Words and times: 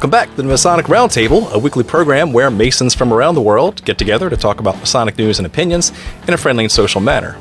Welcome 0.00 0.12
back 0.12 0.30
to 0.30 0.36
the 0.36 0.44
Masonic 0.44 0.86
Roundtable, 0.86 1.52
a 1.52 1.58
weekly 1.58 1.84
program 1.84 2.32
where 2.32 2.50
Masons 2.50 2.94
from 2.94 3.12
around 3.12 3.34
the 3.34 3.42
world 3.42 3.84
get 3.84 3.98
together 3.98 4.30
to 4.30 4.36
talk 4.38 4.58
about 4.58 4.78
Masonic 4.78 5.18
news 5.18 5.38
and 5.38 5.44
opinions 5.44 5.92
in 6.26 6.32
a 6.32 6.38
friendly 6.38 6.64
and 6.64 6.72
social 6.72 7.02
manner. 7.02 7.36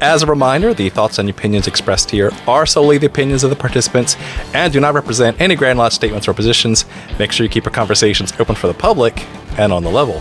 As 0.00 0.24
a 0.24 0.26
reminder, 0.26 0.74
the 0.74 0.88
thoughts 0.88 1.20
and 1.20 1.30
opinions 1.30 1.68
expressed 1.68 2.10
here 2.10 2.32
are 2.48 2.66
solely 2.66 2.98
the 2.98 3.06
opinions 3.06 3.44
of 3.44 3.50
the 3.50 3.54
participants 3.54 4.16
and 4.54 4.72
do 4.72 4.80
not 4.80 4.94
represent 4.94 5.40
any 5.40 5.54
Grand 5.54 5.78
Lodge 5.78 5.92
statements 5.92 6.26
or 6.26 6.34
positions. 6.34 6.84
Make 7.20 7.30
sure 7.30 7.44
you 7.44 7.50
keep 7.50 7.64
your 7.64 7.72
conversations 7.72 8.32
open 8.40 8.56
for 8.56 8.66
the 8.66 8.74
public 8.74 9.24
and 9.56 9.72
on 9.72 9.84
the 9.84 9.90
level. 9.92 10.20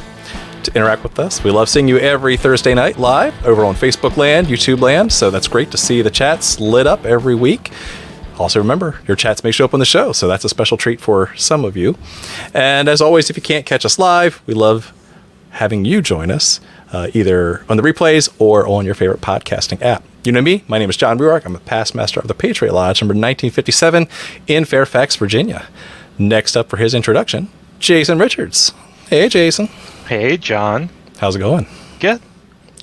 To 0.66 0.76
interact 0.76 1.02
with 1.02 1.18
us, 1.18 1.44
we 1.44 1.50
love 1.50 1.70
seeing 1.70 1.88
you 1.88 1.98
every 1.98 2.38
Thursday 2.38 2.76
night 2.76 3.00
live 3.00 3.34
over 3.48 3.66
on 3.66 3.74
Facebook 3.74 4.16
land, 4.16 4.46
YouTube 4.46 4.82
land, 4.82 5.12
so 5.12 5.32
that's 5.32 5.48
great 5.48 5.72
to 5.72 5.78
see 5.78 6.04
the 6.04 6.12
chats 6.12 6.60
lit 6.60 6.86
up 6.86 7.04
every 7.04 7.34
week. 7.34 7.72
Also, 8.40 8.58
remember, 8.60 9.00
your 9.06 9.18
chats 9.18 9.44
may 9.44 9.52
show 9.52 9.66
up 9.66 9.74
on 9.74 9.82
the 9.82 9.86
show, 9.86 10.14
so 10.14 10.28
that's 10.28 10.46
a 10.46 10.50
special 10.50 10.78
treat 10.78 11.02
for 11.02 11.36
some 11.36 11.66
of 11.66 11.76
you. 11.76 11.98
And 12.54 12.88
as 12.88 13.02
always, 13.02 13.30
if 13.30 13.36
you 13.36 13.44
can't 13.44 13.66
catch 13.66 13.86
us 13.86 14.00
live, 14.00 14.42
we 14.48 14.54
love 14.54 14.94
having 15.52 15.84
you 15.84 16.02
join 16.02 16.32
us 16.32 16.62
uh, 16.94 17.10
either 17.14 17.66
on 17.68 17.76
the 17.78 17.84
replays 17.84 18.34
or 18.40 18.66
on 18.68 18.86
your 18.86 18.96
favorite 18.96 19.20
podcasting 19.22 19.82
app. 19.82 20.04
You 20.24 20.32
know 20.32 20.42
me, 20.42 20.64
my 20.68 20.78
name 20.78 20.90
is 20.90 20.98
John 20.98 21.18
Ruark. 21.20 21.46
I'm 21.46 21.56
a 21.56 21.60
past 21.60 21.94
master 21.94 22.20
of 22.20 22.28
the 22.28 22.34
Patriot 22.34 22.74
Lodge, 22.74 23.02
number 23.02 23.14
1957 23.14 24.08
in 24.48 24.66
Fairfax, 24.66 25.16
Virginia. 25.18 25.68
Next 26.18 26.56
up 26.56 26.70
for 26.70 26.78
his 26.78 26.94
introduction, 26.94 27.50
Jason 27.80 28.20
Richards. 28.20 28.74
Hey, 29.10 29.28
Jason. 29.30 29.68
Hey, 30.08 30.38
John. 30.38 30.90
How's 31.18 31.36
it 31.36 31.40
going? 31.40 31.68
Good. 32.00 32.22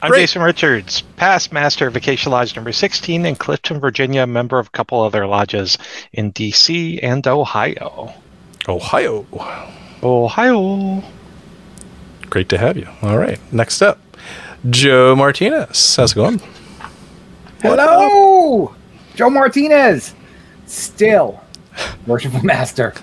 I'm 0.06 0.12
Great. 0.12 0.20
Jason 0.20 0.42
Richards, 0.42 1.00
past 1.16 1.52
master 1.52 1.88
of 1.88 1.96
Acacia 1.96 2.30
Lodge 2.30 2.54
number 2.54 2.70
16 2.70 3.26
in 3.26 3.34
Clifton, 3.34 3.80
Virginia, 3.80 4.24
member 4.24 4.60
of 4.60 4.68
a 4.68 4.70
couple 4.70 5.00
other 5.00 5.26
lodges 5.26 5.76
in 6.12 6.32
DC 6.32 7.00
and 7.02 7.26
Ohio. 7.26 8.14
Ohio. 8.68 9.26
Ohio. 10.04 11.02
Great 12.30 12.48
to 12.50 12.56
have 12.56 12.76
you. 12.76 12.86
All 13.02 13.18
right. 13.18 13.40
Next 13.52 13.82
up, 13.82 13.98
Joe 14.70 15.16
Martinez. 15.16 15.96
How's 15.96 16.12
it 16.12 16.14
going? 16.14 16.40
Hello, 17.60 18.76
Joe 19.16 19.28
Martinez, 19.28 20.14
still 20.66 21.42
worshipful 22.06 22.44
master 22.44 22.94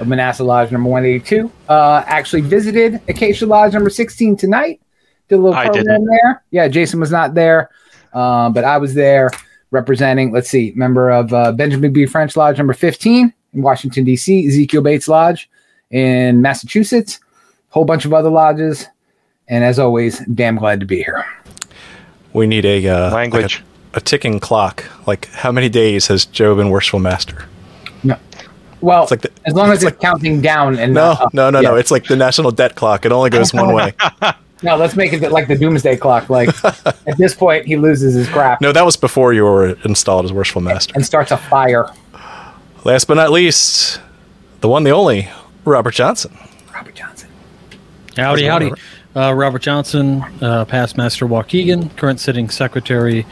of 0.00 0.08
Manassas 0.08 0.44
Lodge 0.44 0.72
number 0.72 0.90
182. 0.90 1.52
Uh, 1.68 2.02
actually 2.04 2.40
visited 2.40 3.00
Acacia 3.06 3.46
Lodge 3.46 3.74
number 3.74 3.90
16 3.90 4.36
tonight. 4.36 4.80
Did 5.28 5.36
a 5.36 5.38
little 5.38 5.52
program 5.52 5.84
didn't. 5.84 6.06
there. 6.06 6.42
Yeah, 6.50 6.68
Jason 6.68 7.00
was 7.00 7.10
not 7.10 7.34
there, 7.34 7.70
um, 8.14 8.52
but 8.52 8.64
I 8.64 8.78
was 8.78 8.94
there 8.94 9.30
representing, 9.70 10.32
let's 10.32 10.48
see, 10.48 10.72
member 10.74 11.10
of 11.10 11.32
uh, 11.34 11.52
Benjamin 11.52 11.92
B. 11.92 12.06
French 12.06 12.36
Lodge 12.36 12.56
number 12.58 12.72
15 12.72 13.32
in 13.54 13.62
Washington, 13.62 14.04
D.C., 14.04 14.46
Ezekiel 14.46 14.80
Bates 14.82 15.08
Lodge 15.08 15.50
in 15.90 16.40
Massachusetts, 16.40 17.20
whole 17.68 17.84
bunch 17.84 18.04
of 18.06 18.14
other 18.14 18.30
lodges. 18.30 18.86
And 19.48 19.64
as 19.64 19.78
always, 19.78 20.20
damn 20.34 20.56
glad 20.56 20.80
to 20.80 20.86
be 20.86 20.96
here. 21.02 21.24
We 22.32 22.46
need 22.46 22.64
a 22.64 22.86
uh, 22.88 23.04
like 23.04 23.12
Language. 23.32 23.62
a, 23.94 23.98
a 23.98 24.00
ticking 24.00 24.40
clock. 24.40 24.84
Like, 25.06 25.26
how 25.28 25.50
many 25.52 25.68
days 25.68 26.06
has 26.08 26.24
Joe 26.26 26.54
been 26.56 26.68
worshipful 26.70 27.00
master? 27.00 27.44
No. 28.04 28.16
Well, 28.80 29.02
It's 29.04 29.10
like 29.10 29.22
the- 29.22 29.30
as 29.46 29.54
long 29.54 29.70
as 29.70 29.82
it's 29.82 29.92
it's, 29.92 30.00
counting 30.00 30.40
down 30.40 30.78
and 30.78 30.94
No, 30.94 31.12
not 31.14 31.20
up. 31.22 31.34
no, 31.34 31.50
no, 31.50 31.60
no. 31.60 31.74
It's 31.76 31.90
like 31.90 32.04
the 32.04 32.16
national 32.16 32.50
debt 32.52 32.74
clock. 32.74 33.04
It 33.06 33.12
only 33.12 33.28
goes 33.30 33.52
one 33.54 33.74
way. 33.74 33.92
No, 34.62 34.76
let's 34.76 34.96
make 34.96 35.12
it 35.12 35.30
like 35.30 35.46
the 35.48 35.56
doomsday 35.56 35.96
clock. 35.96 36.28
Like 36.28 36.48
at 36.64 37.16
this 37.16 37.34
point, 37.34 37.66
he 37.66 37.76
loses 37.76 38.14
his 38.14 38.28
crap 38.28 38.60
No, 38.60 38.72
that 38.72 38.84
was 38.84 38.96
before 38.96 39.32
you 39.32 39.44
were 39.44 39.76
installed 39.84 40.24
as 40.24 40.32
worshipful 40.32 40.62
master. 40.62 40.92
and 40.94 41.04
starts 41.04 41.30
a 41.30 41.36
fire. 41.36 41.86
Last 42.84 43.06
but 43.06 43.14
not 43.14 43.30
least, 43.30 44.00
the 44.60 44.68
one, 44.68 44.84
the 44.84 44.90
only, 44.90 45.28
Robert 45.64 45.94
Johnson. 45.94 46.36
Robert 46.74 46.94
Johnson. 46.94 47.28
Howdy, 48.16 48.46
howdy. 48.46 48.72
Uh, 49.16 49.32
Robert 49.32 49.62
Johnson, 49.62 50.22
uh, 50.42 50.64
past 50.64 50.96
Master 50.96 51.26
Waukegan, 51.26 51.94
current 51.96 52.20
sitting 52.20 52.48
secretary 52.50 53.26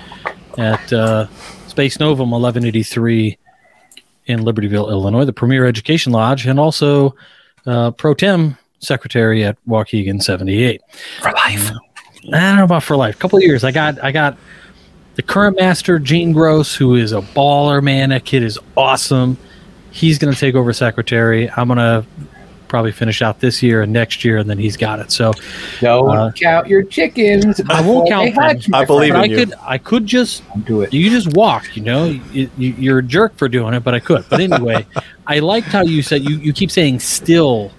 at 0.58 0.92
uh, 0.92 1.26
Spes 1.68 2.00
Novum 2.00 2.30
1183 2.30 3.38
in 4.26 4.40
Libertyville, 4.40 4.90
Illinois, 4.90 5.24
the 5.24 5.32
premier 5.32 5.64
education 5.64 6.12
lodge, 6.12 6.46
and 6.46 6.58
also 6.58 7.14
uh, 7.66 7.90
pro 7.92 8.14
tem 8.14 8.56
secretary 8.86 9.44
at 9.44 9.56
Waukegan 9.66 10.22
78. 10.22 10.80
For 11.20 11.32
life. 11.32 11.70
I 12.32 12.40
don't 12.40 12.56
know 12.56 12.64
about 12.64 12.82
for 12.82 12.96
life. 12.96 13.14
A 13.16 13.18
couple 13.18 13.36
of 13.38 13.42
years. 13.44 13.62
I 13.64 13.70
got 13.72 14.02
I 14.02 14.10
got 14.12 14.36
the 15.16 15.22
current 15.22 15.56
master, 15.58 15.98
Gene 15.98 16.32
Gross, 16.32 16.74
who 16.74 16.94
is 16.94 17.12
a 17.12 17.20
baller, 17.20 17.82
man. 17.82 18.10
That 18.10 18.24
kid 18.24 18.42
is 18.42 18.58
awesome. 18.76 19.36
He's 19.90 20.18
going 20.18 20.32
to 20.32 20.38
take 20.38 20.54
over 20.54 20.72
secretary. 20.72 21.48
I'm 21.50 21.68
going 21.68 21.78
to 21.78 22.04
probably 22.68 22.90
finish 22.92 23.22
out 23.22 23.38
this 23.40 23.62
year 23.62 23.82
and 23.82 23.92
next 23.92 24.24
year, 24.24 24.38
and 24.38 24.50
then 24.50 24.58
he's 24.58 24.76
got 24.76 24.98
it. 24.98 25.10
So 25.12 25.32
Don't 25.80 26.14
Uh, 26.14 26.32
count 26.32 26.66
your 26.66 26.82
chickens. 26.82 27.60
I 27.70 27.80
won't 27.80 28.08
count 28.10 28.26
they 28.26 28.32
them. 28.32 28.42
hatch, 28.42 28.68
I 28.72 28.84
believe 28.84 29.14
in 29.14 29.20
I 29.20 29.24
you. 29.24 29.36
could 29.36 29.54
I 29.62 29.78
could 29.78 30.04
just. 30.04 30.42
Do 30.64 30.82
it. 30.82 30.92
you 30.92 31.08
just 31.08 31.34
walk. 31.34 31.76
You 31.76 31.82
know, 31.84 32.04
you, 32.06 32.50
you, 32.58 32.74
you're 32.76 32.98
a 32.98 33.02
jerk 33.04 33.36
for 33.36 33.48
doing 33.48 33.72
it, 33.72 33.84
but 33.84 33.94
I 33.94 34.00
could. 34.00 34.24
But 34.28 34.40
anyway, 34.40 34.84
I 35.28 35.38
liked 35.38 35.68
how 35.68 35.82
you 35.82 36.02
said 36.02 36.28
you 36.28 36.38
you 36.38 36.52
keep 36.52 36.70
saying 36.72 36.98
still. 37.00 37.70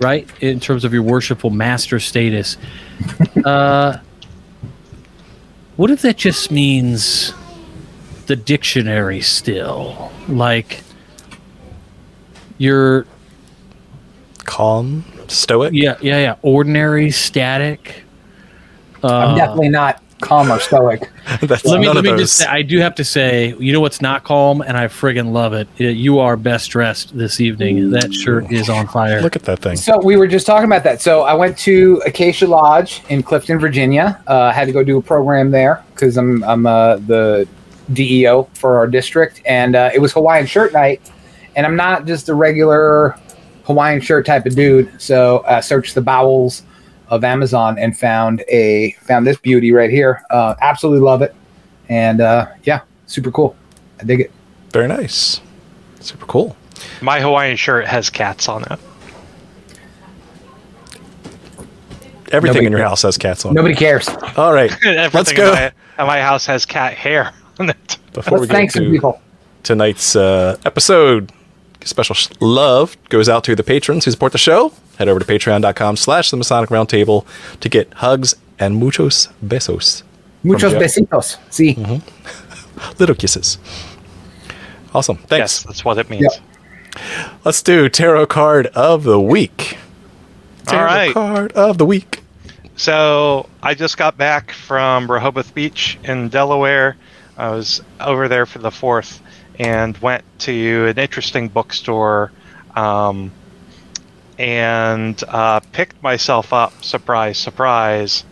Right 0.00 0.28
in 0.40 0.60
terms 0.60 0.84
of 0.84 0.92
your 0.92 1.02
worshipful 1.02 1.50
master 1.50 1.98
status, 1.98 2.56
uh, 3.44 3.98
what 5.76 5.90
if 5.90 6.02
that 6.02 6.16
just 6.16 6.50
means 6.50 7.32
the 8.26 8.36
dictionary 8.36 9.20
still? 9.20 10.10
Like 10.28 10.82
you're 12.58 13.06
Calm, 14.44 15.04
stoic. 15.28 15.72
yeah 15.74 15.96
yeah 16.00 16.18
yeah 16.18 16.36
ordinary 16.42 17.10
static. 17.10 18.02
Uh, 19.02 19.08
I'm 19.08 19.36
definitely 19.36 19.68
not 19.70 20.02
calm 20.20 20.50
or 20.50 20.58
stoic. 20.58 21.10
That's 21.42 21.64
let 21.64 21.80
me 21.80 21.88
let 21.88 22.04
me 22.04 22.16
just 22.16 22.36
say, 22.36 22.46
I 22.46 22.62
do 22.62 22.78
have 22.78 22.94
to 22.96 23.04
say, 23.04 23.54
you 23.58 23.72
know 23.72 23.80
what's 23.80 24.00
not 24.00 24.24
calm, 24.24 24.60
and 24.60 24.76
I 24.76 24.86
friggin' 24.86 25.32
love 25.32 25.52
it. 25.52 25.68
You 25.78 26.18
are 26.18 26.36
best 26.36 26.70
dressed 26.70 27.16
this 27.16 27.40
evening. 27.40 27.90
That 27.90 28.12
shirt 28.12 28.50
is 28.50 28.68
on 28.68 28.86
fire. 28.86 29.20
Look 29.20 29.36
at 29.36 29.44
that 29.44 29.60
thing. 29.60 29.76
So 29.76 29.98
we 29.98 30.16
were 30.16 30.26
just 30.26 30.46
talking 30.46 30.66
about 30.66 30.84
that. 30.84 31.00
So 31.00 31.22
I 31.22 31.34
went 31.34 31.58
to 31.58 32.02
Acacia 32.06 32.46
Lodge 32.46 33.02
in 33.08 33.22
Clifton, 33.22 33.58
Virginia. 33.58 34.22
Uh, 34.26 34.52
had 34.52 34.66
to 34.66 34.72
go 34.72 34.82
do 34.82 34.98
a 34.98 35.02
program 35.02 35.50
there 35.50 35.84
because 35.94 36.16
I'm 36.16 36.42
I'm 36.44 36.66
uh, 36.66 36.96
the 36.96 37.48
DEO 37.92 38.44
for 38.54 38.78
our 38.78 38.86
district, 38.86 39.42
and 39.44 39.76
uh, 39.76 39.90
it 39.94 40.00
was 40.00 40.12
Hawaiian 40.12 40.46
shirt 40.46 40.72
night. 40.72 41.12
And 41.54 41.64
I'm 41.64 41.76
not 41.76 42.06
just 42.06 42.28
a 42.28 42.34
regular 42.34 43.18
Hawaiian 43.64 44.00
shirt 44.00 44.26
type 44.26 44.46
of 44.46 44.54
dude. 44.54 45.00
So 45.00 45.42
I 45.46 45.60
searched 45.60 45.94
the 45.94 46.02
bowels 46.02 46.62
of 47.08 47.24
Amazon 47.24 47.78
and 47.78 47.96
found 47.96 48.42
a 48.48 48.92
found 49.02 49.26
this 49.26 49.36
beauty 49.38 49.72
right 49.72 49.90
here. 49.90 50.22
Uh, 50.30 50.54
absolutely 50.60 51.00
love 51.04 51.22
it, 51.22 51.34
and 51.88 52.20
uh, 52.20 52.46
yeah, 52.64 52.80
super 53.06 53.30
cool. 53.30 53.56
I 54.00 54.04
dig 54.04 54.20
it. 54.20 54.32
Very 54.72 54.88
nice. 54.88 55.40
Super 56.00 56.26
cool. 56.26 56.56
My 57.00 57.20
Hawaiian 57.20 57.56
shirt 57.56 57.86
has 57.86 58.10
cats 58.10 58.48
on 58.48 58.62
it. 58.70 58.78
Everything 62.32 62.54
Nobody 62.64 62.66
in 62.66 62.72
your 62.72 62.80
cares. 62.80 62.88
house 62.90 63.02
has 63.02 63.18
cats 63.18 63.44
on. 63.44 63.52
it. 63.52 63.54
Nobody 63.54 63.74
cares. 63.74 64.08
All 64.36 64.52
right. 64.52 64.70
Let's 65.14 65.32
go. 65.32 65.52
my, 65.52 65.72
at 65.98 66.06
my 66.06 66.20
house 66.20 66.44
has 66.46 66.66
cat 66.66 66.94
hair 66.94 67.32
on 67.60 67.70
it. 67.70 67.98
Before 68.12 68.38
we 68.38 68.46
Let's 68.46 68.50
get 68.50 68.56
thank 68.56 68.70
some 68.72 68.84
to 68.84 68.90
people. 68.90 69.20
tonight's 69.62 70.16
uh, 70.16 70.56
episode, 70.64 71.30
special 71.84 72.14
sh- 72.16 72.28
love 72.40 72.96
goes 73.10 73.28
out 73.28 73.44
to 73.44 73.54
the 73.54 73.62
patrons 73.62 74.04
who 74.06 74.10
support 74.10 74.32
the 74.32 74.38
show. 74.38 74.72
Head 74.98 75.08
over 75.08 75.20
to 75.20 75.26
patreon.com 75.26 75.96
slash 75.96 76.30
the 76.30 76.36
Masonic 76.36 76.70
Roundtable 76.70 77.26
to 77.60 77.68
get 77.68 77.92
hugs 77.94 78.34
and 78.58 78.76
muchos 78.76 79.28
besos. 79.44 80.02
Muchos 80.42 80.72
besitos. 80.74 81.38
See. 81.52 81.76
Little 82.98 83.14
kisses. 83.14 83.58
Awesome. 84.94 85.18
Yes, 85.22 85.28
Thanks. 85.28 85.62
that's 85.64 85.84
what 85.84 85.98
it 85.98 86.08
means. 86.08 86.22
Yep. 86.22 86.42
Let's 87.44 87.62
do 87.62 87.88
tarot 87.88 88.26
card 88.26 88.68
of 88.68 89.04
the 89.04 89.20
week. 89.20 89.76
Tarot 90.66 90.84
right. 90.84 91.12
card 91.12 91.52
of 91.52 91.78
the 91.78 91.84
week. 91.84 92.22
So 92.76 93.48
I 93.62 93.74
just 93.74 93.96
got 93.96 94.16
back 94.16 94.52
from 94.52 95.10
Rehoboth 95.10 95.54
Beach 95.54 95.98
in 96.04 96.28
Delaware. 96.28 96.96
I 97.36 97.50
was 97.50 97.82
over 98.00 98.28
there 98.28 98.46
for 98.46 98.58
the 98.58 98.70
fourth 98.70 99.20
and 99.58 99.96
went 99.98 100.24
to 100.40 100.86
an 100.86 100.98
interesting 100.98 101.48
bookstore 101.48 102.32
um, 102.74 103.32
and 104.38 105.22
uh, 105.28 105.60
picked 105.72 106.02
myself 106.02 106.52
up, 106.52 106.84
surprise, 106.84 107.38
surprise, 107.38 108.24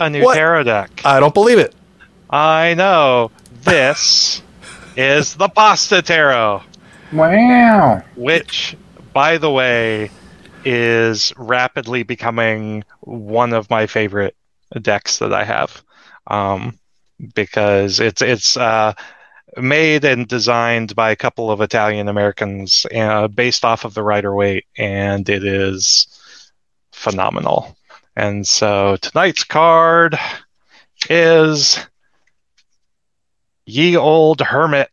a 0.00 0.10
new 0.10 0.24
What? 0.24 0.34
tarot 0.34 0.64
deck. 0.64 1.00
I 1.04 1.20
don't 1.20 1.34
believe 1.34 1.58
it. 1.58 1.74
I 2.30 2.74
know. 2.74 3.30
This 3.62 4.42
is 4.96 5.34
the 5.34 5.48
Pasta 5.48 6.02
Tarot, 6.02 6.62
Wow. 7.12 8.02
which, 8.16 8.76
by 9.12 9.38
the 9.38 9.50
way, 9.50 10.10
is 10.64 11.32
rapidly 11.36 12.02
becoming 12.02 12.84
one 13.00 13.52
of 13.52 13.70
my 13.70 13.86
favorite 13.86 14.36
decks 14.82 15.18
that 15.18 15.32
I 15.32 15.44
have. 15.44 15.82
Um, 16.26 16.78
because 17.34 17.98
it's 18.00 18.22
it's 18.22 18.56
uh, 18.56 18.92
made 19.56 20.04
and 20.04 20.28
designed 20.28 20.94
by 20.94 21.10
a 21.10 21.16
couple 21.16 21.50
of 21.50 21.60
Italian 21.60 22.08
Americans, 22.08 22.86
uh, 22.94 23.28
based 23.28 23.64
off 23.64 23.84
of 23.84 23.94
the 23.94 24.02
Rider 24.02 24.34
Waite, 24.34 24.66
and 24.76 25.28
it 25.28 25.44
is 25.44 26.06
phenomenal. 26.92 27.76
And 28.16 28.46
so 28.46 28.96
tonight's 28.96 29.44
card 29.44 30.18
is 31.08 31.78
Ye 33.64 33.96
Old 33.96 34.40
Hermit. 34.40 34.90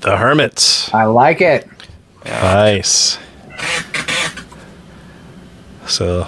The 0.00 0.16
Hermit. 0.16 0.90
I 0.92 1.04
like 1.04 1.40
it. 1.40 1.66
Nice. 2.26 3.18
So, 5.86 6.26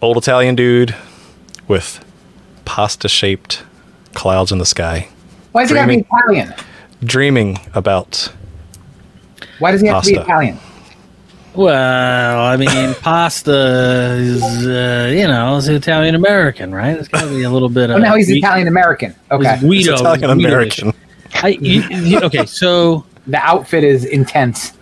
old 0.00 0.16
Italian 0.16 0.54
dude 0.54 0.96
with 1.68 2.04
pasta 2.64 3.08
shaped 3.08 3.62
clouds 4.14 4.52
in 4.52 4.58
the 4.58 4.66
sky, 4.66 5.08
Why 5.52 5.62
does 5.62 5.70
it 5.72 5.76
have 5.76 5.88
to 5.88 5.96
be 5.96 6.00
Italian? 6.02 6.54
dreaming 7.04 7.58
about. 7.74 8.32
Why 9.58 9.72
does 9.72 9.80
he 9.80 9.86
have 9.88 10.02
to 10.04 10.10
be 10.10 10.16
Italian? 10.16 10.58
Well, 11.54 12.40
I 12.40 12.56
mean, 12.56 12.94
pasta 13.02 14.14
is, 14.18 14.42
uh, 14.66 15.12
you 15.14 15.26
know, 15.26 15.56
is 15.56 15.68
Italian 15.68 16.14
American, 16.14 16.74
right? 16.74 16.96
It's 16.96 17.08
got 17.08 17.22
to 17.24 17.28
be 17.28 17.42
a 17.42 17.50
little 17.50 17.68
bit 17.68 17.90
of. 17.90 17.96
Oh, 17.96 17.98
no, 17.98 18.14
he's 18.14 18.30
Italian 18.30 18.68
American. 18.68 19.14
Okay. 19.30 19.52
it's 19.54 19.62
Guido. 19.62 19.94
Italian 19.94 20.30
American. 20.30 20.92
I, 21.34 21.48
you- 21.48 21.82
you- 21.82 22.20
okay, 22.20 22.46
so 22.46 23.04
The 23.26 23.38
outfit 23.38 23.84
is 23.84 24.04
intense. 24.04 24.72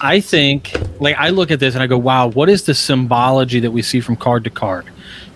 I 0.00 0.20
think, 0.20 0.72
like, 1.00 1.16
I 1.16 1.28
look 1.30 1.50
at 1.50 1.60
this 1.60 1.74
and 1.74 1.82
I 1.82 1.86
go, 1.86 1.98
wow, 1.98 2.28
what 2.28 2.48
is 2.48 2.64
the 2.64 2.74
symbology 2.74 3.60
that 3.60 3.70
we 3.70 3.82
see 3.82 4.00
from 4.00 4.16
card 4.16 4.44
to 4.44 4.50
card? 4.50 4.86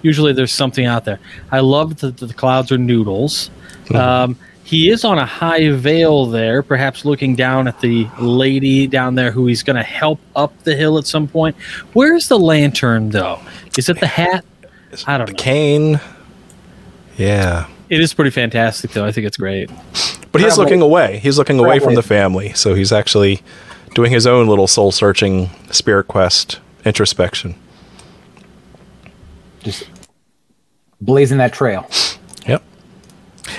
Usually 0.03 0.33
there's 0.33 0.53
something 0.53 0.87
out 0.87 1.05
there. 1.05 1.19
I 1.51 1.61
love 1.61 1.97
that 2.01 2.17
the 2.19 2.33
clouds 2.33 2.71
are 2.73 2.79
noodles. 2.79 3.51
Um, 3.95 4.37
he 4.65 4.91
is 4.91 5.05
on 5.05 5.19
a 5.19 5.27
high 5.27 5.71
veil 5.71 6.27
there, 6.27 6.63
perhaps 6.63 7.05
looking 7.05 7.37
down 7.37 7.69
at 7.69 7.81
the 7.81 8.09
lady 8.21 8.87
down 8.89 9.15
there 9.15 9.31
who 9.31 9.47
he's 9.47 9.63
going 9.63 9.77
to 9.77 9.83
help 9.83 10.19
up 10.35 10.53
the 10.65 10.75
hill 10.75 10.99
at 10.99 11.07
some 11.07 11.29
point. 11.29 11.55
Where's 11.93 12.29
the 12.29 12.39
lantern, 12.39 13.11
though? 13.11 13.41
Is 13.79 13.89
it 13.89 14.01
the 14.01 14.07
hat? 14.09 14.45
I 15.07 15.19
don't 15.19 15.27
The 15.27 15.33
know. 15.33 15.39
cane. 15.39 16.01
Yeah. 17.17 17.69
It 17.89 18.01
is 18.01 18.13
pretty 18.13 18.31
fantastic, 18.33 18.91
though. 18.91 19.05
I 19.05 19.13
think 19.13 19.27
it's 19.27 19.37
great. 19.37 19.71
But 20.33 20.41
he's 20.41 20.59
looking 20.59 20.83
away. 20.83 21.19
He's 21.21 21.39
looking 21.39 21.59
away 21.59 21.79
from 21.79 21.95
the 21.95 22.03
family. 22.03 22.53
So 22.55 22.75
he's 22.75 22.93
actually 22.93 23.43
doing 23.95 24.11
his 24.11 24.27
own 24.27 24.49
little 24.49 24.67
soul 24.67 24.91
searching 24.93 25.51
spirit 25.71 26.09
quest 26.09 26.59
introspection. 26.85 27.55
Just 29.67 29.91
blazing 31.01 31.39
that 31.39 31.53
trail. 31.53 31.91
Yep. 32.47 32.63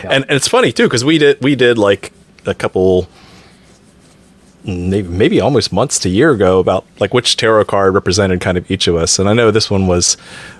Yeah. 0.03 0.09
And, 0.09 0.23
and 0.23 0.31
it's 0.31 0.47
funny 0.47 0.71
too 0.71 0.85
because 0.85 1.03
we 1.03 1.17
did 1.17 1.43
we 1.43 1.53
did 1.53 1.77
like 1.77 2.13
a 2.45 2.53
couple 2.53 3.09
maybe, 4.63 5.05
maybe 5.05 5.41
almost 5.41 5.73
months 5.73 5.99
to 5.99 6.09
a 6.09 6.11
year 6.11 6.31
ago 6.31 6.59
about 6.59 6.85
like 7.01 7.13
which 7.13 7.35
tarot 7.35 7.65
card 7.65 7.93
represented 7.93 8.39
kind 8.39 8.57
of 8.57 8.71
each 8.71 8.87
of 8.87 8.95
us 8.95 9.19
and 9.19 9.27
i 9.29 9.33
know 9.33 9.51
this 9.51 9.69
one 9.69 9.85
was 9.87 10.17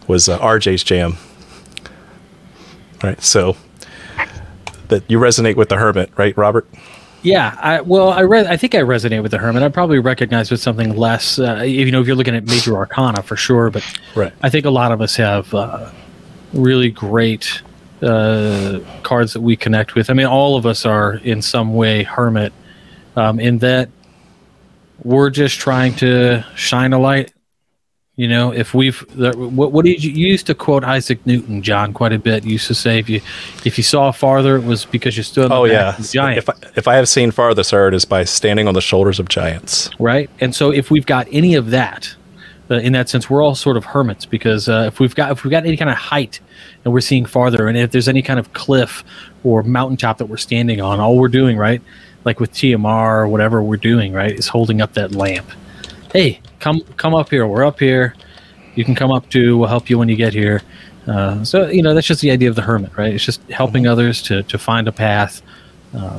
was 0.08 0.28
uh, 0.30 0.38
rj's 0.40 0.84
jam 0.84 1.18
right 3.04 3.22
so 3.22 3.56
that 4.90 5.04
you 5.10 5.18
resonate 5.18 5.56
with 5.56 5.70
the 5.70 5.78
hermit 5.78 6.12
right 6.18 6.38
robert 6.38 6.68
Yeah, 7.24 7.58
I, 7.62 7.82
well, 7.82 8.10
I 8.10 8.22
re- 8.22 8.48
I 8.48 8.58
think 8.58 8.76
I 8.76 8.80
resonate 8.80 9.22
with 9.24 9.32
the 9.32 9.38
hermit. 9.38 9.64
I 9.64 9.70
probably 9.70 10.00
recognize 10.00 10.52
with 10.52 10.62
something 10.62 10.96
less. 10.96 11.40
Uh, 11.40 11.62
you 11.64 11.92
know, 11.92 12.00
if 12.02 12.08
you're 12.08 12.16
looking 12.16 12.36
at 12.36 12.46
major 12.46 12.76
arcana 12.78 13.22
for 13.24 13.36
sure, 13.36 13.70
but 13.70 13.84
Right. 14.16 14.32
I 14.44 14.50
think 14.50 14.66
a 14.66 14.70
lot 14.70 14.92
of 14.92 15.02
us 15.02 15.16
have 15.16 15.54
uh, 15.54 15.92
really 16.54 16.90
great 16.92 17.62
uh, 18.02 18.80
cards 19.04 19.34
that 19.34 19.42
we 19.42 19.56
connect 19.56 19.96
with. 19.96 20.10
I 20.10 20.14
mean, 20.14 20.28
all 20.28 20.56
of 20.56 20.66
us 20.66 20.86
are 20.86 21.16
in 21.16 21.42
some 21.42 21.74
way 21.74 22.04
hermit, 22.04 22.54
um, 23.16 23.40
in 23.40 23.58
that 23.60 23.90
we're 25.04 25.30
just 25.32 25.60
trying 25.60 25.96
to 25.96 26.44
shine 26.56 26.94
a 26.94 27.00
light. 27.00 27.34
You 28.18 28.28
know, 28.28 28.52
if 28.52 28.74
we've 28.74 29.00
what, 29.16 29.72
what 29.72 29.86
did 29.86 30.04
you, 30.04 30.12
you 30.12 30.28
used 30.28 30.48
to 30.48 30.56
quote 30.56 30.84
Isaac 30.84 31.24
Newton, 31.28 31.62
John, 31.62 31.94
quite 31.94 32.14
a 32.14 32.18
bit. 32.18 32.44
You 32.44 32.54
used 32.54 32.66
to 32.66 32.74
say 32.74 32.98
if 32.98 33.08
you 33.08 33.22
if 33.64 33.78
you 33.78 33.84
saw 33.84 34.12
farther, 34.12 34.56
it 34.56 34.64
was 34.64 34.86
because 34.86 35.16
you 35.16 35.22
stood. 35.22 35.46
On 35.46 35.50
the 35.50 35.56
oh 35.56 35.64
yeah 35.66 35.96
giant. 36.00 36.40
if 36.40 36.50
I, 36.50 36.54
if 36.76 36.88
I 36.88 36.96
have 36.96 37.08
seen 37.08 37.30
farther 37.30 37.64
sir 37.64 37.90
it 37.90 37.94
is 37.94 38.06
by 38.06 38.24
standing 38.24 38.68
on 38.68 38.74
the 38.74 38.82
shoulders 38.82 39.20
of 39.20 39.30
giants 39.30 39.92
right? 40.00 40.32
And 40.40 40.56
so 40.56 40.72
if 40.72 40.90
we've 40.90 41.06
got 41.06 41.28
any 41.32 41.54
of 41.54 41.70
that, 41.70 42.16
uh, 42.70 42.76
in 42.76 42.94
that 42.94 43.08
sense, 43.08 43.30
we're 43.30 43.44
all 43.44 43.54
sort 43.54 43.78
of 43.78 43.86
hermits 43.86 44.26
because 44.26 44.68
uh, 44.68 44.86
if 44.88 45.00
we've 45.00 45.14
got 45.14 45.32
if 45.32 45.44
we've 45.44 45.52
got 45.52 45.66
any 45.66 45.78
kind 45.78 45.92
of 45.92 45.98
height 45.98 46.40
and 46.84 46.94
we're 46.94 47.02
seeing 47.02 47.26
farther, 47.26 47.68
and 47.68 47.78
if 47.78 47.92
there's 47.92 48.08
any 48.10 48.24
kind 48.24 48.40
of 48.40 48.52
cliff 48.54 49.04
or 49.44 49.62
mountaintop 49.62 50.18
that 50.18 50.26
we're 50.26 50.38
standing 50.38 50.82
on, 50.82 51.00
all 51.00 51.18
we're 51.18 51.28
doing, 51.28 51.56
right, 51.56 51.84
like 52.26 52.40
with 52.40 52.52
TMR 52.52 53.20
or 53.20 53.28
whatever 53.28 53.62
we're 53.62 53.78
doing, 53.78 54.12
right, 54.12 54.32
is 54.32 54.48
holding 54.48 54.82
up 54.82 54.94
that 54.94 55.14
lamp. 55.14 55.50
Hey, 56.12 56.42
come 56.60 56.82
come 56.98 57.16
up 57.16 57.30
here. 57.30 57.48
We're 57.48 57.66
up 57.66 57.80
here. 57.80 58.16
You 58.76 58.86
can 58.86 58.96
come 58.96 59.12
up 59.12 59.30
to. 59.32 59.58
We'll 59.58 59.70
help 59.70 59.90
you 59.90 59.98
when 59.98 60.10
you 60.10 60.16
get 60.16 60.34
here. 60.34 60.62
Uh, 61.08 61.44
so 61.44 61.68
you 61.68 61.82
know 61.82 61.94
that's 61.94 62.08
just 62.08 62.22
the 62.22 62.32
idea 62.32 62.50
of 62.50 62.56
the 62.56 62.62
hermit, 62.62 62.98
right? 62.98 63.14
It's 63.14 63.24
just 63.24 63.42
helping 63.50 63.88
others 63.88 64.22
to 64.24 64.44
to 64.44 64.58
find 64.58 64.88
a 64.88 64.92
path. 64.92 65.42
Uh, 65.94 66.18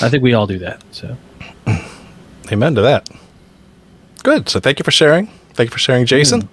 I 0.00 0.08
think 0.08 0.22
we 0.22 0.34
all 0.34 0.46
do 0.46 0.58
that. 0.58 0.82
So. 0.90 1.16
amen 2.50 2.74
to 2.74 2.82
that 2.82 3.08
good 4.22 4.48
so 4.48 4.58
thank 4.58 4.78
you 4.78 4.84
for 4.84 4.90
sharing 4.90 5.26
thank 5.54 5.68
you 5.68 5.72
for 5.72 5.78
sharing 5.78 6.04
jason 6.04 6.48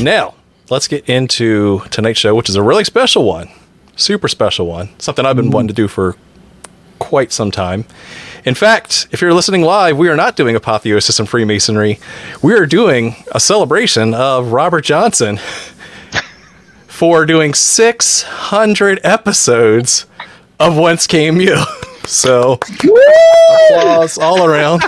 now 0.00 0.34
let's 0.70 0.88
get 0.88 1.08
into 1.08 1.80
tonight's 1.90 2.18
show 2.18 2.34
which 2.34 2.48
is 2.48 2.56
a 2.56 2.62
really 2.62 2.84
special 2.84 3.24
one 3.24 3.48
super 3.96 4.28
special 4.28 4.66
one 4.66 4.88
something 4.98 5.26
i've 5.26 5.36
been 5.36 5.50
wanting 5.50 5.68
to 5.68 5.74
do 5.74 5.86
for 5.88 6.16
quite 6.98 7.32
some 7.32 7.50
time 7.50 7.84
in 8.46 8.54
fact 8.54 9.06
if 9.12 9.20
you're 9.20 9.34
listening 9.34 9.60
live 9.62 9.98
we 9.98 10.08
are 10.08 10.16
not 10.16 10.36
doing 10.36 10.56
apotheosis 10.56 11.18
and 11.18 11.28
freemasonry 11.28 11.98
we 12.42 12.54
are 12.54 12.64
doing 12.66 13.14
a 13.32 13.40
celebration 13.40 14.14
of 14.14 14.52
robert 14.52 14.82
johnson 14.84 15.36
for 16.86 17.26
doing 17.26 17.52
600 17.52 19.00
episodes 19.04 20.06
of 20.58 20.78
whence 20.78 21.06
came 21.06 21.40
you 21.40 21.56
so 22.06 22.58
applause 23.70 24.16
all 24.18 24.46
around 24.46 24.82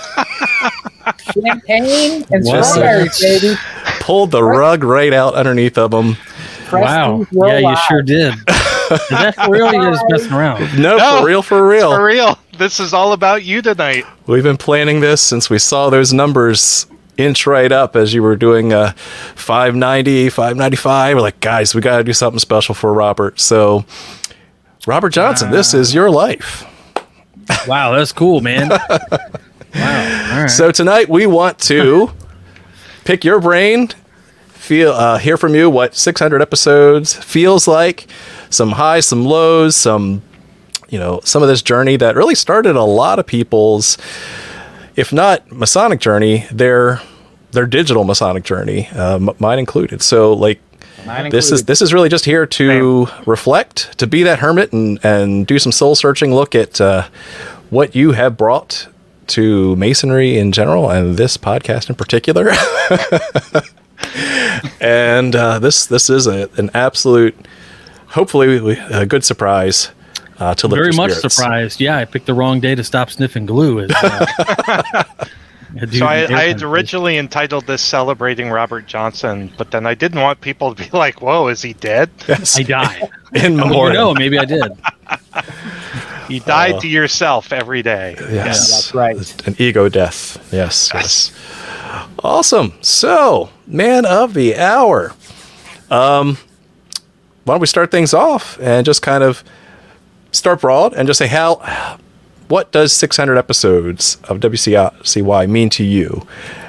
Champagne 1.32 2.24
and 2.30 2.44
Wow. 2.44 2.62
strawberries, 2.62 3.20
baby. 3.20 3.54
pulled 4.00 4.30
the 4.30 4.42
rug 4.42 4.84
right 4.84 5.12
out 5.12 5.34
underneath 5.34 5.78
of 5.78 5.90
them. 5.90 6.16
Wow. 6.72 7.24
Yeah, 7.32 7.58
you 7.58 7.76
sure 7.88 8.02
did. 8.02 8.34
Is 8.34 9.08
that 9.10 9.34
for 9.36 9.50
real? 9.50 9.72
You're 9.72 9.90
just 9.92 10.04
messing 10.08 10.32
around. 10.32 10.78
No, 10.78 10.96
No. 10.98 11.20
for 11.20 11.26
real, 11.26 11.42
for 11.42 11.66
real. 11.66 11.90
For 11.96 12.04
real, 12.04 12.38
this 12.58 12.80
is 12.80 12.92
all 12.92 13.12
about 13.12 13.44
you 13.44 13.62
tonight. 13.62 14.04
We've 14.26 14.42
been 14.42 14.56
planning 14.56 15.00
this 15.00 15.22
since 15.22 15.48
we 15.48 15.58
saw 15.58 15.90
those 15.90 16.12
numbers 16.12 16.86
inch 17.16 17.46
right 17.46 17.70
up 17.70 17.96
as 17.96 18.12
you 18.12 18.22
were 18.22 18.36
doing 18.36 18.72
uh, 18.72 18.92
590, 19.36 20.28
595. 20.30 21.16
We're 21.16 21.20
like, 21.22 21.40
guys, 21.40 21.74
we 21.74 21.80
got 21.80 21.98
to 21.98 22.04
do 22.04 22.12
something 22.12 22.38
special 22.38 22.74
for 22.74 22.92
Robert. 22.92 23.40
So, 23.40 23.84
Robert 24.86 25.10
Johnson, 25.10 25.50
this 25.50 25.74
is 25.74 25.94
your 25.94 26.10
life. 26.10 26.64
Wow, 27.66 27.96
that's 27.96 28.12
cool, 28.12 28.42
man. 28.42 28.68
Wow. 29.74 30.30
All 30.32 30.40
right. 30.42 30.46
So 30.50 30.70
tonight 30.70 31.08
we 31.08 31.26
want 31.26 31.58
to 31.60 32.10
pick 33.04 33.24
your 33.24 33.40
brain, 33.40 33.88
feel, 34.48 34.92
uh, 34.92 35.18
hear 35.18 35.36
from 35.36 35.54
you 35.54 35.70
what 35.70 35.94
600 35.94 36.42
episodes 36.42 37.14
feels 37.14 37.68
like, 37.68 38.06
some 38.50 38.72
highs, 38.72 39.06
some 39.06 39.24
lows, 39.24 39.76
some, 39.76 40.22
you 40.88 40.98
know, 40.98 41.20
some 41.24 41.42
of 41.42 41.48
this 41.48 41.62
journey 41.62 41.96
that 41.96 42.16
really 42.16 42.34
started 42.34 42.76
a 42.76 42.82
lot 42.82 43.18
of 43.18 43.26
people's, 43.26 43.98
if 44.96 45.12
not 45.12 45.50
Masonic 45.52 46.00
journey, 46.00 46.46
their 46.50 47.00
their 47.52 47.66
digital 47.66 48.04
Masonic 48.04 48.44
journey, 48.44 48.88
uh, 48.88 49.16
m- 49.16 49.30
mine 49.38 49.58
included. 49.58 50.02
So 50.02 50.32
like. 50.32 50.60
This 51.30 51.52
is 51.52 51.64
this 51.64 51.80
is 51.80 51.94
really 51.94 52.10
just 52.10 52.26
here 52.26 52.44
to 52.44 53.06
reflect, 53.24 53.96
to 53.98 54.06
be 54.06 54.24
that 54.24 54.40
hermit, 54.40 54.72
and 54.72 54.98
and 55.02 55.46
do 55.46 55.58
some 55.58 55.72
soul 55.72 55.94
searching. 55.94 56.34
Look 56.34 56.54
at 56.54 56.80
uh, 56.80 57.08
what 57.70 57.94
you 57.94 58.12
have 58.12 58.36
brought 58.36 58.88
to 59.28 59.74
masonry 59.76 60.36
in 60.36 60.52
general, 60.52 60.90
and 60.90 61.16
this 61.16 61.38
podcast 61.38 61.88
in 61.88 61.94
particular. 61.94 62.50
and 64.80 65.34
uh, 65.34 65.58
this 65.60 65.86
this 65.86 66.10
is 66.10 66.26
a, 66.26 66.50
an 66.58 66.68
absolute, 66.74 67.34
hopefully, 68.08 68.76
a 68.90 69.06
good 69.06 69.24
surprise 69.24 69.92
uh, 70.38 70.54
to 70.54 70.66
lift 70.68 70.76
Very 70.78 70.86
your 70.88 70.96
much 70.96 71.12
spirits. 71.12 71.34
surprised. 71.36 71.80
Yeah, 71.80 71.96
I 71.98 72.04
picked 72.04 72.26
the 72.26 72.34
wrong 72.34 72.60
day 72.60 72.74
to 72.74 72.84
stop 72.84 73.10
sniffing 73.10 73.46
glue. 73.46 73.80
As, 73.80 73.90
uh, 73.90 75.04
So 75.92 76.06
I, 76.06 76.24
I 76.34 76.44
had 76.48 76.62
originally 76.62 77.18
entitled 77.18 77.66
this 77.66 77.82
"Celebrating 77.82 78.48
Robert 78.50 78.86
Johnson," 78.86 79.52
but 79.58 79.70
then 79.70 79.86
I 79.86 79.92
didn't 79.94 80.20
want 80.22 80.40
people 80.40 80.74
to 80.74 80.82
be 80.82 80.88
like, 80.96 81.20
"Whoa, 81.20 81.48
is 81.48 81.60
he 81.60 81.74
dead? 81.74 82.08
Yes, 82.26 82.58
I 82.58 82.62
died. 82.62 83.02
in 83.34 83.54
Well, 83.58 83.66
you 83.66 83.70
memoriam. 83.70 83.92
know, 83.94 84.14
maybe 84.14 84.38
I 84.38 84.46
did. 84.46 84.72
You 86.30 86.40
died 86.40 86.80
to 86.80 86.88
yourself 86.88 87.52
every 87.52 87.82
day." 87.82 88.16
Yes, 88.18 88.70
that's 88.70 88.94
right. 88.94 89.46
An 89.46 89.56
ego 89.58 89.90
death. 89.90 90.38
Yes, 90.50 90.90
yes. 90.94 91.32
Awesome. 92.24 92.72
So, 92.80 93.50
man 93.66 94.06
of 94.06 94.32
the 94.32 94.56
hour. 94.56 95.12
Um, 95.90 96.38
why 97.44 97.54
don't 97.54 97.60
we 97.60 97.66
start 97.66 97.90
things 97.90 98.14
off 98.14 98.58
and 98.60 98.86
just 98.86 99.02
kind 99.02 99.22
of 99.22 99.44
start 100.32 100.60
broad 100.60 100.94
and 100.94 101.06
just 101.06 101.18
say, 101.18 101.26
Hal, 101.26 101.56
what 102.48 102.72
does 102.72 102.92
600 102.92 103.36
episodes 103.36 104.16
of 104.24 104.40
WCY 104.40 105.48
mean 105.48 105.70
to 105.70 105.84
you 105.84 106.26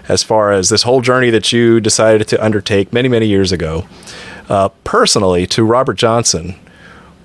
as 0.08 0.24
far 0.24 0.52
as 0.52 0.70
this 0.70 0.84
whole 0.84 1.02
journey 1.02 1.30
that 1.30 1.54
you 1.54 1.80
decided 1.80 2.28
to 2.28 2.44
undertake 2.44 2.92
many, 2.92 3.08
many 3.08 3.28
years 3.28 3.52
ago? 3.52 3.88
Uh, 4.50 4.70
personally, 4.84 5.46
to 5.48 5.64
Robert 5.64 5.96
Johnson, 5.96 6.56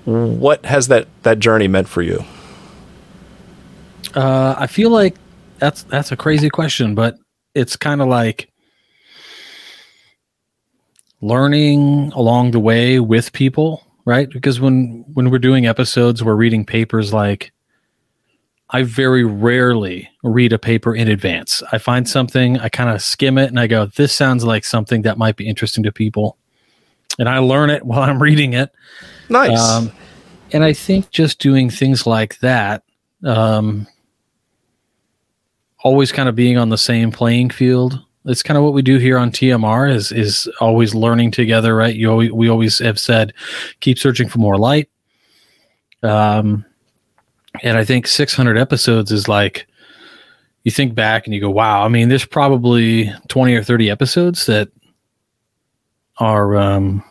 what 0.05 0.63
has 0.65 0.87
that, 0.87 1.07
that 1.23 1.39
journey 1.39 1.67
meant 1.67 1.89
for 1.89 2.01
you? 2.01 2.23
Uh, 4.13 4.55
I 4.57 4.67
feel 4.67 4.91
like 4.91 5.15
that's 5.59 5.83
that's 5.83 6.11
a 6.11 6.15
crazy 6.15 6.49
question, 6.49 6.95
but 6.95 7.17
it's 7.53 7.75
kind 7.75 8.01
of 8.01 8.07
like 8.07 8.49
learning 11.21 12.11
along 12.13 12.51
the 12.51 12.59
way 12.59 12.99
with 12.99 13.33
people, 13.33 13.83
right? 14.05 14.29
Because 14.29 14.59
when 14.59 15.03
when 15.13 15.29
we're 15.29 15.39
doing 15.39 15.65
episodes, 15.65 16.23
we're 16.23 16.35
reading 16.35 16.65
papers 16.65 17.11
like 17.11 17.51
I 18.69 18.83
very 18.83 19.23
rarely 19.23 20.09
read 20.23 20.51
a 20.51 20.59
paper 20.59 20.95
in 20.95 21.07
advance. 21.07 21.61
I 21.71 21.77
find 21.77 22.09
something, 22.09 22.59
I 22.59 22.69
kind 22.69 22.89
of 22.89 23.01
skim 23.01 23.37
it 23.37 23.49
and 23.49 23.59
I 23.59 23.67
go, 23.67 23.85
this 23.85 24.11
sounds 24.13 24.43
like 24.43 24.65
something 24.65 25.03
that 25.03 25.17
might 25.17 25.35
be 25.35 25.47
interesting 25.47 25.83
to 25.83 25.91
people. 25.91 26.37
And 27.19 27.29
I 27.29 27.37
learn 27.39 27.69
it 27.69 27.85
while 27.85 28.01
I'm 28.01 28.21
reading 28.21 28.53
it. 28.53 28.71
Nice. 29.29 29.59
Um, 29.59 29.91
and 30.51 30.63
I 30.63 30.73
think 30.73 31.11
just 31.11 31.39
doing 31.39 31.69
things 31.69 32.07
like 32.07 32.39
that, 32.39 32.83
um, 33.23 33.87
always 35.83 36.11
kind 36.11 36.27
of 36.27 36.35
being 36.35 36.57
on 36.57 36.69
the 36.69 36.77
same 36.77 37.11
playing 37.11 37.51
field. 37.51 37.99
It's 38.25 38.43
kind 38.43 38.57
of 38.57 38.63
what 38.63 38.73
we 38.73 38.81
do 38.81 38.97
here 38.97 39.17
on 39.17 39.31
TMR 39.31 39.93
is 39.93 40.11
is 40.11 40.47
always 40.59 40.95
learning 40.95 41.31
together, 41.31 41.75
right? 41.75 41.95
You 41.95 42.09
always, 42.09 42.31
we 42.31 42.49
always 42.49 42.79
have 42.79 42.99
said, 42.99 43.33
keep 43.81 43.99
searching 43.99 44.27
for 44.27 44.39
more 44.39 44.57
light. 44.57 44.89
Um, 46.01 46.65
and 47.63 47.77
I 47.77 47.85
think 47.85 48.07
600 48.07 48.57
episodes 48.57 49.11
is 49.11 49.27
like, 49.27 49.67
you 50.63 50.71
think 50.71 50.95
back 50.95 51.25
and 51.25 51.33
you 51.33 51.41
go, 51.41 51.49
wow, 51.49 51.83
I 51.83 51.87
mean, 51.87 52.09
there's 52.09 52.25
probably 52.25 53.11
20 53.27 53.53
or 53.55 53.63
30 53.63 53.89
episodes 53.89 54.45
that 54.47 54.69
are, 56.17 56.57
um, 56.57 57.03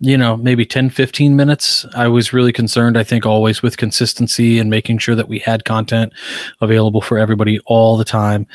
you 0.00 0.16
know, 0.16 0.36
maybe 0.38 0.64
10, 0.64 0.88
15 0.90 1.36
minutes. 1.36 1.84
I 1.94 2.08
was 2.08 2.32
really 2.32 2.52
concerned, 2.52 2.96
I 2.96 3.04
think, 3.04 3.26
always 3.26 3.62
with 3.62 3.76
consistency 3.76 4.58
and 4.58 4.70
making 4.70 4.98
sure 4.98 5.14
that 5.14 5.28
we 5.28 5.38
had 5.38 5.66
content 5.66 6.14
available 6.62 7.02
for 7.02 7.18
everybody 7.18 7.60
all 7.66 7.98
the 7.98 8.04
time. 8.04 8.46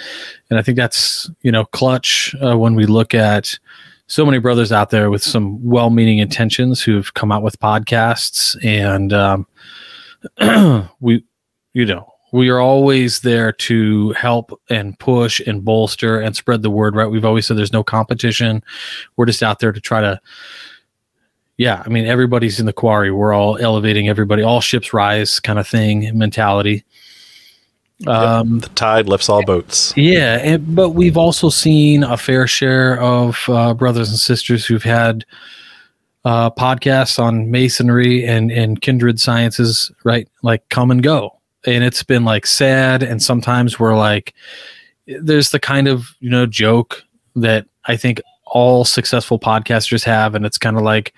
And 0.49 0.57
I 0.57 0.63
think 0.63 0.75
that's, 0.75 1.29
you 1.43 1.51
know, 1.51 1.65
clutch 1.65 2.35
uh, 2.43 2.57
when 2.57 2.73
we 2.73 2.87
look 2.87 3.13
at 3.13 3.59
so 4.07 4.25
many 4.25 4.39
brothers 4.39 4.71
out 4.71 4.89
there 4.89 5.11
with 5.11 5.23
some 5.23 5.63
well 5.63 5.91
meaning 5.91 6.17
intentions 6.17 6.81
who've 6.81 7.13
come 7.13 7.31
out 7.31 7.43
with 7.43 7.59
podcasts 7.59 8.57
and, 8.63 9.13
um, 9.13 9.47
we, 10.99 11.23
you 11.73 11.85
know, 11.85 12.11
we 12.31 12.49
are 12.49 12.59
always 12.59 13.19
there 13.19 13.51
to 13.51 14.11
help 14.13 14.59
and 14.69 14.97
push 14.97 15.39
and 15.41 15.63
bolster 15.63 16.19
and 16.19 16.35
spread 16.35 16.63
the 16.63 16.71
word, 16.71 16.95
right? 16.95 17.05
We've 17.05 17.23
always 17.23 17.45
said 17.45 17.55
there's 17.55 17.71
no 17.71 17.83
competition. 17.83 18.63
We're 19.15 19.27
just 19.27 19.43
out 19.43 19.59
there 19.59 19.71
to 19.71 19.79
try 19.79 20.01
to, 20.01 20.19
yeah, 21.57 21.83
I 21.85 21.89
mean, 21.89 22.05
everybody's 22.05 22.59
in 22.59 22.65
the 22.65 22.73
quarry. 22.73 23.11
We're 23.11 23.33
all 23.33 23.57
elevating 23.57 24.09
everybody, 24.09 24.43
all 24.43 24.61
ships 24.61 24.93
rise 24.93 25.39
kind 25.39 25.59
of 25.59 25.67
thing 25.67 26.17
mentality. 26.17 26.83
Um, 28.07 28.59
the 28.59 28.67
tide 28.69 29.07
lifts 29.07 29.29
all 29.29 29.43
boats. 29.43 29.93
Yeah, 29.95 30.39
and, 30.43 30.75
but 30.75 30.89
we've 30.89 31.15
also 31.15 31.49
seen 31.49 32.03
a 32.03 32.17
fair 32.17 32.45
share 32.45 32.99
of 32.99 33.39
uh, 33.47 33.73
brothers 33.73 34.09
and 34.09 34.19
sisters 34.19 34.65
who've 34.65 34.83
had 34.83 35.25
uh, 36.25 36.49
podcasts 36.49 37.19
on 37.19 37.51
masonry 37.51 38.25
and 38.25 38.51
and 38.51 38.81
kindred 38.81 39.19
sciences, 39.19 39.91
right? 40.03 40.27
Like 40.43 40.67
come 40.69 40.91
and 40.91 41.01
go, 41.01 41.39
and 41.65 41.83
it's 41.83 42.03
been 42.03 42.25
like 42.25 42.45
sad, 42.45 43.01
and 43.01 43.23
sometimes 43.23 43.79
we're 43.79 43.95
like, 43.95 44.33
there's 45.07 45.51
the 45.51 45.59
kind 45.59 45.87
of 45.87 46.15
you 46.19 46.29
know 46.29 46.45
joke 46.45 47.01
that 47.37 47.65
I 47.85 47.95
think 47.95 48.21
all 48.45 48.83
successful 48.83 49.39
podcasters 49.39 50.03
have, 50.03 50.35
and 50.35 50.45
it's 50.45 50.57
kind 50.57 50.75
of 50.75 50.83
like, 50.83 51.13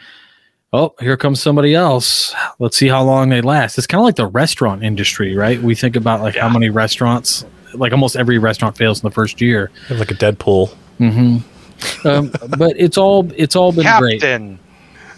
oh, 0.73 0.93
here 0.99 1.17
comes 1.17 1.41
somebody 1.41 1.73
else. 1.75 2.33
Let's 2.59 2.77
see 2.77 2.87
how 2.87 3.03
long 3.03 3.29
they 3.29 3.41
last. 3.41 3.77
It's 3.77 3.87
kind 3.87 3.99
of 3.99 4.05
like 4.05 4.15
the 4.15 4.27
restaurant 4.27 4.83
industry, 4.83 5.35
right? 5.35 5.61
We 5.61 5.75
think 5.75 5.95
about 5.95 6.21
like 6.21 6.35
yeah. 6.35 6.47
how 6.47 6.53
many 6.53 6.69
restaurants, 6.69 7.45
like 7.73 7.91
almost 7.91 8.15
every 8.15 8.37
restaurant 8.37 8.77
fails 8.77 9.01
in 9.01 9.07
the 9.07 9.13
first 9.13 9.41
year, 9.41 9.71
like 9.89 10.11
a 10.11 10.15
Deadpool. 10.15 10.73
Mm-hmm. 10.99 12.07
Um, 12.07 12.31
but 12.57 12.73
it's 12.77 12.97
all 12.97 13.29
it's 13.35 13.55
all 13.55 13.71
been 13.71 13.85
great. 13.99 14.21
Captain. 14.21 14.47
great. 14.55 14.61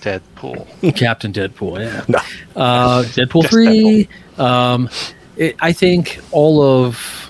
Deadpool. 0.01 0.95
Captain 0.95 1.33
Deadpool, 1.33 1.79
yeah. 1.79 2.05
No. 2.07 2.19
Uh, 2.55 3.03
Deadpool 3.03 3.49
3. 3.49 4.07
Deadpool. 4.37 4.39
Um, 4.39 4.89
it, 5.35 5.55
I 5.59 5.73
think 5.73 6.19
all 6.31 6.61
of 6.61 7.28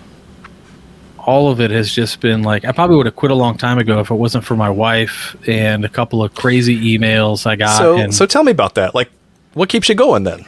all 1.26 1.52
of 1.52 1.60
it 1.62 1.72
has 1.72 1.92
just 1.92 2.20
been 2.20 2.44
like 2.44 2.66
I 2.66 2.72
probably 2.72 2.98
would 2.98 3.06
have 3.06 3.16
quit 3.16 3.32
a 3.32 3.36
long 3.36 3.58
time 3.58 3.78
ago 3.78 4.00
if 4.00 4.12
it 4.12 4.16
wasn't 4.16 4.44
for 4.44 4.56
my 4.56 4.70
wife 4.70 5.36
and 5.48 5.86
a 5.86 5.90
couple 5.90 6.24
of 6.24 6.34
crazy 6.34 6.98
emails 6.98 7.46
I 7.46 7.56
got. 7.56 7.78
So, 7.78 7.98
and, 7.98 8.14
so 8.14 8.26
tell 8.26 8.44
me 8.44 8.52
about 8.52 8.76
that. 8.76 8.96
Like, 8.96 9.10
what 9.54 9.70
keeps 9.70 9.90
you 9.90 9.96
going 9.96 10.24
then? 10.24 10.46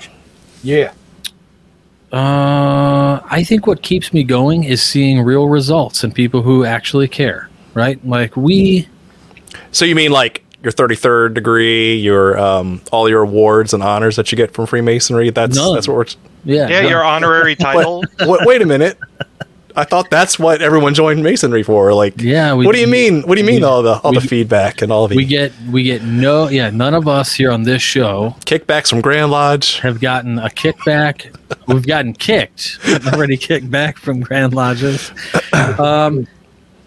Yeah. 0.64 0.94
Uh, 2.12 3.22
I 3.26 3.44
think 3.46 3.68
what 3.68 3.82
keeps 3.82 4.12
me 4.12 4.24
going 4.24 4.64
is 4.64 4.84
seeing 4.84 5.22
real 5.22 5.48
results 5.48 6.04
and 6.04 6.14
people 6.14 6.42
who 6.42 6.66
actually 6.66 7.08
care. 7.08 7.50
Right? 7.74 8.06
Like 8.06 8.36
we. 8.36 8.88
So 9.72 9.86
you 9.86 9.96
mean 9.96 10.12
like 10.12 10.44
your 10.64 10.72
33rd 10.72 11.34
degree, 11.34 11.96
your 11.96 12.38
um, 12.38 12.82
all 12.92 13.10
your 13.10 13.22
awards 13.22 13.74
and 13.74 13.82
honors 13.82 14.16
that 14.18 14.32
you 14.32 14.36
get 14.36 14.54
from 14.54 14.66
Freemasonry. 14.66 15.30
That's 15.30 15.56
None. 15.56 15.74
that's 15.74 15.88
what 15.88 15.98
we're. 15.98 16.06
Yeah, 16.44 16.68
yeah, 16.68 16.82
your 16.82 17.04
honorary 17.04 17.56
title. 17.58 18.04
wait, 18.20 18.46
wait, 18.46 18.62
a 18.62 18.66
minute. 18.66 18.98
I 19.76 19.84
thought 19.84 20.10
that's 20.10 20.38
what 20.38 20.62
everyone 20.62 20.94
joined 20.94 21.24
masonry 21.24 21.64
for. 21.64 21.94
Like, 21.94 22.22
yeah. 22.22 22.54
We, 22.54 22.66
what 22.66 22.76
do 22.76 22.82
you 22.82 22.88
mean? 22.88 23.22
What 23.24 23.36
do 23.36 23.42
you 23.42 23.48
mean? 23.48 23.62
We, 23.62 23.64
all 23.64 23.82
the 23.82 24.00
all 24.00 24.12
we, 24.12 24.20
the 24.20 24.28
feedback 24.28 24.82
and 24.82 24.92
all 24.92 25.08
the 25.08 25.16
we 25.16 25.26
get 25.26 25.52
we 25.72 25.84
get 25.84 26.04
no 26.04 26.48
yeah. 26.48 26.70
None 26.70 26.94
of 26.94 27.08
us 27.08 27.34
here 27.34 27.52
on 27.52 27.64
this 27.64 27.82
show 27.82 28.36
kickbacks 28.46 28.90
from 28.90 29.02
Grand 29.02 29.32
Lodge 29.32 29.80
have 29.80 30.00
gotten 30.00 30.40
a 30.40 30.50
kickback. 30.50 31.36
We've 31.68 31.86
gotten 31.86 32.14
kicked 32.14 32.80
already. 33.08 33.38
Kicked 33.38 33.70
back 33.70 33.98
from 33.98 34.22
Grand 34.22 34.54
Lodges. 34.54 35.12
Um, 35.78 36.28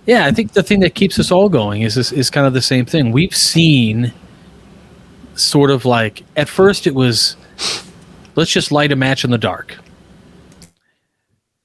yeah, 0.07 0.27
I 0.27 0.33
think 0.33 0.53
the 0.53 0.63
thing 0.63 0.81
that 0.81 0.95
keeps 0.95 1.19
us 1.19 1.31
all 1.31 1.49
going 1.49 1.83
is, 1.83 1.97
is 1.97 2.13
is 2.13 2.31
kind 2.31 2.47
of 2.47 2.53
the 2.53 2.63
same 2.63 2.85
thing. 2.85 3.13
We've 3.13 3.35
seen 3.35 4.13
sort 5.35 5.71
of 5.71 5.85
like 5.85 6.23
at 6.37 6.49
first 6.49 6.87
it 6.87 6.95
was 6.95 7.37
let's 8.37 8.51
just 8.51 8.71
light 8.71 8.93
a 8.93 8.97
match 8.97 9.25
in 9.25 9.31
the 9.31 9.39
dark. 9.39 9.79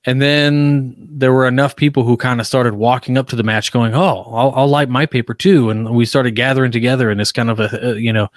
And 0.06 0.22
then 0.22 0.96
there 0.98 1.34
were 1.34 1.48
enough 1.48 1.76
people 1.76 2.04
who 2.04 2.16
kind 2.16 2.40
of 2.40 2.48
started 2.48 2.76
walking 2.76 3.18
up 3.18 3.28
to 3.30 3.36
the 3.36 3.44
match 3.44 3.72
going, 3.72 3.94
"Oh, 3.94 4.24
I'll, 4.32 4.52
I'll 4.56 4.68
light 4.68 4.90
my 4.90 5.06
paper 5.06 5.34
too." 5.34 5.70
And 5.70 5.90
we 5.94 6.06
started 6.06 6.32
gathering 6.32 6.72
together 6.72 7.12
in 7.12 7.18
this 7.18 7.34
kind 7.34 7.50
of 7.50 7.60
a, 7.60 7.70
a 7.82 7.96
you 7.96 8.14
know 8.14 8.30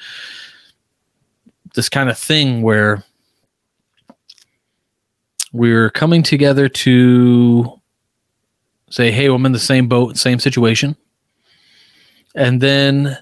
this 1.75 1.89
kind 1.89 2.11
of 2.11 2.19
thing 2.19 2.63
where 2.63 3.05
we're 5.53 5.91
coming 5.91 6.23
together 6.23 6.69
to 6.69 7.81
say, 8.91 9.11
hey, 9.11 9.27
I'm 9.27 9.47
in 9.47 9.53
the 9.53 9.59
same 9.59 9.89
boat, 9.89 10.17
same 10.17 10.39
situation. 10.39 10.97
And 12.35 12.61
then 12.61 13.19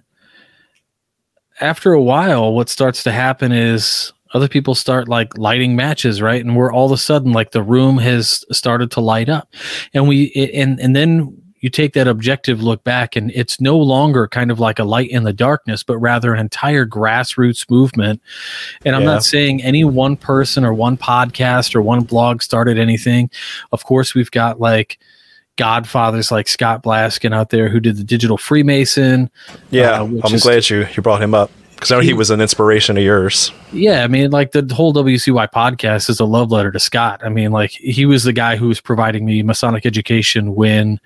after 1.61 1.93
a 1.93 2.03
while, 2.03 2.53
what 2.53 2.69
starts 2.69 3.03
to 3.05 3.13
happen 3.13 3.53
is 3.53 4.13
other 4.33 4.49
people 4.49 4.75
start 4.75 5.09
like 5.09 5.37
lighting 5.37 5.77
matches, 5.77 6.23
right? 6.23 6.45
And 6.45 6.57
we're 6.57 6.73
all 6.73 6.87
of 6.87 6.93
a 6.93 6.97
sudden 6.97 7.33
like 7.33 7.51
the 7.51 7.63
room 7.63 7.99
has 7.99 8.45
started 8.53 8.91
to 8.93 9.01
light 9.01 9.29
up. 9.29 9.53
And 9.93 10.09
we, 10.09 10.33
and, 10.55 10.81
and 10.81 10.95
then 10.95 11.37
you 11.61 11.69
take 11.69 11.93
that 11.93 12.09
objective 12.09 12.63
look 12.63 12.83
back 12.85 13.17
and 13.17 13.31
it's 13.33 13.61
no 13.61 13.77
longer 13.79 14.27
kind 14.27 14.51
of 14.51 14.59
like 14.59 14.79
a 14.79 14.85
light 14.85 15.11
in 15.11 15.25
the 15.25 15.33
darkness 15.33 15.83
but 15.83 15.99
rather 15.99 16.33
an 16.33 16.41
entire 16.41 16.87
grassroots 16.87 17.71
movement 17.71 18.21
and 18.85 18.97
i'm 18.97 19.03
yeah. 19.03 19.09
not 19.09 19.25
saying 19.25 19.63
any 19.63 19.85
one 19.85 20.17
person 20.17 20.65
or 20.65 20.73
one 20.73 20.97
podcast 20.97 21.75
or 21.75 21.83
one 21.83 22.01
blog 22.01 22.41
started 22.41 22.79
anything 22.79 23.31
of 23.73 23.85
course 23.85 24.15
we've 24.15 24.31
got 24.31 24.59
like 24.59 24.99
godfathers 25.57 26.33
like 26.33 26.49
Scott 26.49 26.83
Blaskin 26.83 27.35
out 27.35 27.51
there 27.51 27.69
who 27.69 27.81
did 27.81 27.99
the 27.99 28.05
Digital 28.05 28.39
Freemason. 28.39 29.29
Yeah, 29.71 30.01
uh, 30.01 30.05
I'm 30.25 30.39
glad 30.39 30.71
you 30.71 30.87
you 30.97 31.03
brought 31.03 31.23
him 31.23 31.35
up 31.35 31.51
because 31.81 31.93
I 31.93 31.95
know 31.95 32.01
he, 32.03 32.09
he 32.09 32.13
was 32.13 32.29
an 32.29 32.43
inspiration 32.43 32.99
of 32.99 33.03
yours. 33.03 33.51
Yeah, 33.73 34.05
I 34.05 34.07
mean, 34.07 34.31
like 34.31 34.53
the 34.53 34.71
whole 34.75 34.93
WCY 34.93 35.51
podcast 35.51 36.11
is 36.11 36.21
a 36.21 36.27
love 36.27 36.53
letter 36.53 36.71
to 36.71 36.79
Scott. 36.79 37.23
I 37.25 37.31
mean, 37.31 37.53
like 37.53 37.71
he 37.71 38.05
was 38.05 38.25
the 38.25 38.35
guy 38.35 38.57
who 38.57 38.69
was 38.69 38.83
providing 38.83 39.25
me 39.25 39.43
Masonic 39.43 39.87
education 39.87 40.55
when 40.55 41.01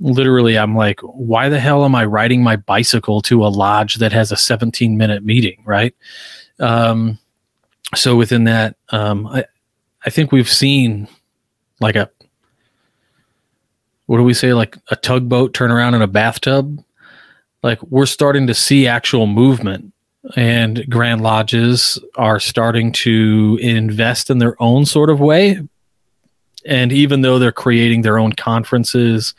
literally 0.00 0.58
I'm 0.58 0.74
like, 0.74 0.98
why 1.02 1.48
the 1.48 1.60
hell 1.60 1.84
am 1.84 1.94
I 1.94 2.06
riding 2.06 2.42
my 2.42 2.56
bicycle 2.56 3.22
to 3.22 3.46
a 3.46 3.46
lodge 3.46 3.96
that 3.96 4.10
has 4.10 4.32
a 4.32 4.36
17 4.36 4.96
minute 4.96 5.24
meeting, 5.24 5.62
right? 5.64 5.94
Um, 6.58 7.16
so 7.94 8.16
within 8.16 8.44
that, 8.44 8.74
um, 8.88 9.28
I, 9.28 9.44
I 10.04 10.10
think 10.10 10.32
we've 10.32 10.50
seen 10.50 11.06
like 11.78 11.94
a 11.94 12.10
what 14.06 14.16
do 14.16 14.24
we 14.24 14.34
say 14.34 14.54
like 14.54 14.76
a 14.90 14.96
tugboat 14.96 15.54
turn 15.54 15.70
around 15.70 15.94
in 15.94 16.02
a 16.02 16.08
bathtub 16.08 16.82
like 17.66 17.82
we're 17.82 18.06
starting 18.06 18.46
to 18.46 18.54
see 18.54 18.86
actual 18.86 19.26
movement 19.26 19.92
and 20.36 20.88
grand 20.88 21.20
lodges 21.20 21.98
are 22.14 22.38
starting 22.38 22.92
to 22.92 23.58
invest 23.60 24.30
in 24.30 24.38
their 24.38 24.60
own 24.62 24.86
sort 24.86 25.10
of 25.10 25.18
way. 25.18 25.60
And 26.64 26.92
even 26.92 27.22
though 27.22 27.40
they're 27.40 27.50
creating 27.50 28.02
their 28.02 28.18
own 28.18 28.32
conferences 28.32 29.34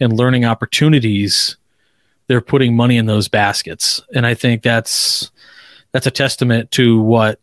and 0.00 0.12
learning 0.12 0.44
opportunities 0.44 1.56
they're 2.26 2.40
putting 2.40 2.74
money 2.74 2.96
in 2.96 3.06
those 3.06 3.28
baskets. 3.28 4.02
And 4.14 4.26
i 4.26 4.34
think 4.34 4.62
that's 4.62 5.30
that's 5.92 6.06
a 6.06 6.10
testament 6.10 6.72
to 6.72 7.00
what 7.00 7.40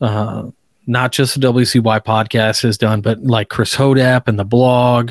uh, 0.00 0.50
not 0.86 1.12
just 1.12 1.38
the 1.38 1.52
wcy 1.52 2.00
podcast 2.00 2.62
has 2.62 2.78
done 2.78 3.02
but 3.02 3.22
like 3.22 3.48
chris 3.48 3.76
Hodapp 3.76 4.28
and 4.28 4.38
the 4.38 4.44
blog 4.44 5.10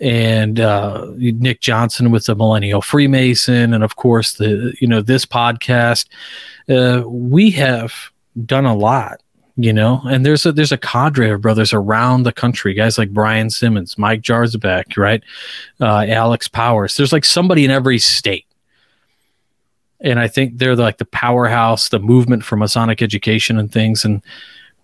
and 0.00 0.60
uh, 0.60 1.06
Nick 1.16 1.60
Johnson 1.60 2.10
with 2.10 2.26
the 2.26 2.34
Millennial 2.34 2.82
Freemason, 2.82 3.72
and 3.72 3.84
of 3.84 3.96
course 3.96 4.34
the 4.34 4.74
you 4.80 4.86
know 4.86 5.02
this 5.02 5.24
podcast. 5.24 6.08
Uh, 6.68 7.06
we 7.06 7.50
have 7.52 7.92
done 8.44 8.64
a 8.64 8.74
lot, 8.74 9.22
you 9.56 9.72
know, 9.72 10.00
and 10.04 10.26
there's 10.26 10.44
a 10.46 10.52
there's 10.52 10.72
a 10.72 10.78
cadre 10.78 11.30
of 11.30 11.40
brothers 11.40 11.72
around 11.72 12.24
the 12.24 12.32
country, 12.32 12.74
guys 12.74 12.98
like 12.98 13.10
Brian 13.10 13.50
Simmons, 13.50 13.96
Mike 13.96 14.22
Jarzabek, 14.22 14.96
right, 14.96 15.22
uh, 15.80 16.04
Alex 16.08 16.48
Powers. 16.48 16.96
There's 16.96 17.12
like 17.12 17.24
somebody 17.24 17.64
in 17.64 17.70
every 17.70 17.98
state. 17.98 18.46
And 20.00 20.20
I 20.20 20.28
think 20.28 20.58
they're 20.58 20.76
like 20.76 20.98
the 20.98 21.06
powerhouse, 21.06 21.88
the 21.88 21.98
movement 21.98 22.44
for 22.44 22.56
Masonic 22.56 23.00
education 23.00 23.58
and 23.58 23.72
things. 23.72 24.04
And 24.04 24.22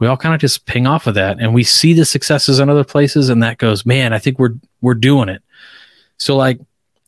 we 0.01 0.07
all 0.09 0.17
kind 0.17 0.35
of 0.35 0.41
just 0.41 0.67
ping 0.67 0.87
off 0.89 1.07
of 1.07 1.15
that 1.15 1.39
and 1.39 1.55
we 1.55 1.63
see 1.63 1.93
the 1.93 2.05
successes 2.05 2.59
in 2.59 2.69
other 2.69 2.83
places 2.85 3.29
and 3.29 3.43
that 3.43 3.59
goes 3.59 3.87
man 3.87 4.13
i 4.13 4.19
think 4.19 4.39
we're 4.39 4.55
we're 4.81 4.95
doing 4.95 5.29
it 5.29 5.43
so 6.17 6.37
like 6.37 6.59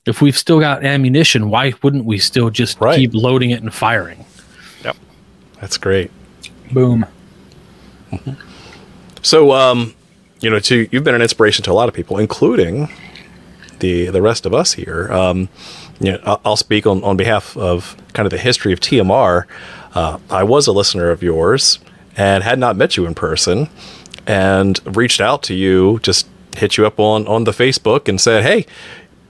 if 0.07 0.21
we've 0.23 0.37
still 0.39 0.61
got 0.61 0.85
ammunition 0.85 1.49
why 1.51 1.73
wouldn't 1.83 2.05
we 2.05 2.19
still 2.19 2.51
just 2.51 2.81
Right. 2.81 2.97
keep 2.97 3.13
loading 3.15 3.51
it 3.51 3.61
and 3.63 3.73
firing 3.75 4.25
Yep. 4.85 4.97
That's 5.61 5.77
great. 5.79 6.11
Boom. 6.73 7.05
So, 9.23 9.53
um, 9.53 9.95
you 10.41 10.51
know, 10.51 10.59
to 10.59 10.89
you've 10.91 11.05
been 11.05 11.15
an 11.15 11.23
inspiration 11.23 11.63
to 11.65 11.71
a 11.71 11.75
lot 11.75 11.89
of 11.89 11.95
people, 11.95 12.19
including 12.19 12.89
the 13.79 14.07
the 14.09 14.21
rest 14.21 14.47
of 14.47 14.53
us 14.53 14.73
here. 14.73 15.13
Um, 15.13 15.49
you 16.01 16.13
know, 16.13 16.19
I'll, 16.25 16.41
I'll 16.45 16.57
speak 16.57 16.87
on, 16.89 17.05
on 17.05 17.17
behalf 17.17 17.57
of 17.57 17.97
kind 18.15 18.27
of 18.27 18.31
the 18.31 18.39
history 18.39 18.73
of 18.73 18.81
TMR. 18.81 19.45
Uh, 19.95 20.19
I 20.29 20.43
was 20.43 20.67
a 20.67 20.73
listener 20.73 21.11
of 21.11 21.23
yours 21.23 21.79
and 22.17 22.45
had 22.45 22.59
not 22.59 22.77
met 22.77 22.97
you 22.97 23.07
in 23.07 23.15
person, 23.15 23.69
and 24.27 24.81
reached 24.97 25.21
out 25.21 25.43
to 25.45 25.55
you, 25.55 25.99
just 26.03 26.27
hit 26.57 26.77
you 26.77 26.87
up 26.87 27.01
on 27.01 27.27
on 27.27 27.45
the 27.45 27.53
Facebook 27.53 28.09
and 28.09 28.21
said, 28.21 28.43
hey. 28.43 28.67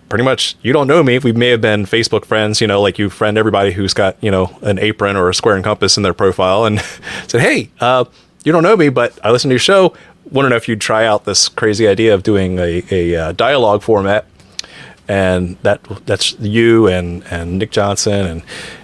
Pretty 0.09 0.25
much, 0.25 0.57
you 0.61 0.75
don't 0.75 0.87
know 0.87 1.03
me. 1.03 1.19
We 1.21 1.33
may 1.33 1.49
have 1.49 1.62
been 1.62 1.87
Facebook 1.87 2.27
friends, 2.27 2.61
you 2.61 2.67
know, 2.67 2.83
like 2.83 2.99
you 2.99 3.09
friend 3.09 3.39
everybody 3.39 3.73
who's 3.73 3.95
got, 3.95 4.15
you 4.21 4.31
know, 4.31 4.59
an 4.61 4.79
apron 4.79 5.17
or 5.17 5.31
a 5.31 5.35
square 5.35 5.55
and 5.55 5.65
compass 5.65 5.97
in 5.97 6.03
their 6.03 6.12
profile, 6.12 6.67
and 6.67 6.81
said, 7.29 7.41
"Hey, 7.41 7.71
uh, 7.81 8.05
you 8.45 8.53
don't 8.53 8.62
know 8.62 8.77
me, 8.77 8.89
but 8.89 9.19
I 9.25 9.31
listen 9.31 9.49
to 9.49 9.55
your 9.55 9.59
show. 9.59 9.95
Know 10.31 10.49
if 10.49 10.69
you'd 10.69 10.81
try 10.81 11.07
out 11.07 11.25
this 11.25 11.49
crazy 11.49 11.87
idea 11.87 12.15
of 12.15 12.23
doing 12.23 12.59
a, 12.59 12.83
a 12.91 13.17
uh, 13.17 13.33
dialogue 13.33 13.83
format, 13.83 14.27
and 15.12 15.59
that 15.59 15.83
that's 16.07 16.33
you 16.40 16.87
and, 16.87 17.23
and 17.31 17.59
Nick 17.59 17.71
Johnson 17.71 18.25
and 18.26 18.42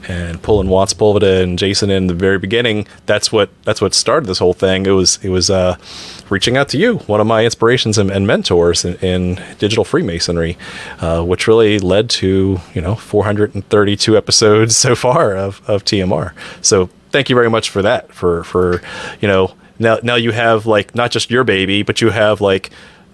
and 0.09 0.43
pulling 0.43 0.69
Watts 0.69 0.93
Pulveda 0.93 1.43
and 1.43 1.59
Jason 1.59 1.89
in 1.89 2.07
the 2.07 2.13
very 2.13 2.39
beginning. 2.39 2.87
That's 3.07 3.33
what 3.33 3.49
that's 3.65 3.81
what 3.81 3.95
started 3.95 4.27
this 4.27 4.39
whole 4.39 4.53
thing. 4.53 4.85
It 4.85 4.91
was 4.91 5.19
it 5.23 5.31
was 5.31 5.49
uh, 5.49 5.77
reaching 6.29 6.59
out 6.59 6.69
to 6.71 6.79
you, 6.79 6.99
one 7.07 7.23
of 7.23 7.27
my 7.27 7.47
inspirations 7.47 7.97
and, 7.97 8.11
and 8.11 8.27
mentors 8.27 8.85
in, 8.85 8.97
in 8.97 9.43
digital 9.59 9.87
Freemasonry, 9.87 10.59
uh, 11.01 11.23
which 11.23 11.49
really 11.49 11.79
led 11.79 12.11
to 12.11 12.61
you 12.75 12.83
know 12.83 12.95
432 12.95 14.15
episodes 14.15 14.77
so 14.77 14.95
far 14.95 15.35
of, 15.35 15.63
of 15.67 15.83
TMR. 15.83 16.35
So 16.61 16.91
thank 17.11 17.31
you 17.31 17.37
very 17.37 17.49
much 17.49 17.71
for 17.71 17.81
that. 17.81 18.13
For 18.13 18.45
for 18.45 18.83
you 19.23 19.29
know 19.29 19.55
now 19.79 19.97
now 20.03 20.17
you 20.17 20.33
have 20.33 20.67
like 20.67 20.95
not 20.95 21.11
just 21.11 21.31
your 21.31 21.45
baby, 21.45 21.83
but 21.83 22.03
you 22.03 22.11
have 22.11 22.43
like 22.43 22.69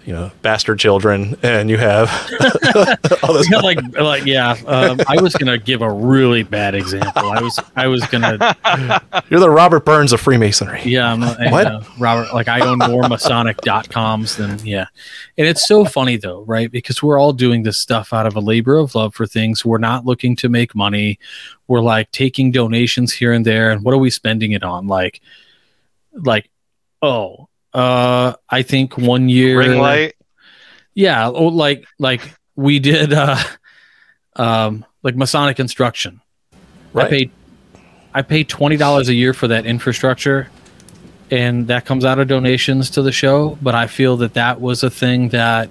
you 0.05 0.13
know 0.13 0.31
bastard 0.41 0.79
children, 0.79 1.35
and 1.43 1.69
you 1.69 1.77
have 1.77 2.09
all 3.23 3.33
this. 3.33 3.49
Yeah, 3.49 3.57
like 3.63 3.79
like 3.97 4.25
yeah 4.25 4.55
um, 4.67 4.99
i 5.07 5.19
was 5.21 5.33
gonna 5.35 5.57
give 5.57 5.81
a 5.81 5.91
really 5.91 6.43
bad 6.43 6.75
example 6.75 7.31
i 7.31 7.41
was 7.41 7.59
i 7.75 7.87
was 7.87 8.05
gonna 8.07 8.37
You're 9.29 9.39
the 9.39 9.49
Robert 9.49 9.85
Burns 9.85 10.13
of 10.13 10.19
Freemasonry. 10.21 10.81
Yeah, 10.83 11.11
I'm 11.11 11.19
not, 11.19 11.37
What? 11.49 11.65
uh, 11.67 11.81
Robert. 11.97 12.33
Like 12.33 12.47
I 12.47 12.59
own 12.61 12.77
more 12.79 13.07
Masonic.coms 13.07 14.35
than 14.35 14.59
yeah, 14.65 14.85
and 15.37 15.47
it's 15.47 15.67
so 15.67 15.85
funny 15.85 16.17
though, 16.17 16.41
right? 16.43 16.71
Because 16.71 17.01
we're 17.01 17.19
all 17.19 17.33
doing 17.33 17.63
this 17.63 17.77
stuff 17.79 18.13
out 18.13 18.27
of 18.27 18.35
a 18.35 18.39
labor 18.39 18.77
of 18.77 18.93
love 18.93 19.15
for 19.15 19.25
things. 19.25 19.65
We're 19.65 19.77
not 19.79 20.05
looking 20.05 20.35
to 20.37 20.49
make 20.49 20.75
money. 20.75 21.17
We're 21.67 21.81
like 21.81 22.11
taking 22.11 22.51
donations 22.51 23.13
here 23.13 23.31
and 23.33 23.45
there, 23.45 23.71
and 23.71 23.83
what 23.83 23.93
are 23.93 23.97
we 23.99 24.09
spending 24.09 24.51
it 24.51 24.63
on? 24.63 24.87
Like, 24.87 25.21
like, 26.13 26.49
oh, 27.01 27.47
uh, 27.75 28.35
I 28.49 28.61
think 28.61 28.97
one 28.97 29.29
year 29.29 29.59
Ring 29.59 29.79
light. 29.79 30.15
yeah, 30.93 31.27
oh, 31.27 31.47
like 31.47 31.85
like 31.99 32.21
we 32.55 32.79
did 32.79 33.13
uh 33.13 33.37
um 34.35 34.85
like 35.03 35.15
Masonic 35.15 35.59
instruction. 35.59 36.21
I 36.95 37.09
paid 37.09 37.31
I 38.13 38.21
paid 38.21 38.47
twenty 38.47 38.77
dollars 38.77 39.09
a 39.09 39.13
year 39.13 39.33
for 39.33 39.49
that 39.49 39.65
infrastructure 39.65 40.49
and 41.31 41.67
that 41.67 41.85
comes 41.85 42.05
out 42.05 42.19
of 42.19 42.27
donations 42.27 42.89
to 42.91 43.01
the 43.01 43.11
show, 43.11 43.57
but 43.61 43.75
I 43.75 43.87
feel 43.87 44.17
that 44.17 44.35
that 44.35 44.61
was 44.61 44.83
a 44.83 44.89
thing 44.89 45.29
that 45.29 45.69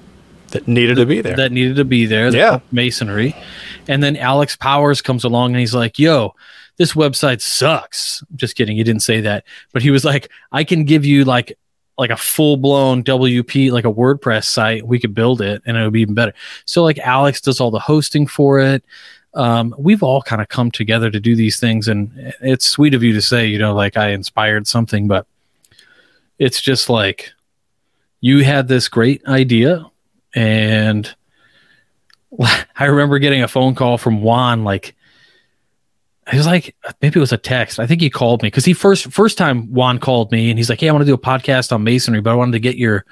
that 0.49 0.69
needed 0.69 0.97
to 0.97 1.07
be 1.07 1.21
there. 1.21 1.37
that 1.37 1.53
needed 1.53 1.77
to 1.77 1.85
be 1.85 2.07
there. 2.07 2.29
Yeah. 2.35 2.61
Masonry. 2.71 3.35
And 3.89 4.03
then 4.03 4.17
Alex 4.17 4.57
Powers 4.57 5.03
comes 5.03 5.25
along 5.25 5.53
and 5.53 5.61
he's 5.61 5.75
like, 5.75 5.99
yo, 5.99 6.35
this 6.77 6.93
website 6.93 7.41
sucks. 7.41 8.23
Just 8.37 8.57
kidding. 8.57 8.77
He 8.77 8.85
didn't 8.85 9.03
say 9.03 9.21
that. 9.23 9.45
But 9.73 9.83
he 9.83 9.91
was 9.91 10.05
like, 10.05 10.31
I 10.53 10.65
can 10.65 10.85
give 10.85 11.05
you 11.05 11.25
like 11.25 11.59
like 11.97 12.11
a 12.11 12.17
full 12.17 12.57
blown 12.57 13.05
WP, 13.05 13.71
like 13.71 13.85
a 13.85 13.93
WordPress 13.93 14.45
site. 14.45 14.87
We 14.87 14.99
could 14.99 15.15
build 15.15 15.41
it 15.41 15.63
and 15.65 15.77
it 15.77 15.83
would 15.85 15.93
be 15.93 16.01
even 16.01 16.15
better. 16.15 16.35
So 16.65 16.83
like 16.83 16.99
Alex 16.99 17.41
does 17.41 17.61
all 17.61 17.71
the 17.71 17.79
hosting 17.79 18.27
for 18.27 18.59
it. 18.59 18.85
Um, 19.35 19.75
we've 19.79 20.03
all 20.03 20.23
kind 20.23 20.41
of 20.41 20.49
come 20.49 20.71
together 20.71 21.11
to 21.11 21.19
do 21.19 21.35
these 21.35 21.59
things 21.59 21.89
and 21.89 22.35
it's 22.41 22.67
sweet 22.67 22.95
of 22.95 23.03
you 23.03 23.13
to 23.13 23.23
say, 23.23 23.47
you 23.47 23.59
know, 23.59 23.75
like 23.75 23.97
I 23.97 24.11
inspired 24.11 24.67
something, 24.67 25.09
but 25.09 25.27
it's 26.39 26.61
just 26.61 26.89
like 26.89 27.33
you 28.21 28.45
had 28.45 28.69
this 28.69 28.89
great 28.89 29.25
idea 29.27 29.85
and 30.35 31.15
I 32.77 32.85
remember 32.85 33.19
getting 33.19 33.43
a 33.43 33.49
phone 33.49 33.75
call 33.75 33.99
from 33.99 34.23
Juan. 34.23 34.65
Like, 34.65 34.95
it 36.33 36.37
was 36.37 36.47
like 36.47 36.75
maybe 37.03 37.19
it 37.19 37.21
was 37.21 37.33
a 37.33 37.37
text. 37.39 37.79
I 37.79 37.87
think 37.87 38.01
he 38.01 38.11
called 38.11 38.43
me 38.43 38.49
because 38.49 38.65
he 38.65 38.73
first 38.73 39.13
first 39.13 39.37
time 39.39 39.73
Juan 39.73 39.99
called 39.99 40.33
me 40.33 40.51
and 40.51 40.59
he's 40.59 40.71
like, 40.71 40.81
"Hey, 40.81 40.89
I 40.89 40.93
want 40.93 41.03
to 41.03 41.07
do 41.07 41.15
a 41.15 41.19
podcast 41.19 41.73
on 41.73 41.85
masonry, 41.85 42.21
but 42.21 42.31
I 42.31 42.35
wanted 42.35 42.53
to 42.53 42.61
get 42.61 42.77
your 42.77 43.05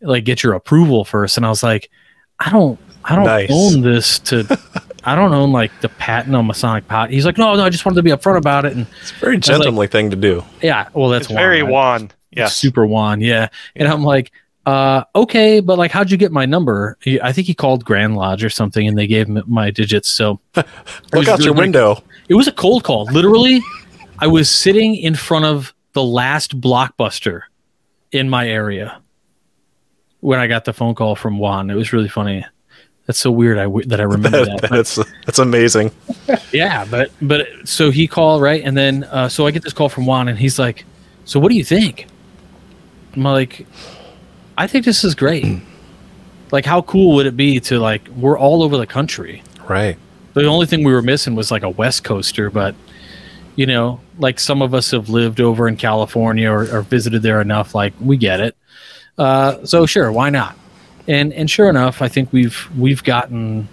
like 0.00 0.24
get 0.24 0.42
your 0.42 0.54
approval 0.54 1.04
first. 1.04 1.36
And 1.36 1.46
I 1.46 1.48
was 1.48 1.62
like, 1.62 1.90
"I 2.38 2.50
don't, 2.50 2.78
I 3.04 3.14
don't 3.16 3.24
Nice. 3.24 3.50
own 3.52 3.80
this 3.82 4.18
to." 4.20 4.58
I 5.06 5.14
don't 5.14 5.34
own 5.34 5.52
like 5.52 5.70
the 5.82 5.90
patent 5.90 6.34
on 6.34 6.46
Masonic 6.46 6.88
pot. 6.88 7.10
He's 7.10 7.26
like, 7.26 7.36
no, 7.36 7.54
no, 7.56 7.62
I 7.62 7.68
just 7.68 7.84
wanted 7.84 7.96
to 7.96 8.02
be 8.02 8.08
upfront 8.10 8.38
about 8.38 8.64
it. 8.64 8.72
And 8.74 8.86
it's 9.02 9.10
a 9.10 9.14
very 9.16 9.36
was 9.36 9.46
like- 9.46 9.56
gentlemanly 9.58 9.86
thing 9.86 10.08
to 10.08 10.16
do. 10.16 10.42
yeah, 10.62 10.88
well, 10.94 11.10
that's 11.10 11.26
It's 11.26 11.34
very 11.34 11.62
Juan, 11.62 11.72
right? 11.72 12.00
Juan. 12.00 12.10
Yes. 12.30 12.56
super 12.56 12.86
Juan, 12.86 13.20
yeah. 13.20 13.48
And 13.76 13.86
I'm 13.86 14.02
like, 14.02 14.32
uh, 14.66 15.04
okay, 15.14 15.60
but 15.60 15.78
like, 15.78 15.90
how'd 15.90 16.10
you 16.10 16.16
get 16.16 16.32
my 16.32 16.46
number? 16.46 16.96
He, 17.00 17.20
I 17.20 17.32
think 17.32 17.46
he 17.46 17.54
called 17.54 17.84
Grand 17.84 18.16
Lodge 18.16 18.42
or 18.44 18.50
something, 18.50 18.86
and 18.86 18.96
they 18.96 19.06
gave 19.06 19.26
him 19.28 19.42
my 19.46 19.70
digits. 19.70 20.08
So 20.10 20.40
Look 21.12 21.28
out 21.28 21.40
your 21.44 21.54
window. 21.54 22.02
it 22.28 22.34
was 22.34 22.48
a 22.48 22.52
cold 22.52 22.84
call. 22.84 23.04
Literally, 23.06 23.60
I 24.18 24.26
was 24.26 24.48
sitting 24.50 24.96
in 24.96 25.14
front 25.14 25.44
of 25.44 25.74
the 25.92 26.02
last 26.02 26.60
blockbuster 26.60 27.42
in 28.12 28.28
my 28.30 28.48
area 28.48 29.00
when 30.20 30.38
I 30.38 30.46
got 30.46 30.64
the 30.64 30.72
phone 30.72 30.94
call 30.94 31.14
from 31.16 31.38
Juan. 31.38 31.68
It 31.70 31.74
was 31.74 31.92
really 31.92 32.08
funny. 32.08 32.44
That's 33.06 33.18
so 33.18 33.30
weird. 33.30 33.58
I 33.58 33.64
w- 33.64 33.86
that 33.88 34.00
I 34.00 34.04
remember 34.04 34.44
that. 34.46 34.60
but- 34.62 34.70
that's 34.70 34.98
that's 35.26 35.38
amazing. 35.38 35.90
yeah, 36.52 36.86
but 36.90 37.10
but 37.20 37.46
so 37.64 37.90
he 37.90 38.06
called 38.08 38.40
right, 38.40 38.62
and 38.64 38.74
then 38.76 39.04
uh, 39.04 39.28
so 39.28 39.46
I 39.46 39.50
get 39.50 39.62
this 39.62 39.74
call 39.74 39.90
from 39.90 40.06
Juan, 40.06 40.28
and 40.28 40.38
he's 40.38 40.58
like, 40.58 40.86
"So 41.26 41.38
what 41.38 41.50
do 41.50 41.56
you 41.56 41.64
think?" 41.64 42.06
I'm 43.14 43.22
like, 43.22 43.66
"I 44.56 44.66
think 44.66 44.84
this 44.84 45.04
is 45.04 45.14
great. 45.14 45.44
like, 46.52 46.64
how 46.64 46.82
cool 46.82 47.16
would 47.16 47.26
it 47.26 47.36
be 47.36 47.58
to 47.60 47.78
like 47.80 48.06
we're 48.16 48.38
all 48.38 48.62
over 48.62 48.76
the 48.76 48.86
country. 48.86 49.42
Right. 49.68 49.96
The 50.34 50.46
only 50.46 50.66
thing 50.66 50.84
we 50.84 50.92
were 50.92 51.02
missing 51.02 51.34
was 51.34 51.50
like 51.50 51.62
a 51.62 51.70
West 51.70 52.04
Coaster, 52.04 52.50
but 52.50 52.74
you 53.56 53.66
know, 53.66 54.00
like 54.18 54.40
some 54.40 54.62
of 54.62 54.74
us 54.74 54.90
have 54.90 55.08
lived 55.08 55.40
over 55.40 55.68
in 55.68 55.76
California 55.76 56.50
or, 56.50 56.62
or 56.76 56.82
visited 56.82 57.22
there 57.22 57.40
enough. 57.40 57.74
Like 57.74 57.92
we 58.00 58.16
get 58.16 58.40
it. 58.40 58.56
Uh, 59.16 59.64
so 59.64 59.86
sure, 59.86 60.10
why 60.12 60.30
not? 60.30 60.56
And 61.06 61.32
and 61.32 61.48
sure 61.50 61.68
enough, 61.68 62.02
I 62.02 62.08
think 62.08 62.32
we've 62.32 62.68
we've 62.76 63.02
gotten 63.04 63.68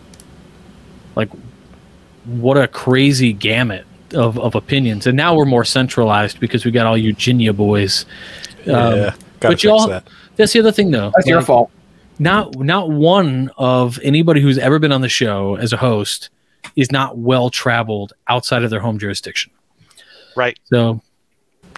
like 1.16 1.30
what 2.26 2.58
a 2.58 2.68
crazy 2.68 3.34
gamut 3.34 3.86
of, 4.14 4.38
of 4.38 4.54
opinions, 4.56 5.08
and 5.08 5.18
now 5.18 5.36
we're 5.36 5.46
more 5.46 5.66
centralized 5.66 6.40
because 6.40 6.64
we 6.66 6.72
got 6.72 6.86
all 6.86 6.96
Virginia 7.00 7.54
boys. 7.54 8.06
Um, 8.68 8.74
yeah. 8.74 9.00
Gotta 9.00 9.16
but 9.40 9.50
fix 9.50 9.64
y'all- 9.64 9.88
that. 9.88 10.08
That's 10.42 10.54
the 10.54 10.60
other 10.60 10.72
thing, 10.72 10.90
though. 10.90 11.12
That's 11.16 11.28
your 11.28 11.42
fault. 11.44 11.70
not 12.20 12.56
not 12.56 12.90
one 12.90 13.52
of 13.58 14.00
anybody 14.04 14.42
who's 14.42 14.58
ever 14.58 14.80
been 14.80 14.92
on 14.92 15.02
the 15.02 15.10
show 15.10 15.56
as 15.56 15.72
a 15.72 15.78
host 15.78 16.30
is 16.76 16.92
not 16.92 17.18
well 17.18 17.50
traveled 17.52 18.14
outside 18.28 18.64
of 18.64 18.70
their 18.72 18.80
home 18.80 18.98
jurisdiction. 18.98 19.52
Right. 20.36 20.58
So 20.66 21.02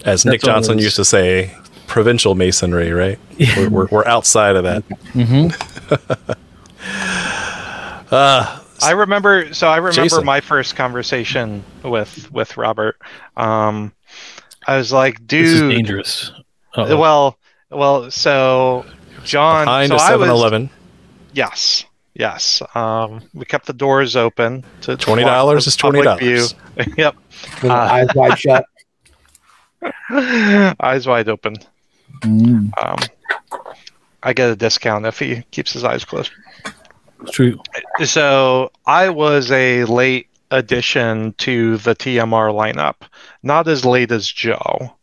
As 0.06 0.26
Nick 0.26 0.42
That's 0.42 0.48
all 0.48 0.52
it 0.52 0.54
Johnson 0.60 0.78
used 0.80 0.96
to 0.96 1.06
say, 1.06 1.54
provincial 1.88 2.36
masonry, 2.36 2.92
right? 2.92 3.20
Yeah. 3.38 3.54
We're, 3.58 3.70
we're, 3.70 3.88
we're 3.88 4.08
outside 4.08 4.56
of 4.56 4.64
that. 4.64 4.88
mhm. 5.14 6.38
Uh, 8.12 8.60
I 8.84 8.92
remember. 8.92 9.54
So 9.56 9.68
I 9.68 9.78
remember 9.78 10.04
Jason. 10.04 10.24
my 10.24 10.40
first 10.40 10.76
conversation 10.76 11.64
with 11.84 12.32
with 12.32 12.58
Robert. 12.58 12.98
Um, 13.38 13.92
I 14.68 14.78
was 14.78 14.94
like, 14.94 15.26
dude. 15.26 15.46
this 15.46 15.54
is 15.54 15.62
dude. 15.62 15.72
dangerous. 15.72 16.32
Uh-oh. 16.76 16.98
Well, 16.98 17.40
well. 17.76 18.12
So 18.12 18.86
John. 19.24 19.66
behind 19.66 19.90
so 19.90 19.96
a 19.96 20.00
I 20.00 20.08
7 20.10 20.20
was. 20.20 20.30
Eleven. 20.30 20.70
Yes. 21.34 21.86
Yes. 22.14 22.62
Um, 22.76 23.22
we 23.34 23.46
kept 23.46 23.66
the 23.66 23.74
doors 23.74 24.16
open 24.16 24.64
to 24.82 24.96
to 24.96 25.06
$20 25.06 25.24
block 25.24 25.58
is 25.58 25.78
$20. 25.78 26.56
yep. 26.98 27.16
Uh, 27.64 27.72
eyes 27.72 28.08
wide 28.16 28.38
shut. 28.40 28.66
eyes 30.80 31.08
wide 31.08 31.28
open. 31.28 31.56
Mm. 32.22 32.72
Um, 32.84 32.98
I 34.22 34.34
get 34.34 34.50
a 34.50 34.56
discount 34.56 35.06
if 35.06 35.20
he 35.20 35.44
keeps 35.52 35.74
his 35.74 35.84
eyes 35.84 36.06
closed. 36.06 36.32
True. 37.32 37.60
So 38.06 38.72
I 38.86 39.10
was 39.10 39.52
a 39.52 39.86
late 39.86 40.28
addition 40.52 41.34
to 41.40 41.78
the 41.78 41.96
TMR 41.96 42.54
lineup. 42.54 43.08
Not 43.42 43.68
as 43.68 43.86
late 43.86 44.12
as 44.12 44.28
Joe, 44.28 44.96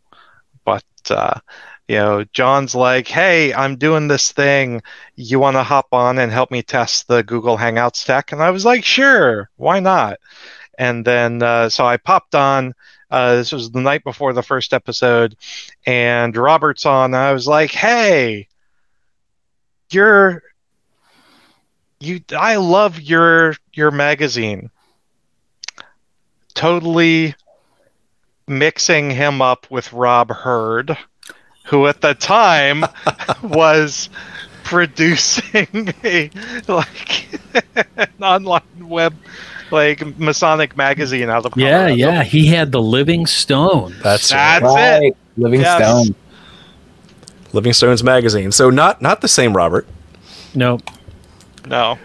but 0.65 0.85
uh, 1.11 1.41
you 1.91 1.97
know, 1.97 2.25
John's 2.33 2.77
like, 2.77 3.09
"Hey, 3.09 3.53
I'm 3.53 3.75
doing 3.75 4.07
this 4.07 4.31
thing. 4.31 4.81
You 5.17 5.41
want 5.41 5.57
to 5.57 5.65
hop 5.65 5.89
on 5.91 6.21
and 6.21 6.31
help 6.31 6.53
me 6.53 6.63
test 6.63 7.09
the 7.09 7.25
Google 7.25 7.59
Hangouts 7.59 8.05
tech?" 8.05 8.31
And 8.31 8.41
I 8.41 8.53
was 8.53 8.65
like, 8.65 8.85
"Sure, 8.85 9.51
why 9.57 9.81
not?" 9.81 10.21
And 10.79 11.05
then 11.05 11.43
uh, 11.43 11.69
so 11.69 11.85
I 11.85 11.97
popped 11.97 12.37
on. 12.37 12.75
Uh, 13.11 13.35
this 13.35 13.51
was 13.51 13.73
the 13.73 13.81
night 13.81 14.05
before 14.05 14.33
the 14.33 14.43
first 14.43 14.73
episode, 14.73 15.35
and 15.85 16.37
Robert's 16.37 16.87
on. 16.87 17.13
I 17.13 17.33
was 17.33 17.49
like, 17.49 17.73
"Hey, 17.73 18.47
you're 19.91 20.45
you 21.99 22.21
I 22.39 22.55
love 22.55 23.01
your 23.01 23.57
your 23.73 23.91
magazine. 23.91 24.71
Totally 26.55 27.35
mixing 28.47 29.11
him 29.11 29.43
up 29.43 29.69
with 29.73 29.93
Rob 29.93 30.31
Hurd, 30.31 30.97
who 31.71 31.87
at 31.87 32.01
the 32.01 32.15
time 32.15 32.85
was 33.43 34.11
producing 34.65 35.95
a 36.05 36.31
like 36.69 37.29
an 37.97 38.09
online 38.23 38.61
web 38.81 39.15
like 39.71 40.05
Masonic 40.19 40.77
magazine 40.77 41.31
out 41.31 41.47
of 41.47 41.55
the 41.55 41.61
Yeah, 41.61 41.71
Colorado. 41.89 41.95
yeah. 41.95 42.23
He 42.25 42.47
had 42.47 42.73
the 42.73 42.83
Living 42.83 43.25
Stone. 43.27 43.95
That's 44.03 44.29
That's 44.31 44.65
right. 44.65 45.03
it. 45.05 45.17
Living 45.37 45.61
Yes. 45.61 46.07
Stone. 46.07 46.15
Living 47.53 47.73
Stones 47.73 48.03
magazine. 48.05 48.53
So 48.53 48.69
not 48.71 49.01
not 49.01 49.21
the 49.21 49.29
same 49.29 49.57
Robert, 49.57 49.87
No, 50.55 50.79
No. 51.69 51.99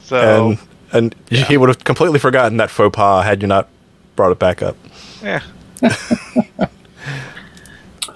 So 0.00 0.50
and 0.50 0.58
and 0.92 1.14
he 1.28 1.56
would 1.56 1.68
have 1.68 1.82
completely 1.84 2.18
forgotten 2.20 2.56
that 2.58 2.70
faux 2.70 2.94
pas 2.94 3.24
had 3.24 3.42
you 3.42 3.48
not 3.48 3.68
brought 4.14 4.30
it 4.32 4.38
back 4.38 4.62
up. 4.62 4.76
yeah. 5.22 5.42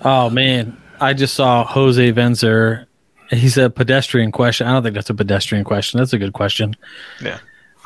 Oh 0.04 0.30
man, 0.30 0.76
I 1.00 1.12
just 1.14 1.34
saw 1.34 1.64
Jose 1.64 2.12
Venzer. 2.12 2.86
He's 3.30 3.56
a 3.56 3.70
pedestrian 3.70 4.32
question. 4.32 4.66
I 4.66 4.72
don't 4.72 4.82
think 4.82 4.94
that's 4.94 5.10
a 5.10 5.14
pedestrian 5.14 5.64
question. 5.64 5.98
That's 5.98 6.12
a 6.12 6.18
good 6.18 6.32
question. 6.32 6.74
Yeah. 7.22 7.38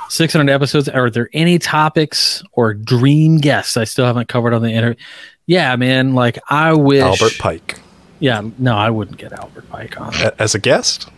600 0.08 0.50
episodes. 0.52 0.88
Are 0.88 1.10
there 1.10 1.28
any 1.32 1.58
topics 1.58 2.42
or 2.52 2.72
dream 2.74 3.38
guests 3.38 3.76
I 3.76 3.84
still 3.84 4.06
haven't 4.06 4.28
covered 4.28 4.54
on 4.54 4.62
the 4.62 4.70
interview? 4.70 5.02
Yeah, 5.46 5.76
man. 5.76 6.14
Like 6.14 6.38
I 6.48 6.72
wish. 6.72 7.02
Albert 7.02 7.38
Pike 7.38 7.78
Yeah, 8.20 8.42
no, 8.58 8.74
I 8.76 8.90
wouldn't 8.90 9.18
get 9.18 9.32
Albert 9.32 9.68
Pike 9.70 10.00
on. 10.00 10.14
A- 10.14 10.40
as 10.40 10.54
a 10.54 10.58
guest. 10.58 11.08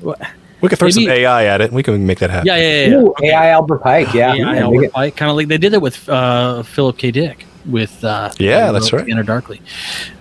What? 0.00 0.20
We 0.60 0.68
could 0.68 0.78
throw 0.78 0.90
some 0.90 1.08
AI 1.08 1.44
at 1.44 1.60
it, 1.60 1.66
and 1.66 1.74
we 1.74 1.82
can 1.84 2.04
make 2.04 2.18
that 2.18 2.30
happen. 2.30 2.46
Yeah, 2.46 2.56
yeah, 2.56 2.86
yeah. 2.86 2.96
Ooh, 2.96 3.14
AI 3.22 3.50
Albert 3.50 3.78
Pike. 3.78 4.12
Yeah. 4.12 4.34
Yeah, 4.34 4.52
Yeah, 4.54 4.60
Albert 4.62 4.80
dig. 4.80 4.92
Pike. 4.92 5.16
Kind 5.16 5.30
of 5.30 5.36
like 5.36 5.46
they 5.48 5.58
did 5.58 5.72
it 5.72 5.80
with 5.80 6.08
uh, 6.08 6.62
Philip 6.64 6.98
K. 6.98 7.10
Dick 7.12 7.46
with. 7.68 8.02
Uh, 8.04 8.30
Yeah, 8.38 8.72
that's 8.72 8.92
right. 8.92 9.04
Scanner 9.04 9.22
Darkly. 9.22 9.60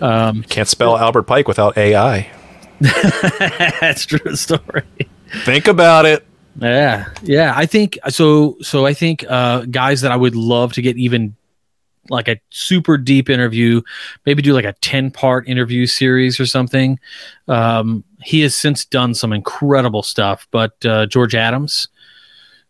Um, 0.01 0.43
Can't 0.43 0.67
spell 0.67 0.97
Albert 0.97 1.23
Pike 1.23 1.47
without 1.47 1.77
AI. 1.77 2.29
that's 2.79 4.05
true 4.05 4.36
story. 4.36 4.83
Think 5.45 5.67
about 5.67 6.05
it. 6.05 6.25
Yeah, 6.60 7.07
yeah. 7.23 7.53
I 7.55 7.65
think 7.65 7.97
so. 8.10 8.57
So 8.62 8.86
I 8.86 8.93
think 8.93 9.23
uh, 9.29 9.62
guys 9.65 10.01
that 10.01 10.12
I 10.12 10.15
would 10.15 10.36
love 10.36 10.73
to 10.73 10.81
get 10.81 10.97
even 10.97 11.36
like 12.10 12.27
a 12.27 12.39
super 12.49 12.97
deep 12.97 13.29
interview, 13.29 13.81
maybe 14.25 14.41
do 14.41 14.53
like 14.53 14.65
a 14.65 14.73
ten 14.73 15.12
part 15.12 15.47
interview 15.47 15.86
series 15.86 16.39
or 16.39 16.45
something. 16.45 16.99
Um, 17.47 18.03
he 18.21 18.41
has 18.41 18.55
since 18.55 18.86
done 18.86 19.13
some 19.13 19.33
incredible 19.33 20.01
stuff, 20.03 20.47
but 20.51 20.83
uh, 20.86 21.05
George 21.05 21.36
Adams, 21.36 21.88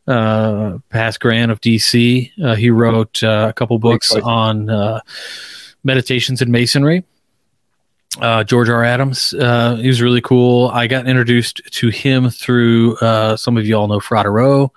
uh, 0.08 0.78
past 0.90 1.20
Grant 1.20 1.52
of 1.52 1.62
DC, 1.62 2.32
uh, 2.44 2.56
he 2.56 2.70
wrote 2.70 3.22
uh, 3.24 3.48
a 3.50 3.54
couple 3.54 3.78
books 3.80 4.12
on 4.16 4.70
uh, 4.70 5.02
meditations 5.84 6.42
in 6.42 6.52
masonry. 6.52 7.04
Uh, 8.22 8.44
George 8.44 8.70
R. 8.70 8.84
Adams, 8.84 9.34
uh, 9.34 9.76
he 9.76 9.88
was 9.88 10.02
really 10.02 10.22
cool. 10.22 10.70
I 10.70 10.88
got 10.88 11.08
introduced 11.08 11.62
to 11.72 11.90
him 11.90 12.30
through 12.30 12.96
uh, 12.98 13.36
some 13.38 13.58
of 13.58 13.68
you 13.68 13.76
all 13.76 13.88
know 13.88 14.00
Frater 14.00 14.32
Row. 14.32 14.72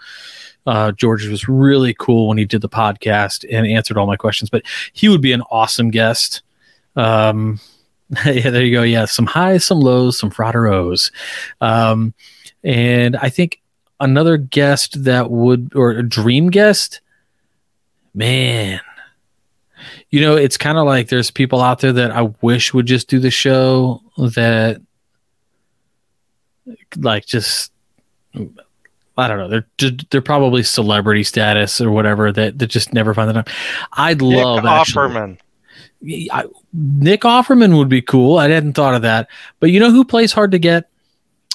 Uh, 0.66 0.92
George 0.92 1.26
was 1.26 1.48
really 1.48 1.94
cool 1.94 2.28
when 2.28 2.36
he 2.36 2.44
did 2.44 2.60
the 2.60 2.68
podcast 2.68 3.46
and 3.50 3.66
answered 3.66 3.96
all 3.96 4.06
my 4.06 4.16
questions, 4.16 4.50
but 4.50 4.62
he 4.92 5.08
would 5.08 5.22
be 5.22 5.32
an 5.32 5.42
awesome 5.50 5.90
guest. 5.90 6.42
Um, 6.96 7.60
yeah, 8.26 8.50
there 8.50 8.62
you 8.62 8.76
go. 8.76 8.82
Yeah, 8.82 9.06
some 9.06 9.26
highs, 9.26 9.64
some 9.64 9.80
lows, 9.80 10.18
some 10.18 10.30
Frater 10.30 10.62
Rows. 10.62 11.10
Um, 11.60 12.12
and 12.62 13.16
I 13.16 13.30
think 13.30 13.59
another 14.00 14.36
guest 14.36 15.04
that 15.04 15.30
would, 15.30 15.72
or 15.74 15.90
a 15.90 16.02
dream 16.02 16.50
guest, 16.50 17.00
man, 18.14 18.80
you 20.10 20.20
know, 20.20 20.36
it's 20.36 20.56
kind 20.56 20.78
of 20.78 20.86
like 20.86 21.08
there's 21.08 21.30
people 21.30 21.60
out 21.60 21.80
there 21.80 21.92
that 21.92 22.10
I 22.10 22.30
wish 22.40 22.74
would 22.74 22.86
just 22.86 23.08
do 23.08 23.18
the 23.18 23.30
show 23.30 24.02
that, 24.16 24.80
like, 26.96 27.26
just 27.26 27.72
I 29.16 29.28
don't 29.28 29.38
know. 29.38 29.48
They're 29.48 29.90
they're 30.10 30.22
probably 30.22 30.62
celebrity 30.62 31.24
status 31.24 31.80
or 31.80 31.90
whatever 31.90 32.32
that 32.32 32.58
that 32.58 32.68
just 32.68 32.92
never 32.94 33.12
find 33.14 33.28
the 33.28 33.34
time. 33.34 33.54
I'd 33.92 34.22
love 34.22 34.64
Nick 34.64 34.72
actually- 34.72 35.08
Offerman. 35.08 35.38
I, 36.32 36.44
Nick 36.72 37.22
Offerman 37.22 37.76
would 37.76 37.90
be 37.90 38.00
cool. 38.00 38.38
I 38.38 38.48
hadn't 38.48 38.72
thought 38.72 38.94
of 38.94 39.02
that. 39.02 39.28
But 39.58 39.70
you 39.70 39.78
know 39.80 39.90
who 39.90 40.04
plays 40.04 40.32
hard 40.32 40.52
to 40.52 40.58
get? 40.58 40.88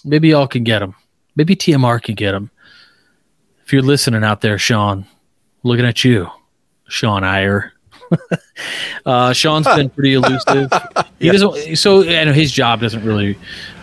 Maybe 0.03 0.29
y'all 0.29 0.47
can 0.47 0.63
get 0.63 0.83
him. 0.83 0.93
Maybe 1.35 1.55
TMR 1.55 2.01
can 2.01 2.15
get 2.15 2.33
him. 2.33 2.49
If 3.65 3.73
you're 3.73 3.81
listening 3.81 4.23
out 4.23 4.41
there, 4.41 4.57
Sean, 4.57 5.05
looking 5.63 5.85
at 5.85 6.03
you, 6.03 6.29
Sean 6.87 7.23
Iyer. 7.23 7.73
uh, 9.05 9.33
Sean's 9.33 9.65
been 9.67 9.89
pretty 9.89 10.13
elusive. 10.15 10.71
He 11.19 11.29
doesn't. 11.29 11.75
So 11.77 12.03
know 12.03 12.33
his 12.33 12.51
job 12.51 12.81
doesn't 12.81 13.03
really. 13.03 13.37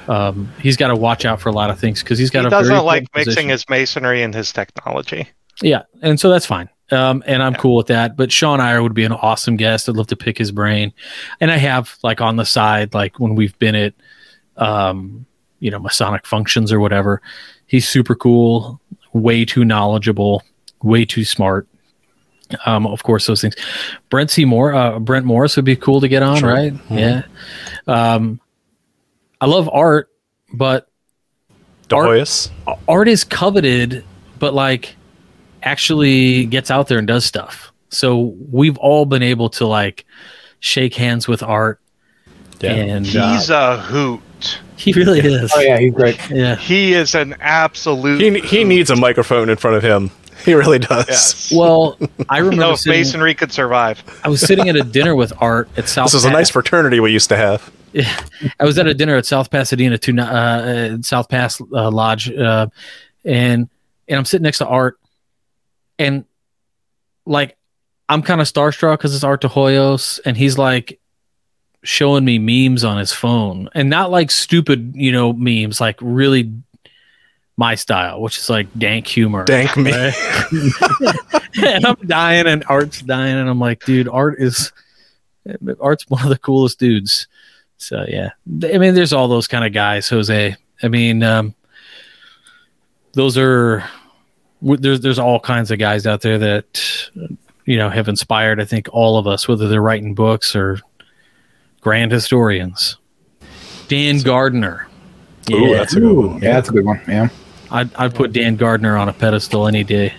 Um, 0.09 0.53
he's 0.61 0.77
got 0.77 0.88
to 0.88 0.97
watch 0.97 1.25
out 1.25 1.41
for 1.41 1.49
a 1.49 1.53
lot 1.53 1.71
of 1.71 1.79
things 1.79 2.03
because 2.03 2.19
he's 2.19 2.31
got 2.31 2.41
He 2.41 2.47
a 2.49 2.51
doesn't 2.51 2.85
like 2.85 3.03
mixing 3.15 3.25
position. 3.25 3.49
his 3.51 3.69
masonry 3.69 4.23
and 4.23 4.35
his 4.35 4.53
technology. 4.53 5.29
Yeah, 5.62 5.83
and 6.01 6.19
so 6.19 6.29
that's 6.31 6.47
fine. 6.47 6.69
Um, 6.91 7.23
and 7.27 7.43
I'm 7.43 7.55
cool 7.55 7.77
with 7.77 7.87
that. 7.87 8.17
But 8.17 8.31
Sean 8.31 8.61
Iyer 8.61 8.83
would 8.83 8.95
be 8.95 9.05
an 9.05 9.12
awesome 9.12 9.57
guest. 9.57 9.88
I'd 9.88 9.97
love 9.97 10.09
to 10.09 10.17
pick 10.17 10.37
his 10.38 10.53
brain. 10.53 10.93
And 11.41 11.51
I 11.51 11.57
have 11.57 11.97
like 12.03 12.21
on 12.21 12.37
the 12.37 12.45
side, 12.45 12.95
like 12.95 13.19
when 13.19 13.35
we've 13.35 13.59
been 13.59 13.75
at, 13.75 13.95
um, 14.57 15.25
you 15.62 15.70
know, 15.70 15.79
Masonic 15.79 16.27
functions 16.27 16.72
or 16.72 16.81
whatever. 16.81 17.22
He's 17.66 17.88
super 17.88 18.14
cool, 18.16 18.81
way 19.12 19.44
too 19.44 19.64
knowledgeable, 19.64 20.42
way 20.83 21.05
too 21.05 21.25
smart. 21.25 21.68
Um, 22.66 22.87
of 22.87 23.03
course, 23.05 23.27
those 23.27 23.40
things. 23.40 23.55
Brent 24.11 24.31
Seymour, 24.31 24.75
uh, 24.75 24.98
Brent 24.98 25.25
Morris 25.25 25.55
would 25.57 25.64
be 25.64 25.77
cool 25.77 26.01
to 26.01 26.09
get 26.09 26.22
on, 26.22 26.38
Sure. 26.40 26.53
right? 26.53 26.72
Mhm. 26.90 26.98
Yeah. 26.98 27.22
Um, 28.14 28.40
I 29.40 29.46
love 29.46 29.70
art, 29.72 30.09
but 30.53 30.88
Doyas. 31.88 32.51
art 32.88 33.09
is 33.09 33.25
coveted, 33.25 34.05
but 34.38 34.55
like 34.55 34.96
actually 35.62 36.46
gets 36.46 36.70
out 36.70 36.88
there 36.88 36.98
and 36.98 37.07
does 37.07 37.25
stuff. 37.25 37.72
So 37.90 38.35
we've 38.51 38.77
all 38.79 39.07
been 39.07 39.22
able 39.22 39.48
to 39.51 39.66
like 39.66 40.05
shake 40.61 40.94
hands 40.94 41.29
with 41.29 41.42
art, 41.42 41.81
Yeah. 42.61 42.72
and 42.72 43.07
uh, 43.16 43.33
He's 43.35 43.48
a 43.51 43.79
hoot. 43.79 44.20
He 44.76 44.92
really 44.92 45.20
is. 45.20 45.52
Oh 45.55 45.61
yeah, 45.61 45.78
he's 45.78 45.94
great. 45.94 46.18
yeah. 46.31 46.57
He 46.57 46.94
is 46.94 47.14
an 47.14 47.37
absolute. 47.40 48.20
He, 48.20 48.40
he 48.40 48.64
needs 48.64 48.90
a 48.90 48.96
microphone 48.96 49.48
in 49.48 49.57
front 49.57 49.76
of 49.76 49.83
him. 49.83 50.11
He 50.44 50.55
really 50.55 50.78
does. 50.78 51.07
Yes. 51.09 51.52
Well, 51.55 51.98
I 52.28 52.38
remember 52.38 52.62
no, 52.62 52.72
if 52.72 52.81
sitting, 52.81 53.00
masonry 53.00 53.35
could 53.35 53.52
survive. 53.52 54.02
I 54.24 54.28
was 54.28 54.40
sitting 54.40 54.68
at 54.68 54.76
a 54.76 54.83
dinner 54.83 55.14
with 55.14 55.33
Art 55.40 55.68
at 55.76 55.88
South. 55.88 56.07
This 56.07 56.14
is 56.14 56.24
a 56.24 56.31
nice 56.31 56.50
fraternity 56.50 57.00
we 57.00 57.12
used 57.12 57.28
to 57.28 57.37
have. 57.37 57.70
I 58.59 58.64
was 58.64 58.78
at 58.78 58.87
a 58.87 58.94
dinner 58.94 59.16
at 59.16 59.26
South 59.26 59.50
Pasadena 59.50 59.98
to 59.98 60.18
uh, 60.18 60.24
uh, 60.24 60.96
South 61.02 61.28
Pass 61.28 61.61
uh, 61.61 61.90
Lodge, 61.90 62.31
uh, 62.33 62.66
and 63.24 63.68
and 64.09 64.18
I'm 64.18 64.24
sitting 64.24 64.42
next 64.42 64.59
to 64.59 64.66
Art, 64.66 64.98
and 65.98 66.24
like 67.26 67.57
I'm 68.09 68.22
kind 68.22 68.40
of 68.40 68.46
starstruck 68.46 68.98
because 68.98 69.14
it's 69.14 69.24
Art 69.24 69.42
Hoyos, 69.42 70.20
and 70.24 70.37
he's 70.37 70.59
like 70.59 70.98
showing 71.83 72.25
me 72.25 72.38
memes 72.38 72.85
on 72.85 72.99
his 72.99 73.12
phone, 73.12 73.68
and 73.75 73.90
not 73.90 74.11
like 74.11 74.31
stupid, 74.31 74.92
you 74.95 75.12
know, 75.12 75.33
memes, 75.33 75.81
like 75.81 75.99
really 76.01 76.53
my 77.57 77.75
style, 77.75 78.21
which 78.21 78.38
is 78.38 78.49
like 78.49 78.66
dank 78.79 79.07
humor. 79.07 79.45
Dank 79.45 79.77
me. 79.77 79.92
right? 79.92 80.14
and 81.62 81.87
I'm 81.87 81.97
dying, 82.07 82.47
and 82.47 82.64
Art's 82.68 83.03
dying, 83.03 83.37
and 83.37 83.49
I'm 83.49 83.61
like, 83.61 83.85
dude, 83.85 84.09
Art 84.09 84.37
is 84.38 84.73
Art's 85.81 86.09
one 86.09 86.23
of 86.23 86.29
the 86.29 86.38
coolest 86.38 86.79
dudes. 86.79 87.27
So 87.77 88.05
yeah, 88.09 88.31
I 88.64 88.79
mean, 88.79 88.95
there's 88.95 89.12
all 89.12 89.29
those 89.29 89.49
kind 89.49 89.64
of 89.64 89.73
guys, 89.73 90.09
Jose. 90.09 90.57
I 90.83 90.88
mean, 90.88 91.23
um, 91.23 91.55
those 93.12 93.37
are 93.37 93.85
there's 94.62 95.01
there's 95.01 95.18
all 95.18 95.40
kinds 95.40 95.71
of 95.71 95.79
guys 95.79 96.07
out 96.07 96.21
there 96.21 96.38
that 96.38 97.11
you 97.66 97.77
know 97.77 97.90
have 97.90 98.09
inspired. 98.09 98.61
I 98.61 98.64
think 98.64 98.88
all 98.92 99.18
of 99.18 99.27
us, 99.27 99.49
whether 99.49 99.68
they're 99.68 99.83
writing 99.83 100.14
books 100.14 100.55
or 100.55 100.81
grand 101.83 102.11
historians. 102.12 102.97
Dan 103.88 104.21
Gardner. 104.21 104.88
Ooh, 105.51 105.66
Yeah, 105.66 105.77
that's 105.79 105.95
a 105.95 106.01
good 106.01 106.12
one. 106.16 106.42
Yeah, 106.42 106.53
that's 106.55 106.68
a 106.71 106.73
good 106.73 106.85
one. 106.87 107.01
Yeah. 107.07 107.29
I'd, 107.71 107.95
I'd 107.97 108.14
put 108.14 108.33
Dan 108.33 108.57
Gardner 108.57 108.97
on 108.97 109.09
a 109.09 109.12
pedestal 109.12 109.66
any 109.66 109.85
day. 109.85 110.14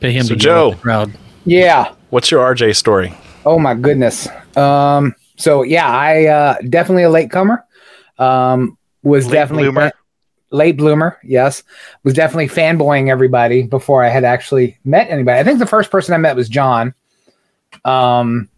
Pay 0.00 0.12
him 0.12 0.24
So, 0.24 0.34
to 0.34 0.40
yell 0.44 0.56
at 0.56 0.56
Joe. 0.56 0.70
the 0.70 0.76
crowd. 0.82 1.12
Yeah. 1.44 1.94
What's 2.10 2.30
your 2.30 2.44
RJ 2.54 2.74
story? 2.76 3.14
Oh 3.44 3.58
my 3.60 3.74
goodness. 3.74 4.28
Um. 4.56 5.14
So 5.36 5.62
yeah, 5.62 5.86
I 5.88 6.24
uh, 6.26 6.56
definitely 6.68 7.04
a 7.04 7.10
late 7.10 7.30
comer. 7.30 7.64
Um. 8.18 8.76
Was 9.02 9.26
Late 9.26 9.32
definitely 9.34 9.64
bloomer. 9.64 9.92
late 10.50 10.76
bloomer. 10.76 11.18
Yes. 11.22 11.62
Was 12.02 12.14
definitely 12.14 12.48
fanboying 12.48 13.08
everybody 13.08 13.62
before 13.62 14.02
I 14.02 14.08
had 14.08 14.24
actually 14.24 14.78
met 14.84 15.08
anybody. 15.10 15.38
I 15.38 15.44
think 15.44 15.60
the 15.60 15.66
first 15.66 15.90
person 15.92 16.12
I 16.14 16.16
met 16.18 16.34
was 16.34 16.48
John. 16.48 16.92
Um, 17.84 18.48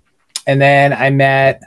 and 0.49 0.61
then 0.63 0.95
I 0.95 1.11
met 1.11 1.63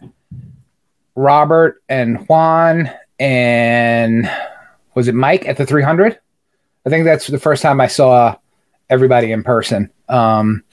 Robert 1.16 1.84
and 1.88 2.28
Juan 2.28 2.90
and 3.20 4.30
was 4.96 5.08
it 5.08 5.14
Mike 5.14 5.48
at 5.48 5.58
the 5.58 5.68
300? 5.68 6.18
I 6.84 6.90
think 6.90 7.06
that's 7.06 7.28
the 7.28 7.40
first 7.40 7.62
time 7.62 7.80
I 7.80 7.86
saw 7.86 8.36
everybody 8.90 9.32
in 9.32 9.44
person. 9.44 9.92
Um, 10.10 10.64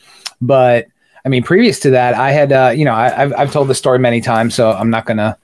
but 0.41 0.87
I 1.23 1.29
mean, 1.29 1.43
previous 1.43 1.81
to 1.81 1.91
that, 1.91 2.15
I 2.15 2.31
had, 2.31 2.51
uh, 2.51 2.73
you 2.75 2.87
know, 2.87 2.95
I, 2.95 3.25
I've, 3.25 3.35
I've 3.35 3.53
told 3.53 3.69
this 3.69 3.77
story 3.77 3.99
many 3.99 4.23
times, 4.23 4.55
so 4.55 4.73
I'm 4.73 4.89
not 4.89 5.05
going 5.05 5.19
to 5.19 5.37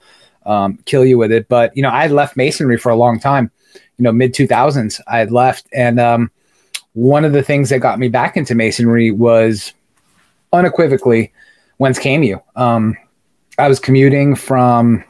um, 0.47 0.79
kill 0.87 1.05
you 1.05 1.19
with 1.19 1.33
it. 1.33 1.51
But, 1.51 1.77
you 1.77 1.83
know, 1.83 1.91
I 1.91 2.01
had 2.01 2.13
left 2.13 2.35
Masonry 2.35 2.79
for 2.79 2.89
a 2.89 2.97
long 2.97 3.21
time, 3.21 3.51
you 3.99 4.05
know, 4.05 4.13
mid 4.13 4.33
2000s, 4.33 5.03
I 5.07 5.19
had 5.19 5.31
left. 5.31 5.67
And 5.75 6.01
um, 6.01 6.31
one 6.95 7.27
of 7.27 7.35
the 7.35 7.43
things 7.43 7.69
that 7.69 7.81
got 7.81 7.99
me 7.99 8.09
back 8.09 8.39
into 8.39 8.55
Masonry 8.55 9.11
was 9.11 9.75
unequivocally 10.51 11.31
whence 11.79 11.99
came 11.99 12.23
you. 12.23 12.41
Um, 12.57 12.97
I 13.59 13.69
was 13.69 13.79
commuting 13.79 14.35
from, 14.35 15.05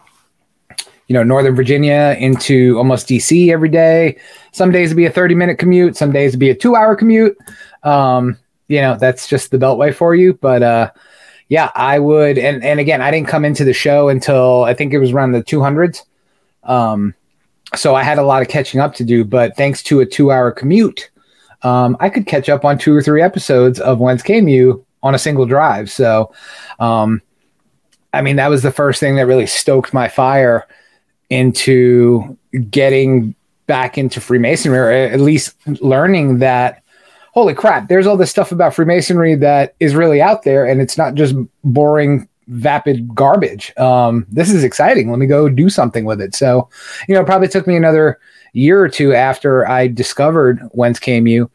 you 1.08 1.14
know, 1.14 1.22
Northern 1.22 1.54
Virginia 1.54 2.16
into 2.18 2.76
almost 2.76 3.08
DC 3.08 3.50
every 3.50 3.68
day. 3.68 4.18
Some 4.52 4.70
days 4.70 4.88
it'd 4.88 4.96
be 4.96 5.06
a 5.06 5.10
30 5.10 5.34
minute 5.34 5.58
commute, 5.58 5.96
some 5.96 6.12
days 6.12 6.30
it'd 6.30 6.40
be 6.40 6.50
a 6.50 6.54
two 6.54 6.76
hour 6.76 6.94
commute. 6.96 7.36
Um, 7.82 8.38
you 8.68 8.80
know, 8.80 8.96
that's 8.98 9.28
just 9.28 9.50
the 9.50 9.58
beltway 9.58 9.94
for 9.94 10.14
you. 10.14 10.34
But 10.34 10.62
uh 10.62 10.90
yeah, 11.48 11.70
I 11.74 11.98
would 11.98 12.38
and 12.38 12.64
and 12.64 12.80
again, 12.80 13.02
I 13.02 13.10
didn't 13.10 13.28
come 13.28 13.44
into 13.44 13.64
the 13.64 13.72
show 13.72 14.08
until 14.08 14.64
I 14.64 14.74
think 14.74 14.92
it 14.92 14.98
was 14.98 15.12
around 15.12 15.32
the 15.32 15.42
200s. 15.42 16.02
Um 16.62 17.14
so 17.74 17.94
I 17.94 18.02
had 18.02 18.18
a 18.18 18.22
lot 18.22 18.42
of 18.42 18.48
catching 18.48 18.80
up 18.80 18.94
to 18.94 19.04
do, 19.04 19.24
but 19.24 19.56
thanks 19.56 19.82
to 19.84 20.00
a 20.00 20.06
2-hour 20.06 20.52
commute, 20.52 21.10
um 21.62 21.96
I 22.00 22.08
could 22.08 22.26
catch 22.26 22.48
up 22.48 22.64
on 22.64 22.78
two 22.78 22.94
or 22.94 23.02
three 23.02 23.22
episodes 23.22 23.80
of 23.80 24.00
Whence 24.00 24.22
Came 24.22 24.48
You 24.48 24.83
on 25.04 25.14
a 25.14 25.18
single 25.18 25.46
drive. 25.46 25.88
So 25.88 26.34
um 26.80 27.22
I 28.12 28.22
mean, 28.22 28.36
that 28.36 28.48
was 28.48 28.62
the 28.62 28.70
first 28.72 29.00
thing 29.00 29.16
that 29.16 29.26
really 29.26 29.46
stoked 29.46 29.92
my 29.92 30.08
fire 30.08 30.66
into 31.30 32.38
getting 32.70 33.34
back 33.66 33.98
into 33.98 34.20
Freemasonry, 34.20 34.78
or 34.78 34.90
at 34.90 35.18
least 35.18 35.56
learning 35.82 36.38
that, 36.38 36.82
holy 37.32 37.54
crap, 37.54 37.88
there's 37.88 38.06
all 38.06 38.16
this 38.16 38.30
stuff 38.30 38.52
about 38.52 38.72
Freemasonry 38.72 39.34
that 39.34 39.74
is 39.80 39.96
really 39.96 40.22
out 40.22 40.44
there, 40.44 40.64
and 40.64 40.80
it's 40.80 40.96
not 40.96 41.14
just 41.14 41.34
boring, 41.64 42.28
vapid 42.46 43.12
garbage. 43.16 43.76
Um, 43.78 44.26
this 44.30 44.52
is 44.52 44.62
exciting. 44.62 45.10
Let 45.10 45.18
me 45.18 45.26
go 45.26 45.48
do 45.48 45.68
something 45.68 46.04
with 46.04 46.20
it. 46.20 46.36
So, 46.36 46.68
you 47.08 47.16
know, 47.16 47.22
it 47.22 47.26
probably 47.26 47.48
took 47.48 47.66
me 47.66 47.74
another 47.74 48.20
year 48.52 48.80
or 48.80 48.88
two 48.88 49.12
after 49.12 49.68
I 49.68 49.88
discovered 49.88 50.60
Whence 50.70 51.00
Came 51.00 51.26
You 51.26 51.50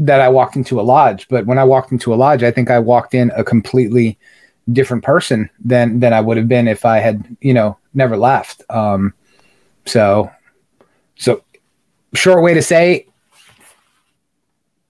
that 0.00 0.20
I 0.20 0.28
walked 0.28 0.56
into 0.56 0.80
a 0.80 0.82
lodge. 0.82 1.28
But 1.28 1.46
when 1.46 1.58
I 1.58 1.64
walked 1.64 1.92
into 1.92 2.12
a 2.12 2.16
lodge, 2.16 2.42
I 2.42 2.50
think 2.50 2.70
I 2.70 2.78
walked 2.78 3.14
in 3.14 3.30
a 3.36 3.44
completely 3.44 4.18
different 4.72 5.04
person 5.04 5.48
than 5.64 6.00
than 6.00 6.12
I 6.12 6.20
would 6.20 6.36
have 6.36 6.48
been 6.48 6.66
if 6.66 6.84
I 6.84 6.98
had, 6.98 7.36
you 7.40 7.54
know, 7.54 7.76
never 7.94 8.16
left. 8.16 8.62
Um, 8.70 9.14
so, 9.84 10.30
so 11.16 11.42
short 12.14 12.42
way 12.42 12.54
to 12.54 12.62
say 12.62 13.06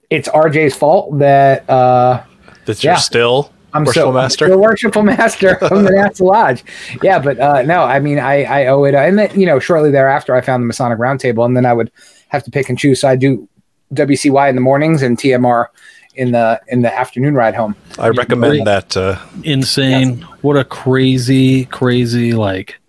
it's 0.09 0.27
RJ's 0.29 0.75
fault 0.75 1.19
that 1.19 1.69
uh, 1.69 2.23
That 2.65 2.83
you're 2.83 2.97
still 2.97 3.51
I'm 3.73 3.85
worshipful 3.85 4.11
so 4.11 4.17
I'm 4.17 4.23
master. 4.23 4.45
still 4.45 4.59
worshipful 4.59 5.03
master 5.03 5.55
from 5.67 5.83
the 5.83 5.91
NASA 5.91 6.21
Lodge. 6.21 6.63
Yeah, 7.01 7.19
but 7.19 7.39
uh, 7.39 7.61
no, 7.63 7.83
I 7.83 7.99
mean, 7.99 8.19
I, 8.19 8.43
I 8.43 8.65
owe 8.67 8.83
it. 8.83 8.93
And 8.95 9.17
then, 9.17 9.39
you 9.39 9.45
know, 9.45 9.59
shortly 9.59 9.91
thereafter, 9.91 10.35
I 10.35 10.41
found 10.41 10.63
the 10.63 10.67
Masonic 10.67 10.99
Roundtable, 10.99 11.45
and 11.45 11.55
then 11.55 11.65
I 11.65 11.73
would 11.73 11.91
have 12.27 12.43
to 12.43 12.51
pick 12.51 12.69
and 12.69 12.77
choose. 12.77 12.99
So 13.01 13.07
I 13.07 13.15
do 13.15 13.47
WCY 13.93 14.49
in 14.49 14.55
the 14.55 14.61
mornings 14.61 15.01
and 15.01 15.17
TMR 15.17 15.67
in 16.15 16.31
the 16.31 16.59
in 16.67 16.81
the 16.81 16.93
afternoon 16.93 17.35
ride 17.35 17.55
home. 17.55 17.75
I 17.97 18.09
recommend 18.09 18.65
that. 18.67 18.95
Uh, 18.95 19.19
Insane. 19.43 20.21
What 20.41 20.57
a 20.57 20.63
crazy, 20.63 21.65
crazy 21.65 22.33
like 22.33 22.79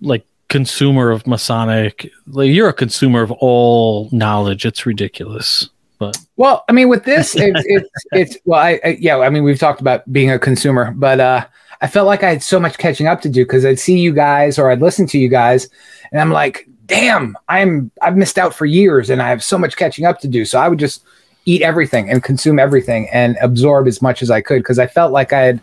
like 0.00 0.26
consumer 0.48 1.10
of 1.10 1.26
Masonic. 1.26 2.10
Like 2.26 2.50
you're 2.50 2.68
a 2.68 2.74
consumer 2.74 3.22
of 3.22 3.32
all 3.32 4.08
knowledge. 4.12 4.64
It's 4.64 4.86
ridiculous. 4.86 5.68
But 5.98 6.16
Well, 6.36 6.64
I 6.68 6.72
mean, 6.72 6.88
with 6.88 7.04
this, 7.04 7.34
it's 7.36 7.62
it's, 7.66 7.90
it's 8.12 8.38
well, 8.44 8.60
I, 8.60 8.80
I 8.84 8.98
yeah, 9.00 9.18
I 9.18 9.30
mean, 9.30 9.44
we've 9.44 9.58
talked 9.58 9.80
about 9.80 10.10
being 10.12 10.30
a 10.30 10.38
consumer, 10.38 10.92
but 10.92 11.20
uh, 11.20 11.46
I 11.80 11.86
felt 11.86 12.06
like 12.06 12.22
I 12.22 12.30
had 12.30 12.42
so 12.42 12.58
much 12.58 12.78
catching 12.78 13.06
up 13.06 13.20
to 13.22 13.28
do 13.28 13.44
because 13.44 13.64
I'd 13.64 13.80
see 13.80 13.98
you 13.98 14.12
guys 14.12 14.58
or 14.58 14.70
I'd 14.70 14.80
listen 14.80 15.06
to 15.08 15.18
you 15.18 15.28
guys, 15.28 15.68
and 16.12 16.20
I'm 16.20 16.30
like, 16.30 16.67
damn, 16.88 17.36
I'm 17.48 17.90
I've 18.02 18.16
missed 18.16 18.38
out 18.38 18.52
for 18.54 18.66
years, 18.66 19.08
and 19.10 19.22
I 19.22 19.28
have 19.28 19.44
so 19.44 19.56
much 19.58 19.76
catching 19.76 20.04
up 20.04 20.18
to 20.20 20.28
do. 20.28 20.44
So 20.44 20.58
I 20.58 20.68
would 20.68 20.78
just 20.80 21.04
eat 21.44 21.62
everything 21.62 22.10
and 22.10 22.22
consume 22.22 22.58
everything 22.58 23.08
and 23.12 23.36
absorb 23.40 23.86
as 23.86 24.02
much 24.02 24.20
as 24.22 24.30
I 24.30 24.40
could 24.40 24.58
because 24.58 24.78
I 24.78 24.86
felt 24.86 25.12
like 25.12 25.32
I 25.32 25.40
had 25.42 25.60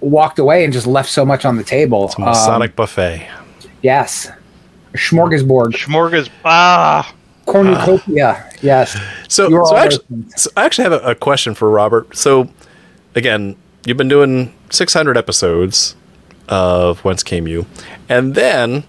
walked 0.00 0.38
away 0.38 0.64
and 0.64 0.72
just 0.72 0.86
left 0.86 1.10
so 1.10 1.24
much 1.24 1.44
on 1.44 1.56
the 1.56 1.64
table. 1.64 2.04
it's 2.04 2.16
a 2.16 2.20
Masonic 2.20 2.70
Um, 2.72 2.76
buffet. 2.76 3.26
yes, 3.82 4.30
smorgasbord, 4.92 5.72
Schmorgas. 5.72 6.28
Ah, 6.44 7.12
cornucopia. 7.46 8.48
yes, 8.62 8.96
So, 9.28 9.48
so 9.48 9.76
actually, 9.76 10.04
so 10.36 10.50
I 10.56 10.64
actually 10.66 10.84
have 10.84 10.92
a, 10.92 11.10
a 11.10 11.14
question 11.14 11.54
for 11.54 11.70
Robert. 11.70 12.14
So, 12.16 12.48
again, 13.14 13.56
you've 13.86 13.96
been 13.96 14.08
doing 14.08 14.52
600 14.70 15.16
episodes 15.16 15.96
of 16.48 17.00
Whence 17.00 17.22
Came 17.22 17.48
You, 17.48 17.66
and 18.08 18.34
then 18.34 18.82
p- 18.82 18.88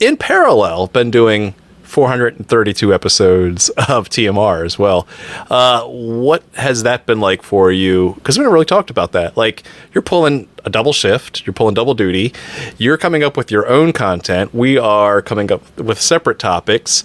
in 0.00 0.16
parallel, 0.16 0.88
been 0.88 1.10
doing 1.10 1.54
432 1.84 2.92
episodes 2.92 3.68
of 3.70 4.08
TMR 4.08 4.64
as 4.64 4.78
well. 4.78 5.06
Uh, 5.50 5.84
what 5.84 6.42
has 6.54 6.82
that 6.82 7.06
been 7.06 7.20
like 7.20 7.42
for 7.42 7.70
you? 7.70 8.14
Because 8.16 8.38
we 8.38 8.42
haven't 8.42 8.54
really 8.54 8.66
talked 8.66 8.90
about 8.90 9.12
that. 9.12 9.36
Like, 9.36 9.62
you're 9.92 10.02
pulling 10.02 10.48
a 10.64 10.70
double 10.70 10.92
shift, 10.92 11.46
you're 11.46 11.54
pulling 11.54 11.74
double 11.74 11.94
duty, 11.94 12.32
you're 12.76 12.98
coming 12.98 13.22
up 13.22 13.36
with 13.36 13.50
your 13.50 13.66
own 13.68 13.92
content. 13.92 14.52
We 14.54 14.78
are 14.78 15.22
coming 15.22 15.50
up 15.52 15.78
with 15.78 16.00
separate 16.00 16.38
topics 16.38 17.04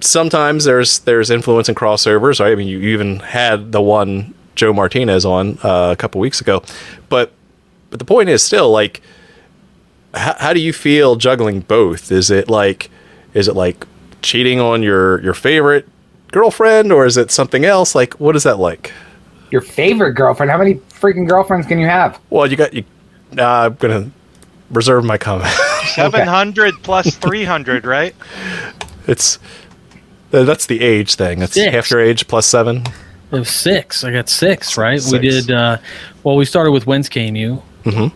sometimes 0.00 0.64
there's 0.64 1.00
there's 1.00 1.30
influence 1.30 1.68
and 1.68 1.76
crossovers. 1.76 2.40
Right? 2.40 2.52
I 2.52 2.54
mean, 2.54 2.68
you 2.68 2.80
even 2.80 3.20
had 3.20 3.72
the 3.72 3.80
one 3.80 4.34
Joe 4.54 4.72
Martinez 4.72 5.24
on 5.24 5.58
uh, 5.62 5.90
a 5.92 5.96
couple 5.96 6.20
weeks 6.20 6.40
ago, 6.40 6.62
but 7.08 7.32
but 7.90 7.98
the 7.98 8.04
point 8.04 8.28
is 8.28 8.42
still 8.42 8.70
like, 8.70 9.02
how, 10.14 10.34
how 10.38 10.52
do 10.52 10.60
you 10.60 10.72
feel 10.72 11.16
juggling 11.16 11.60
both? 11.60 12.10
Is 12.12 12.30
it 12.30 12.48
like, 12.48 12.90
is 13.34 13.48
it 13.48 13.54
like 13.56 13.86
cheating 14.22 14.60
on 14.60 14.82
your 14.82 15.20
your 15.22 15.34
favorite 15.34 15.88
girlfriend, 16.32 16.92
or 16.92 17.06
is 17.06 17.16
it 17.16 17.30
something 17.30 17.64
else? 17.64 17.94
Like, 17.94 18.14
what 18.20 18.36
is 18.36 18.42
that 18.44 18.58
like? 18.58 18.92
Your 19.50 19.60
favorite 19.60 20.12
girlfriend? 20.14 20.50
How 20.50 20.58
many 20.58 20.74
freaking 20.74 21.28
girlfriends 21.28 21.66
can 21.66 21.78
you 21.78 21.86
have? 21.86 22.20
Well, 22.30 22.46
you 22.46 22.56
got 22.56 22.72
you. 22.74 22.84
Uh, 23.36 23.66
I'm 23.66 23.74
gonna 23.74 24.10
reserve 24.70 25.04
my 25.04 25.18
comment. 25.18 25.50
700 25.94 26.74
plus 26.82 27.16
300, 27.16 27.84
right? 27.84 28.14
it's 29.06 29.38
uh, 30.32 30.44
that's 30.44 30.66
the 30.66 30.80
age 30.80 31.14
thing. 31.16 31.40
That's 31.40 31.54
Six. 31.54 31.72
half 31.74 31.90
your 31.90 32.00
age 32.00 32.28
plus 32.28 32.46
seven. 32.46 32.84
it 33.32 33.38
was 33.38 33.50
six. 33.50 34.04
I 34.04 34.12
got 34.12 34.28
six, 34.28 34.76
right? 34.76 35.00
We 35.10 35.18
did 35.18 35.50
uh 35.50 35.78
well 36.22 36.36
we 36.36 36.44
started 36.44 36.70
with 36.72 36.86
Whence 36.86 37.08
Came 37.08 37.34
You. 37.36 37.62
Mhm. 37.84 38.12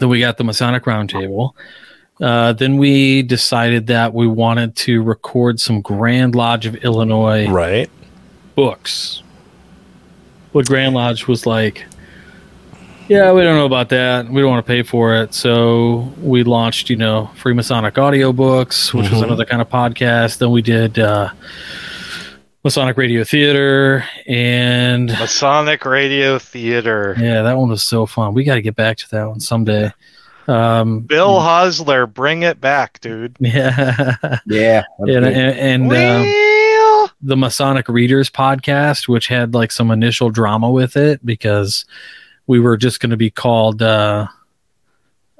Then 0.00 0.08
we 0.08 0.20
got 0.20 0.36
the 0.36 0.44
Masonic 0.44 0.84
Roundtable. 0.84 1.52
Uh, 2.20 2.52
then 2.52 2.78
we 2.78 3.22
decided 3.22 3.86
that 3.88 4.12
we 4.12 4.26
wanted 4.26 4.74
to 4.76 5.02
record 5.02 5.60
some 5.60 5.80
Grand 5.80 6.34
Lodge 6.34 6.66
of 6.66 6.74
Illinois 6.76 7.48
Right. 7.48 7.88
books. 8.56 9.22
But 10.52 10.66
Grand 10.66 10.94
Lodge 10.94 11.28
was 11.28 11.46
like, 11.46 11.84
yeah, 13.08 13.32
we 13.32 13.42
don't 13.42 13.56
know 13.56 13.66
about 13.66 13.88
that. 13.90 14.28
We 14.28 14.40
don't 14.42 14.50
want 14.50 14.66
to 14.66 14.70
pay 14.70 14.82
for 14.82 15.14
it. 15.14 15.32
So 15.32 16.12
we 16.20 16.42
launched, 16.42 16.90
you 16.90 16.96
know, 16.96 17.30
Freemasonic 17.40 17.92
audiobooks, 17.92 18.92
which 18.92 19.10
was 19.10 19.20
Mhm. 19.20 19.24
another 19.26 19.44
kind 19.44 19.62
of 19.62 19.70
podcast. 19.70 20.38
Then 20.38 20.50
we 20.50 20.60
did 20.60 20.98
uh, 20.98 21.30
Masonic 22.64 22.96
Radio 22.96 23.24
Theater. 23.24 24.04
And 24.26 25.06
Masonic 25.06 25.84
Radio 25.84 26.38
Theater. 26.38 27.14
yeah, 27.18 27.42
that 27.42 27.56
one 27.56 27.68
was 27.68 27.82
so 27.82 28.06
fun. 28.06 28.34
We 28.34 28.44
got 28.44 28.56
to 28.56 28.62
get 28.62 28.76
back 28.76 28.96
to 28.98 29.10
that 29.10 29.28
one 29.28 29.40
someday. 29.40 29.92
Um, 30.48 31.00
Bill 31.00 31.38
Hosler, 31.38 32.12
bring 32.12 32.42
it 32.42 32.60
back, 32.60 33.00
dude. 33.00 33.36
Yeah. 33.40 34.16
Yeah. 34.46 34.82
and, 34.98 35.24
and, 35.26 35.58
and 35.58 35.82
um, 35.84 35.88
Well, 35.88 37.10
the 37.20 37.36
Masonic 37.36 37.88
Readers 37.88 38.30
podcast, 38.30 39.08
which 39.08 39.28
had 39.28 39.54
like 39.54 39.70
some 39.70 39.90
initial 39.90 40.30
drama 40.30 40.70
with 40.70 40.96
it 40.96 41.24
because 41.24 41.84
we 42.46 42.60
were 42.60 42.76
just 42.76 43.00
going 43.00 43.10
to 43.10 43.16
be 43.16 43.30
called 43.30 43.82
uh, 43.82 44.26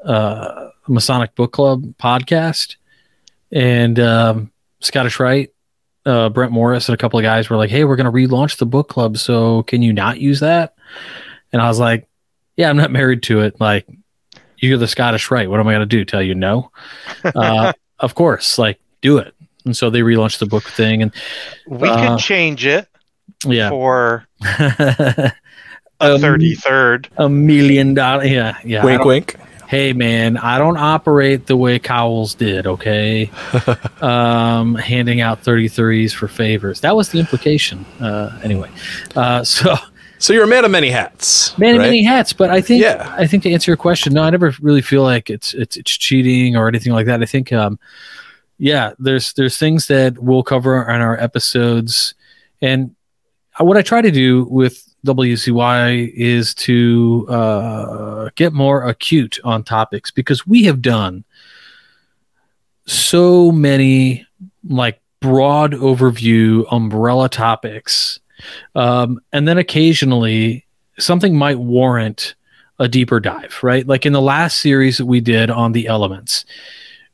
uh, 0.05 0.69
Masonic 0.87 1.35
Book 1.35 1.53
Club 1.53 1.85
podcast. 1.99 2.77
And 3.51 3.99
um, 3.99 4.53
Scottish 4.81 5.19
Rite, 5.19 5.53
uh, 6.09 6.29
Brent 6.31 6.51
Morris, 6.53 6.89
and 6.89 6.95
a 6.95 6.97
couple 6.99 7.19
of 7.19 7.23
guys 7.23 7.49
were 7.51 7.57
like, 7.57 7.71
hey, 7.71 7.85
we're 7.85 7.97
going 7.97 8.07
to 8.07 8.13
relaunch 8.13 8.59
the 8.59 8.67
book 8.67 8.89
club. 8.89 9.19
So 9.19 9.63
can 9.65 9.83
you 9.83 9.93
not 9.93 10.21
use 10.21 10.41
that? 10.41 10.75
And 11.53 11.63
I 11.63 11.69
was 11.69 11.79
like, 11.79 12.09
yeah, 12.57 12.69
I'm 12.71 12.77
not 12.77 12.91
married 12.91 13.23
to 13.25 13.41
it. 13.41 13.61
Like, 13.61 13.87
you're 14.59 14.79
the 14.79 14.89
Scottish 14.89 15.31
Rite. 15.31 15.49
What 15.51 15.61
am 15.61 15.69
I 15.69 15.73
going 15.73 15.81
to 15.89 15.97
do? 15.97 16.05
Tell 16.05 16.23
you 16.23 16.35
no? 16.35 16.71
Uh, 17.25 17.73
of 18.01 18.15
course, 18.15 18.59
like, 18.59 18.81
do 19.03 19.19
it. 19.19 19.35
And 19.65 19.77
so 19.77 19.91
they 19.91 20.01
relaunched 20.01 20.39
the 20.39 20.47
book 20.47 20.65
thing. 20.65 21.03
And 21.03 21.13
we 21.69 21.89
Uh, 21.89 22.17
could 22.17 22.19
change 22.25 22.65
it 22.67 22.89
yeah. 23.47 23.69
for 23.71 24.27
a 24.43 25.33
a 26.01 26.15
Um, 26.15 26.21
33rd. 26.21 27.07
a 27.17 27.29
million 27.29 27.95
dollar. 27.95 28.25
Yeah, 28.25 28.57
yeah. 28.65 28.85
Wink, 28.85 29.05
wink. 29.05 29.37
Hey, 29.69 29.93
man, 29.93 30.39
I 30.39 30.57
don't 30.59 30.79
operate 30.79 31.47
the 31.47 31.57
way 31.57 31.79
Cowles 31.79 32.35
did. 32.35 32.67
Okay, 32.67 33.31
um, 34.01 34.75
handing 34.75 35.21
out 35.21 35.43
thirty 35.43 35.69
threes 35.69 36.13
for 36.13 36.27
favors. 36.27 36.81
That 36.81 36.97
was 36.97 37.11
the 37.11 37.21
implication. 37.21 37.85
Uh, 38.01 38.41
anyway, 38.43 38.71
uh, 39.15 39.45
so 39.45 39.77
So 40.21 40.33
you're 40.33 40.45
a 40.45 40.49
man 40.49 40.65
of 40.65 40.71
many 40.71 40.91
hats. 40.91 41.57
many 41.59 41.79
right? 41.79 41.85
many 41.85 42.03
hats. 42.03 42.33
But 42.33 42.51
I 42.51 42.61
think 42.61 42.83
Yeah. 42.83 43.15
I 43.17 43.27
think 43.27 43.45
to 43.45 43.53
answer 43.53 43.71
your 43.71 43.77
question, 43.77 44.13
no, 44.15 44.23
I 44.23 44.31
never 44.31 44.53
really 44.61 44.83
feel 44.83 45.03
like 45.05 45.31
it's 45.31 45.55
it's 45.55 45.77
it's 45.77 45.97
cheating 45.97 46.57
or 46.57 46.67
anything 46.67 46.93
like 46.93 47.07
that. 47.07 47.23
I 47.23 47.27
think, 47.27 47.53
um, 47.53 47.79
yeah, 48.59 48.95
there's 48.99 49.33
there's 49.35 49.59
things 49.59 49.87
that 49.87 50.19
we'll 50.19 50.43
cover 50.43 50.91
on 50.91 51.01
our 51.01 51.17
episodes, 51.21 52.15
and 52.61 52.97
what 53.59 53.77
I 53.77 53.83
try 53.83 54.01
to 54.03 54.11
do 54.11 54.45
with 54.45 54.88
WCY 55.07 56.13
is 56.15 56.55
to 56.55 57.27
uh, 57.29 58.31
get 58.35 58.53
more 58.53 58.85
acute 58.85 59.39
on 59.45 59.63
topics 59.63 60.11
because 60.11 60.47
we 60.47 60.65
have 60.65 60.83
done 60.83 61.25
so 62.87 63.53
many 63.53 64.27
like 64.69 65.01
broad 65.21 65.73
overview 65.73 66.65
umbrella 66.73 67.29
topics 67.29 68.19
um, 68.75 69.21
and 69.33 69.47
then 69.47 69.59
occasionally 69.59 70.67
something 70.99 71.37
might 71.37 71.59
warrant 71.59 72.35
a 72.79 72.89
deeper 72.89 73.21
dive 73.21 73.59
right? 73.63 73.87
Like 73.87 74.07
in 74.07 74.13
the 74.13 74.21
last 74.21 74.61
series 74.61 74.99
that 74.99 75.07
we 75.07 75.21
did 75.21 75.51
on 75.51 75.73
the 75.73 75.87
elements 75.87 76.45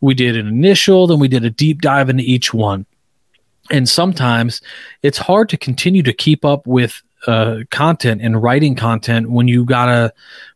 we 0.00 0.14
did 0.14 0.36
an 0.36 0.46
initial 0.46 1.06
then 1.06 1.18
we 1.18 1.28
did 1.28 1.44
a 1.44 1.50
deep 1.50 1.82
dive 1.82 2.08
into 2.08 2.22
each 2.22 2.54
one. 2.54 2.86
And 3.70 3.88
sometimes 3.88 4.60
it's 5.02 5.16
hard 5.16 5.48
to 5.48 5.56
continue 5.56 6.02
to 6.02 6.12
keep 6.12 6.44
up 6.44 6.66
with 6.66 7.02
uh, 7.26 7.60
content 7.70 8.20
and 8.22 8.42
writing 8.42 8.74
content 8.74 9.30
when 9.30 9.48
you 9.48 9.64
gotta 9.64 10.12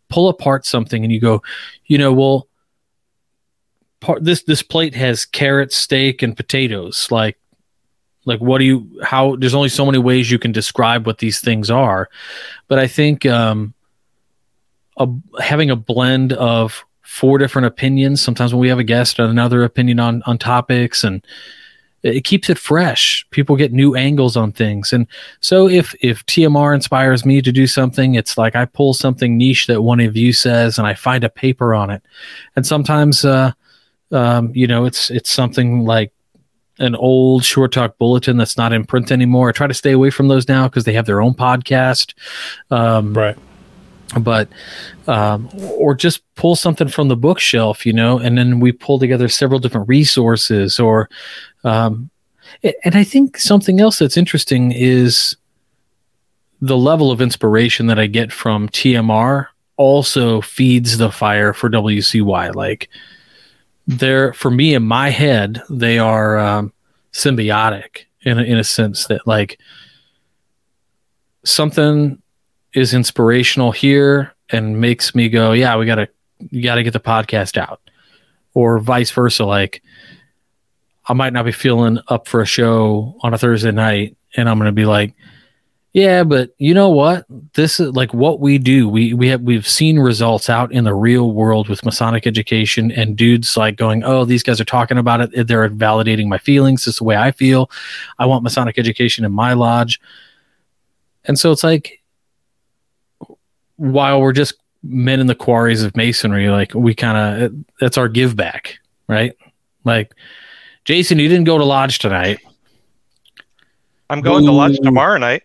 pull 0.09 0.29
apart 0.29 0.65
something 0.65 1.05
and 1.05 1.13
you 1.13 1.21
go 1.21 1.43
you 1.87 1.99
know 1.99 2.13
well 2.13 2.49
part 4.01 4.25
this 4.25 4.43
this 4.43 4.63
plate 4.63 4.95
has 4.95 5.25
carrots 5.25 5.77
steak 5.77 6.23
and 6.23 6.37
potatoes. 6.37 7.09
Like 7.11 7.39
like 8.25 8.41
what 8.41 8.59
do 8.59 8.65
you 8.65 9.01
how 9.03 9.37
there's 9.37 9.55
only 9.55 9.69
so 9.69 9.87
many 9.87 9.99
ways 9.99 10.31
you 10.31 10.39
can 10.39 10.53
describe 10.53 11.07
what 11.07 11.19
these 11.19 11.41
things 11.41 11.71
are. 11.71 12.09
But 12.69 12.79
i 12.79 12.87
think 12.87 13.27
um 13.27 13.75
a, 14.97 15.09
having 15.41 15.71
a 15.71 15.77
blend 15.77 16.33
of 16.33 16.85
four 17.03 17.39
different 17.39 17.67
opinions 17.67 18.21
sometimes 18.21 18.53
when 18.53 18.61
we 18.61 18.69
have 18.69 18.79
a 18.79 18.85
guest 18.85 19.19
or 19.19 19.25
another 19.25 19.65
opinion 19.65 19.99
on 19.99 20.23
on 20.27 20.37
topics 20.39 21.05
and 21.05 21.25
it 22.03 22.25
keeps 22.25 22.49
it 22.49 22.59
fresh. 22.59 23.27
People 23.31 23.57
get 23.57 23.73
new 23.73 23.95
angles 23.97 24.37
on 24.37 24.53
things. 24.53 24.93
And 24.93 25.07
so 25.41 25.69
if 25.69 25.95
if 26.01 26.25
tmr 26.27 26.75
inspires 26.75 27.25
me 27.25 27.43
to 27.43 27.53
do 27.53 27.67
something 27.67 28.15
it's 28.15 28.39
like 28.39 28.55
i 28.55 28.65
pull 28.65 28.95
something 28.95 29.37
niche 29.37 29.67
that 29.67 29.83
one 29.83 30.01
of 30.01 30.17
you 30.17 30.33
says 30.33 30.79
and 30.79 30.87
i 30.87 30.95
find 30.95 31.25
a 31.25 31.29
paper 31.29 31.75
on 31.75 31.91
it. 31.91 32.03
And 32.57 32.67
sometimes 32.67 33.25
uh 33.25 33.53
um 34.13 34.53
you 34.55 34.67
know 34.67 34.85
it's 34.85 35.11
it's 35.11 35.31
something 35.31 35.85
like 35.85 36.13
an 36.79 36.95
old 36.95 37.45
short 37.45 37.73
talk 37.73 37.99
bulletin 37.99 38.37
that's 38.37 38.57
not 38.57 38.73
in 38.73 38.85
print 38.85 39.11
anymore. 39.11 39.49
I 39.49 39.53
try 39.53 39.67
to 39.67 39.75
stay 39.75 39.93
away 39.93 40.11
from 40.11 40.29
those 40.29 40.49
now 40.49 40.69
because 40.69 40.85
they 40.85 40.93
have 40.93 41.07
their 41.07 41.21
own 41.21 41.35
podcast. 41.35 42.15
Um 42.71 43.15
Right. 43.15 43.37
But 44.21 44.49
um, 45.07 45.49
or 45.77 45.95
just 45.95 46.23
pull 46.35 46.57
something 46.57 46.89
from 46.89 47.09
the 47.09 47.17
bookshelf, 47.17 47.85
you 47.85 47.93
know, 47.93 48.19
and 48.19 48.39
then 48.39 48.61
we 48.61 48.73
pull 48.73 48.99
together 48.99 49.29
several 49.29 49.61
different 49.61 49.89
resources. 49.89 50.81
Or, 50.81 51.09
um, 51.65 52.11
and 52.63 52.95
I 52.95 53.05
think 53.05 53.39
something 53.39 53.81
else 53.81 53.99
that's 53.99 54.17
interesting 54.17 54.73
is 54.73 55.37
the 56.61 56.77
level 56.77 57.11
of 57.11 57.21
inspiration 57.21 57.87
that 57.87 57.99
I 57.99 58.07
get 58.07 58.33
from 58.33 58.69
TMR 58.69 59.47
also 59.77 60.41
feeds 60.41 60.99
the 60.99 61.13
fire 61.13 61.53
for 61.53 61.71
WCY. 61.71 62.55
Like, 62.55 62.89
they're 63.87 64.33
for 64.35 64.51
me 64.51 64.75
in 64.75 64.83
my 64.83 65.09
head, 65.09 65.63
they 65.71 65.99
are 65.99 66.39
um, 66.39 66.73
symbiotic 67.13 68.05
in 68.23 68.39
a, 68.39 68.43
in 68.43 68.59
a 68.59 68.65
sense 68.65 69.07
that 69.07 69.27
like 69.27 69.59
something 71.45 72.21
is 72.75 72.95
inspirational 72.95 73.73
here 73.73 74.35
and 74.51 74.81
makes 74.81 75.15
me 75.15 75.29
go, 75.29 75.53
yeah, 75.53 75.77
we 75.77 75.87
gotta 75.87 76.09
you 76.51 76.63
gotta 76.63 76.83
get 76.83 76.93
the 76.93 77.01
podcast 77.01 77.57
out, 77.57 77.81
or 78.55 78.79
vice 78.79 79.11
versa. 79.11 79.45
Like 79.45 79.83
I 81.07 81.13
might 81.15 81.33
not 81.33 81.45
be 81.45 81.53
feeling 81.53 81.99
up 82.09 82.29
for 82.29 82.41
a 82.41 82.47
show 82.47 83.17
on 83.23 83.35
a 83.35 83.39
Thursday 83.39 83.73
night, 83.73 84.17
and 84.37 84.49
I'm 84.49 84.59
gonna 84.59 84.73
be 84.73 84.85
like, 84.85 85.15
yeah, 85.93 86.23
but 86.23 86.51
you 86.59 86.75
know 86.75 86.91
what? 86.91 87.25
This 87.55 87.81
is 87.81 87.95
like 87.95 88.13
what 88.13 88.41
we 88.41 88.59
do. 88.59 88.89
We 88.89 89.15
we 89.15 89.29
have 89.29 89.41
we've 89.41 89.67
seen 89.67 89.99
results 89.99 90.51
out 90.51 90.71
in 90.71 90.85
the 90.85 90.95
real 90.95 91.33
world 91.33 91.69
with 91.69 91.85
Masonic 91.85 92.27
education, 92.27 92.93
and 92.93 93.17
dudes 93.17 93.57
like 93.57 93.77
going, 93.77 94.05
oh, 94.05 94.25
these 94.25 94.43
guys 94.43 94.61
are 94.61 94.67
talking 94.67 94.99
about 94.99 95.21
it. 95.21 95.47
They're 95.49 95.69
validating 95.71 96.29
my 96.29 96.39
feelings. 96.39 96.85
This 96.85 96.95
is 96.95 96.99
the 96.99 97.05
way 97.05 97.17
I 97.17 97.33
feel. 97.33 97.71
I 98.19 98.27
want 98.27 98.45
Masonic 98.45 98.79
education 98.79 99.25
in 99.25 99.33
my 99.33 99.55
lodge. 99.55 100.01
And 101.25 101.39
so 101.39 101.53
it's 101.53 101.65
like, 101.65 101.98
while 103.79 104.21
we're 104.21 104.33
just 104.33 104.55
men 104.85 105.19
in 105.19 105.27
the 105.27 105.35
quarries 105.35 105.83
of 105.83 105.97
masonry, 105.97 106.51
like 106.51 106.75
we 106.75 106.95
kind 106.95 107.43
of, 107.43 107.55
that's 107.81 107.99
our 107.99 108.09
give 108.09 108.37
back, 108.37 108.79
right? 109.09 109.33
Like, 109.85 110.15
Jason, 110.85 111.19
you 111.19 111.29
didn't 111.29 111.45
go 111.45 111.59
to 111.59 111.65
lodge 111.65 111.99
tonight, 111.99 112.39
I'm 114.11 114.21
going 114.21 114.45
to 114.45 114.53
lodge 114.53 114.79
tomorrow 114.79 115.19
night. 115.19 115.43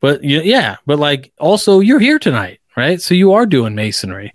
but 0.00 0.22
you, 0.24 0.40
yeah, 0.40 0.76
but 0.86 0.98
like 0.98 1.32
also 1.38 1.80
you're 1.80 1.98
here 1.98 2.18
tonight, 2.18 2.60
right? 2.76 3.00
So 3.00 3.14
you 3.14 3.32
are 3.32 3.46
doing 3.46 3.74
masonry. 3.74 4.32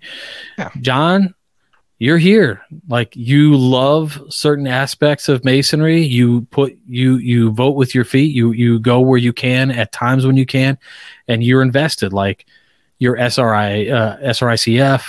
Yeah. 0.58 0.70
John, 0.80 1.34
you're 1.98 2.18
here. 2.18 2.62
Like 2.88 3.14
you 3.16 3.56
love 3.56 4.20
certain 4.28 4.66
aspects 4.66 5.28
of 5.28 5.44
masonry. 5.44 6.02
You 6.02 6.42
put 6.50 6.76
you 6.86 7.16
you 7.16 7.50
vote 7.52 7.76
with 7.76 7.94
your 7.94 8.04
feet. 8.04 8.34
You 8.34 8.52
you 8.52 8.78
go 8.78 9.00
where 9.00 9.18
you 9.18 9.32
can 9.32 9.70
at 9.70 9.92
times 9.92 10.26
when 10.26 10.36
you 10.36 10.46
can, 10.46 10.78
and 11.28 11.42
you're 11.42 11.62
invested. 11.62 12.12
Like 12.12 12.46
your 13.04 13.16
SRI 13.16 13.88
uh, 13.90 14.16
SRICF. 14.32 15.02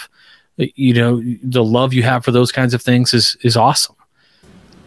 You 0.57 0.93
know 0.93 1.21
the 1.43 1.63
love 1.63 1.93
you 1.93 2.03
have 2.03 2.23
for 2.23 2.31
those 2.31 2.51
kinds 2.51 2.73
of 2.73 2.81
things 2.81 3.13
is 3.13 3.35
is 3.41 3.57
awesome, 3.57 3.95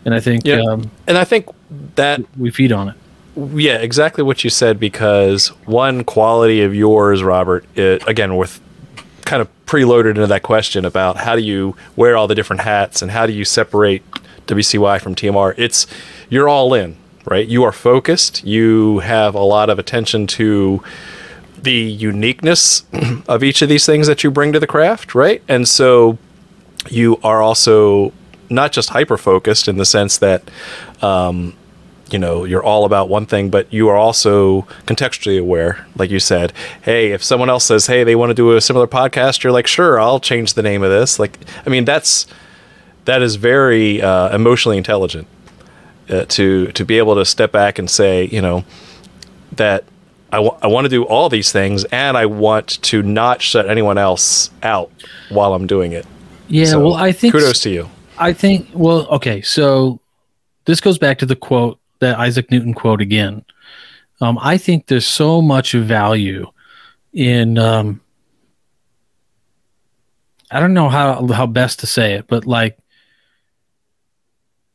and 0.05 0.15
I 0.15 0.21
think 0.21 0.47
Yeah. 0.47 0.63
um, 0.63 0.91
And 1.07 1.19
I 1.19 1.25
think 1.25 1.47
that 1.97 2.21
we 2.39 2.51
feed 2.51 2.73
on 2.73 2.89
it. 2.91 2.95
Yeah, 3.55 3.77
exactly 3.89 4.25
what 4.25 4.45
you 4.45 4.51
said. 4.51 4.81
Because 4.81 5.49
one 5.67 6.05
quality 6.05 6.63
of 6.63 6.75
yours, 6.75 7.23
Robert, 7.23 7.65
it, 7.75 8.03
again, 8.09 8.37
with 8.37 8.61
kind 9.27 9.43
of 9.43 9.49
preloaded 9.67 10.11
into 10.11 10.27
that 10.27 10.43
question 10.43 10.85
about 10.87 11.17
how 11.19 11.37
do 11.37 11.43
you 11.43 11.77
wear 11.97 12.17
all 12.17 12.27
the 12.27 12.35
different 12.35 12.63
hats 12.63 13.03
and 13.03 13.11
how 13.11 13.27
do 13.27 13.33
you 13.35 13.45
separate 13.45 14.03
WCY 14.47 14.99
from 15.03 15.15
TMR, 15.15 15.55
it's 15.59 15.87
you're 16.31 16.49
all 16.49 16.73
in, 16.73 16.97
right? 17.27 17.47
You 17.47 17.63
are 17.65 17.73
focused. 17.73 18.43
You 18.45 19.01
have 19.01 19.35
a 19.35 19.43
lot 19.43 19.69
of 19.69 19.79
attention 19.79 20.27
to 20.39 20.83
the 21.63 21.73
uniqueness 21.73 22.85
of 23.29 23.43
each 23.43 23.63
of 23.63 23.69
these 23.69 23.87
things 23.87 24.07
that 24.07 24.25
you 24.25 24.31
bring 24.31 24.53
to 24.53 24.61
the 24.61 24.67
craft, 24.67 25.15
right? 25.15 25.43
And 25.49 25.69
so 25.69 26.19
you 26.89 27.19
are 27.23 27.43
also 27.43 28.13
not 28.51 28.73
just 28.73 28.91
hyper 28.91 29.17
focused 29.17 29.69
in 29.69 29.77
the 29.77 29.85
sense 29.85 30.19
that 30.19 30.51
um, 31.03 31.55
you 32.11 32.19
know 32.19 32.45
you're 32.45 32.63
all 32.63 32.85
about 32.85 33.09
one 33.09 33.27
thing 33.27 33.51
but 33.51 33.71
you 33.73 33.89
are 33.89 33.97
also 33.97 34.63
contextually 34.87 35.39
aware 35.39 35.87
like 35.97 36.11
you 36.11 36.19
said 36.19 36.53
hey 36.83 37.13
if 37.13 37.23
someone 37.23 37.51
else 37.51 37.65
says 37.67 37.87
hey 37.87 38.05
they 38.05 38.17
want 38.17 38.31
to 38.31 38.35
do 38.35 38.57
a 38.57 38.61
similar 38.61 38.87
podcast 38.87 39.43
you're 39.43 39.53
like 39.53 39.67
sure 39.67 40.01
i'll 40.01 40.21
change 40.21 40.55
the 40.55 40.63
name 40.63 40.83
of 40.83 40.91
this 40.91 41.19
like 41.19 41.39
i 41.67 41.69
mean 41.69 41.85
that's 41.85 42.27
that 43.05 43.23
is 43.23 43.37
very 43.37 44.01
uh, 44.03 44.35
emotionally 44.35 44.77
intelligent 44.79 45.27
uh, 46.09 46.25
to 46.27 46.73
to 46.73 46.85
be 46.85 46.99
able 46.99 47.15
to 47.15 47.25
step 47.25 47.53
back 47.53 47.79
and 47.79 47.91
say 47.91 48.25
you 48.25 48.41
know 48.41 48.65
that 49.53 49.85
I, 50.31 50.37
w- 50.37 50.57
I 50.63 50.67
want 50.67 50.85
to 50.85 50.89
do 50.91 51.05
all 51.05 51.29
these 51.29 51.53
things 51.53 51.85
and 51.85 52.17
i 52.17 52.27
want 52.27 52.83
to 52.83 53.03
not 53.03 53.41
shut 53.41 53.69
anyone 53.69 53.99
else 53.99 54.51
out 54.63 54.91
while 55.31 55.55
i'm 55.55 55.67
doing 55.67 55.93
it 55.93 56.07
Yeah, 56.49 56.67
So, 56.67 56.81
well, 56.81 56.95
I 56.95 57.13
think 57.13 57.33
kudos 57.33 57.61
to 57.61 57.71
you 57.71 57.89
I 58.19 58.33
think 58.33 58.69
well, 58.75 59.07
okay, 59.09 59.43
so 59.43 60.01
this 60.65 60.81
goes 60.81 60.99
back 60.99 61.19
to 61.19 61.27
the 61.27 61.37
quote 61.37 61.79
that 62.01 62.19
Isaac 62.19 62.51
Newton 62.51 62.75
quote 62.75 63.01
again. 63.01 63.45
Um, 64.21 64.39
I 64.43 64.59
think 64.59 64.87
there's 64.87 65.07
so 65.07 65.41
much 65.41 65.73
value 65.73 66.51
in 67.13 67.59
um, 67.59 68.01
I 70.51 70.61
don't 70.61 70.75
know 70.75 70.89
how 70.89 71.27
how 71.29 71.47
best 71.47 71.81
to 71.81 71.87
say 71.87 72.15
it, 72.15 72.27
but 72.27 72.47
like 72.47 72.77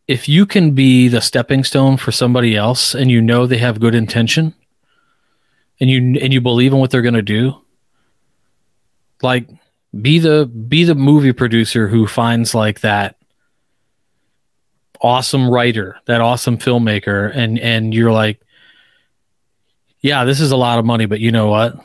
if 0.08 0.30
you 0.30 0.45
can 0.45 0.72
be 0.72 1.08
the 1.08 1.22
stepping 1.22 1.64
stone 1.64 1.97
for 1.97 2.12
somebody 2.12 2.56
else 2.56 2.93
and 2.93 3.12
you 3.12 3.22
know 3.22 3.45
they 3.45 3.58
have 3.58 3.80
good 3.80 3.95
intention 3.95 4.54
and 5.84 5.91
you 5.91 6.19
and 6.21 6.34
you 6.34 6.41
believe 6.41 6.73
in 6.73 6.79
what 6.79 6.89
they're 6.89 7.01
going 7.01 7.13
to 7.13 7.21
do 7.21 7.53
like 9.21 9.47
be 10.01 10.19
the 10.19 10.45
be 10.45 10.84
the 10.84 10.95
movie 10.95 11.34
producer 11.34 11.88
who 11.88 12.07
finds 12.07 12.55
like 12.55 12.81
that 12.81 13.15
awesome 15.03 15.49
writer, 15.49 15.97
that 16.05 16.21
awesome 16.21 16.57
filmmaker, 16.57 17.31
and 17.36 17.59
and 17.59 17.93
you're 17.93 18.11
like, 18.11 18.39
yeah, 20.01 20.23
this 20.23 20.39
is 20.39 20.51
a 20.51 20.57
lot 20.57 20.79
of 20.79 20.86
money, 20.86 21.05
but 21.05 21.19
you 21.19 21.31
know 21.31 21.47
what? 21.47 21.75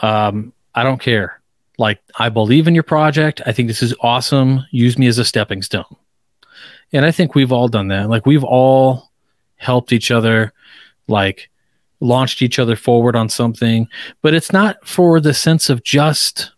Um, 0.00 0.52
I 0.74 0.82
don't 0.82 1.00
care. 1.00 1.40
Like, 1.78 2.00
I 2.18 2.28
believe 2.28 2.68
in 2.68 2.74
your 2.74 2.82
project. 2.84 3.40
I 3.44 3.52
think 3.52 3.68
this 3.68 3.82
is 3.82 3.94
awesome. 4.00 4.64
Use 4.70 4.98
me 4.98 5.06
as 5.06 5.18
a 5.18 5.24
stepping 5.24 5.62
stone. 5.62 5.96
And 6.92 7.04
I 7.04 7.10
think 7.10 7.34
we've 7.34 7.52
all 7.52 7.68
done 7.68 7.88
that. 7.88 8.08
Like, 8.08 8.26
we've 8.26 8.44
all 8.44 9.10
helped 9.56 9.92
each 9.92 10.10
other, 10.10 10.52
like, 11.08 11.50
launched 12.02 12.42
each 12.42 12.58
other 12.58 12.76
forward 12.76 13.16
on 13.16 13.28
something. 13.28 13.88
But 14.20 14.34
it's 14.34 14.52
not 14.52 14.86
for 14.86 15.20
the 15.20 15.32
sense 15.32 15.70
of 15.70 15.82
just, 15.84 16.52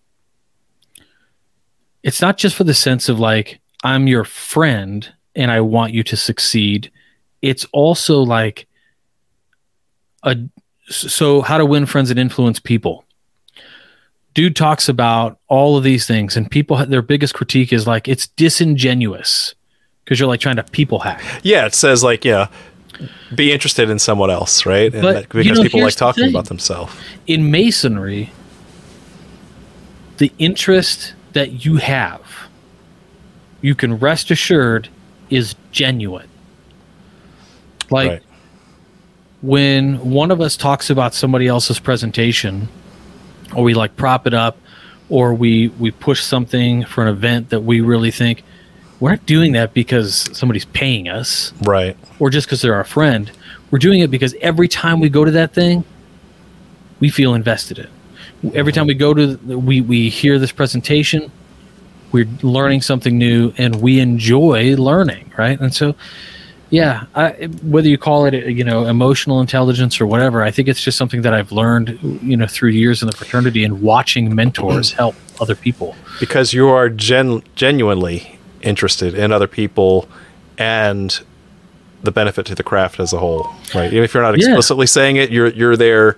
it's 2.02 2.20
not 2.20 2.38
just 2.38 2.56
for 2.56 2.64
the 2.64 2.74
sense 2.74 3.08
of 3.08 3.20
like, 3.20 3.60
I'm 3.84 4.08
your 4.08 4.24
friend 4.24 5.08
and 5.36 5.50
I 5.50 5.60
want 5.60 5.92
you 5.92 6.02
to 6.04 6.16
succeed. 6.16 6.90
It's 7.42 7.66
also 7.72 8.20
like 8.20 8.66
a 10.22 10.36
so 10.86 11.40
how 11.40 11.58
to 11.58 11.66
win 11.66 11.86
friends 11.86 12.10
and 12.10 12.18
influence 12.18 12.58
people. 12.58 13.04
Dude 14.32 14.56
talks 14.56 14.88
about 14.88 15.38
all 15.48 15.76
of 15.76 15.84
these 15.84 16.06
things, 16.06 16.36
and 16.36 16.50
people 16.50 16.84
their 16.86 17.02
biggest 17.02 17.34
critique 17.34 17.72
is 17.72 17.86
like 17.86 18.08
it's 18.08 18.26
disingenuous 18.28 19.54
because 20.04 20.18
you're 20.18 20.28
like 20.28 20.40
trying 20.40 20.56
to 20.56 20.64
people 20.64 20.98
hack. 20.98 21.22
yeah 21.42 21.66
it 21.66 21.74
says 21.74 22.02
like 22.02 22.24
yeah 22.24 22.48
be 23.34 23.52
interested 23.52 23.90
in 23.90 23.98
someone 23.98 24.30
else 24.30 24.66
right? 24.66 24.92
And 24.92 25.02
But, 25.02 25.12
that- 25.12 25.22
you 25.34 25.42
because 25.44 25.58
know, 25.58 25.62
people 25.64 25.80
like 25.80 25.84
here's 25.84 25.94
the 25.94 26.00
talking 26.00 26.28
about 26.28 26.46
themselves. 26.46 26.94
In 27.26 27.50
masonry, 27.50 28.32
the 30.18 30.32
interest 30.38 31.14
that 31.32 31.64
you 31.64 31.76
have, 31.76 32.22
you 33.60 33.74
can 33.74 33.98
rest 33.98 34.30
assured, 34.30 34.88
is 35.30 35.54
genuine. 35.72 36.28
Like 37.90 38.08
right. 38.08 38.22
when 39.42 40.10
one 40.10 40.30
of 40.30 40.40
us 40.40 40.56
talks 40.56 40.90
about 40.90 41.14
somebody 41.14 41.46
else's 41.46 41.78
presentation 41.78 42.68
or 43.54 43.62
we 43.62 43.74
like 43.74 43.96
prop 43.96 44.26
it 44.26 44.34
up 44.34 44.56
or 45.08 45.34
we 45.34 45.68
we 45.68 45.90
push 45.90 46.22
something 46.22 46.84
for 46.84 47.02
an 47.02 47.08
event 47.08 47.50
that 47.50 47.60
we 47.60 47.80
really 47.80 48.10
think 48.10 48.42
we're 49.04 49.10
not 49.10 49.26
doing 49.26 49.52
that 49.52 49.74
because 49.74 50.30
somebody's 50.32 50.64
paying 50.64 51.10
us. 51.10 51.52
Right. 51.60 51.94
Or 52.18 52.30
just 52.30 52.46
because 52.46 52.62
they're 52.62 52.74
our 52.74 52.84
friend. 52.84 53.30
We're 53.70 53.78
doing 53.78 54.00
it 54.00 54.10
because 54.10 54.34
every 54.40 54.66
time 54.66 54.98
we 54.98 55.10
go 55.10 55.26
to 55.26 55.30
that 55.32 55.52
thing 55.52 55.84
we 57.00 57.10
feel 57.10 57.34
invested 57.34 57.80
in. 57.80 58.54
Every 58.54 58.72
time 58.72 58.86
we 58.86 58.94
go 58.94 59.12
to 59.12 59.36
the, 59.36 59.58
we 59.58 59.82
we 59.82 60.08
hear 60.08 60.38
this 60.38 60.52
presentation 60.52 61.30
we're 62.12 62.28
learning 62.42 62.80
something 62.80 63.18
new 63.18 63.52
and 63.58 63.82
we 63.82 64.00
enjoy 64.00 64.74
learning 64.76 65.32
right? 65.36 65.60
And 65.60 65.74
so 65.74 65.94
yeah 66.70 67.04
I, 67.14 67.32
whether 67.62 67.88
you 67.88 67.98
call 67.98 68.24
it 68.24 68.32
you 68.32 68.64
know 68.64 68.86
emotional 68.86 69.42
intelligence 69.42 70.00
or 70.00 70.06
whatever 70.06 70.42
i 70.42 70.50
think 70.50 70.66
it's 70.66 70.80
just 70.80 70.96
something 70.96 71.20
that 71.20 71.34
i've 71.34 71.52
learned 71.52 71.98
you 72.22 72.38
know 72.38 72.46
through 72.46 72.70
years 72.70 73.02
in 73.02 73.06
the 73.06 73.14
fraternity 73.14 73.64
and 73.64 73.82
watching 73.82 74.34
mentors 74.34 74.92
help 75.02 75.14
other 75.40 75.54
people. 75.54 75.94
Because 76.20 76.54
you 76.54 76.68
are 76.68 76.88
gen- 76.88 77.42
genuinely 77.54 78.34
interested 78.64 79.14
in 79.14 79.30
other 79.32 79.46
people 79.46 80.08
and 80.58 81.20
the 82.02 82.10
benefit 82.12 82.46
to 82.46 82.54
the 82.54 82.62
craft 82.62 82.98
as 83.00 83.12
a 83.12 83.18
whole 83.18 83.48
right? 83.74 83.92
Even 83.92 84.04
if 84.04 84.12
you're 84.14 84.22
not 84.22 84.38
Yeah. 84.38 84.46
explicitly 84.48 84.86
saying 84.86 85.16
it 85.16 85.30
you're 85.30 85.48
you're 85.48 85.76
there 85.76 86.16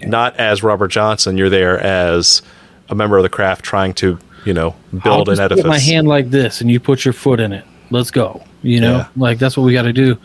not 0.00 0.36
as 0.36 0.62
robert 0.62 0.88
johnson 0.88 1.36
you're 1.36 1.48
there 1.50 1.78
as 1.80 2.42
a 2.88 2.94
member 2.94 3.16
of 3.16 3.22
the 3.22 3.28
craft 3.28 3.64
trying 3.64 3.94
to 3.94 4.18
you 4.44 4.52
know 4.52 4.74
build 5.04 5.28
I'll 5.28 5.34
an 5.34 5.40
edifice 5.40 5.62
put 5.62 5.68
my 5.68 5.78
hand 5.78 6.08
like 6.08 6.30
this 6.30 6.60
and 6.60 6.70
you 6.70 6.80
put 6.80 7.04
your 7.04 7.12
foot 7.14 7.38
in 7.40 7.52
it. 7.52 7.64
Let's 7.90 8.10
go 8.10 8.42
you 8.62 8.80
know? 8.80 8.98
Yeah. 8.98 9.06
like 9.16 9.38
that's 9.38 9.56
what 9.56 9.64
we 9.64 9.72
got 9.72 9.82
to 9.82 9.92
do. 9.92 10.16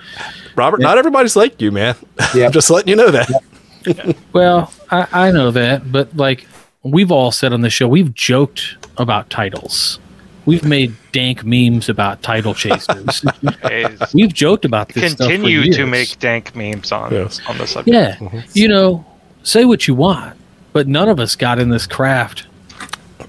Robert 0.55 0.79
not 0.79 0.97
everybody's 0.97 1.35
like 1.35 1.61
you 1.61 1.71
man. 1.71 1.95
Yeah. 2.35 2.45
i'm 2.45 2.51
just 2.51 2.69
letting 2.69 2.89
you 2.89 2.95
know 2.95 3.09
that. 3.11 3.29
Well, 4.33 4.71
I, 4.91 5.07
I 5.27 5.31
know 5.31 5.49
that, 5.51 5.91
but 5.91 6.15
like 6.17 6.45
we've 6.83 7.11
all 7.11 7.31
said 7.31 7.53
on 7.53 7.61
the 7.61 7.69
show, 7.69 7.87
we've 7.87 8.13
joked 8.13 8.75
about 8.97 9.29
titles. 9.29 9.99
We've 10.47 10.63
made 10.63 10.95
dank 11.11 11.43
memes 11.43 11.89
about 11.89 12.23
title 12.23 12.55
chasers. 12.55 13.23
We've 14.13 14.33
joked 14.33 14.65
about 14.65 14.89
this. 14.89 15.11
stuff 15.11 15.27
for 15.27 15.33
continue 15.33 15.71
to 15.73 15.85
make 15.85 16.17
dank 16.19 16.55
memes 16.55 16.91
on 16.91 17.13
Yes. 17.13 17.39
on 17.47 17.57
the 17.59 17.67
subject. 17.67 17.93
Yeah, 18.21 18.41
you 18.53 18.67
know, 18.67 19.05
say 19.43 19.65
what 19.65 19.87
you 19.87 19.93
want, 19.93 20.35
but 20.73 20.87
none 20.87 21.09
of 21.09 21.19
us 21.19 21.35
got 21.35 21.59
in 21.59 21.69
this 21.69 21.85
craft. 21.85 22.47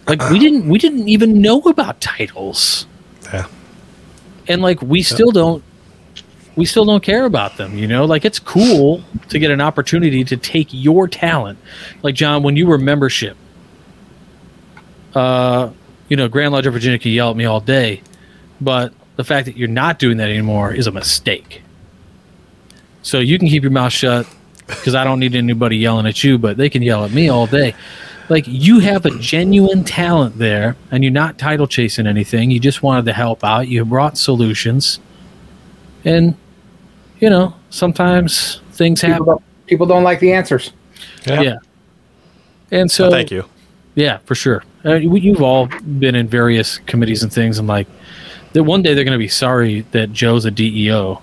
Like 0.07 0.27
we 0.31 0.39
didn't, 0.39 0.69
we 0.69 0.79
didn't 0.79 1.09
even 1.09 1.43
know 1.43 1.61
about 1.63 2.01
titles, 2.01 2.87
yeah 3.33 3.47
and 4.49 4.63
like 4.63 4.81
we 4.81 5.03
still 5.03 5.31
don't. 5.31 5.63
We 6.57 6.65
still 6.65 6.85
don't 6.85 7.03
care 7.05 7.25
about 7.25 7.57
them, 7.57 7.79
you 7.79 7.87
know. 7.87 8.05
Like 8.05 8.25
it's 8.25 8.41
cool 8.41 9.03
to 9.29 9.39
get 9.39 9.51
an 9.53 9.61
opportunity 9.61 10.25
to 10.25 10.37
take 10.37 10.69
your 10.71 11.07
talent, 11.07 11.59
like 12.03 12.15
John, 12.17 12.43
when 12.43 12.57
you 12.57 12.67
were 12.67 12.79
membership. 12.79 13.37
Uh, 15.15 15.71
you 16.09 16.17
know, 16.17 16.29
Grand 16.29 16.53
Lodge 16.53 16.67
of 16.67 16.73
Virginia 16.73 16.99
can 16.99 17.13
yell 17.13 17.31
at 17.31 17.37
me 17.37 17.45
all 17.45 17.61
day, 17.61 18.03
but 18.61 18.93
the 19.17 19.25
fact 19.25 19.47
that 19.47 19.57
you're 19.57 19.69
not 19.69 19.99
doing 19.99 20.17
that 20.19 20.29
anymore 20.29 20.73
is 20.73 20.87
a 20.87 20.93
mistake. 20.93 21.63
So 23.03 23.19
you 23.19 23.39
can 23.39 23.49
keep 23.49 23.63
your 23.63 23.73
mouth 23.73 23.93
shut 23.93 24.27
because 24.67 24.95
I 24.95 25.05
don't 25.05 25.19
need 25.19 25.35
anybody 25.35 25.77
yelling 25.77 26.07
at 26.07 26.23
you, 26.23 26.39
but 26.39 26.57
they 26.57 26.69
can 26.69 26.83
yell 26.83 27.05
at 27.05 27.11
me 27.11 27.29
all 27.29 27.47
day. 27.47 27.75
Like 28.29 28.45
you 28.47 28.81
have 28.81 29.07
a 29.07 29.11
genuine 29.19 29.85
talent 29.85 30.37
there, 30.39 30.77
and 30.91 31.03
you're 31.03 31.13
not 31.13 31.39
title 31.39 31.67
chasing 31.67 32.07
anything. 32.07 32.51
You 32.51 32.61
just 32.61 32.83
wanted 32.83 33.07
to 33.07 33.13
help 33.15 33.43
out. 33.43 33.69
You 33.69 33.85
brought 33.87 34.19
solutions, 34.19 35.01
and 36.05 36.37
you 37.21 37.31
know 37.31 37.55
sometimes 37.71 38.61
things 38.73 39.01
People 39.01 39.13
happen. 39.13 39.27
don't, 39.27 39.43
people 39.67 39.87
don't 39.87 40.05
like 40.05 40.21
the 40.21 40.33
answers. 40.33 40.73
Yeah. 41.27 41.57
And 42.71 42.91
so, 42.91 43.05
Well, 43.05 43.13
thank 43.13 43.31
you 43.31 43.47
yeah, 43.95 44.19
for 44.27 44.35
sure. 44.35 44.63
Uh, 44.85 44.95
you- 44.95 45.17
you've 45.17 45.43
all 45.43 45.67
been 45.99 46.15
in 46.15 46.29
various 46.29 46.79
committees 46.87 47.23
and 47.23 47.33
things, 47.33 47.59
and 47.59 47.67
like 47.69 47.87
that 48.53 48.63
one 48.65 48.83
day 48.83 48.95
they're 48.95 49.05
going 49.05 49.13
to 49.13 49.19
be 49.19 49.29
sorry 49.29 49.83
that 49.93 50.13
Joe's 50.13 50.45
a 50.45 50.51
DEO. 50.51 51.21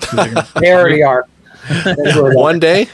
They 0.60 0.72
already 0.72 1.02
are. 1.02 1.26
They 1.84 1.94
already 2.14 2.18
are. 2.18 2.34
one 2.34 2.58
day 2.58 2.88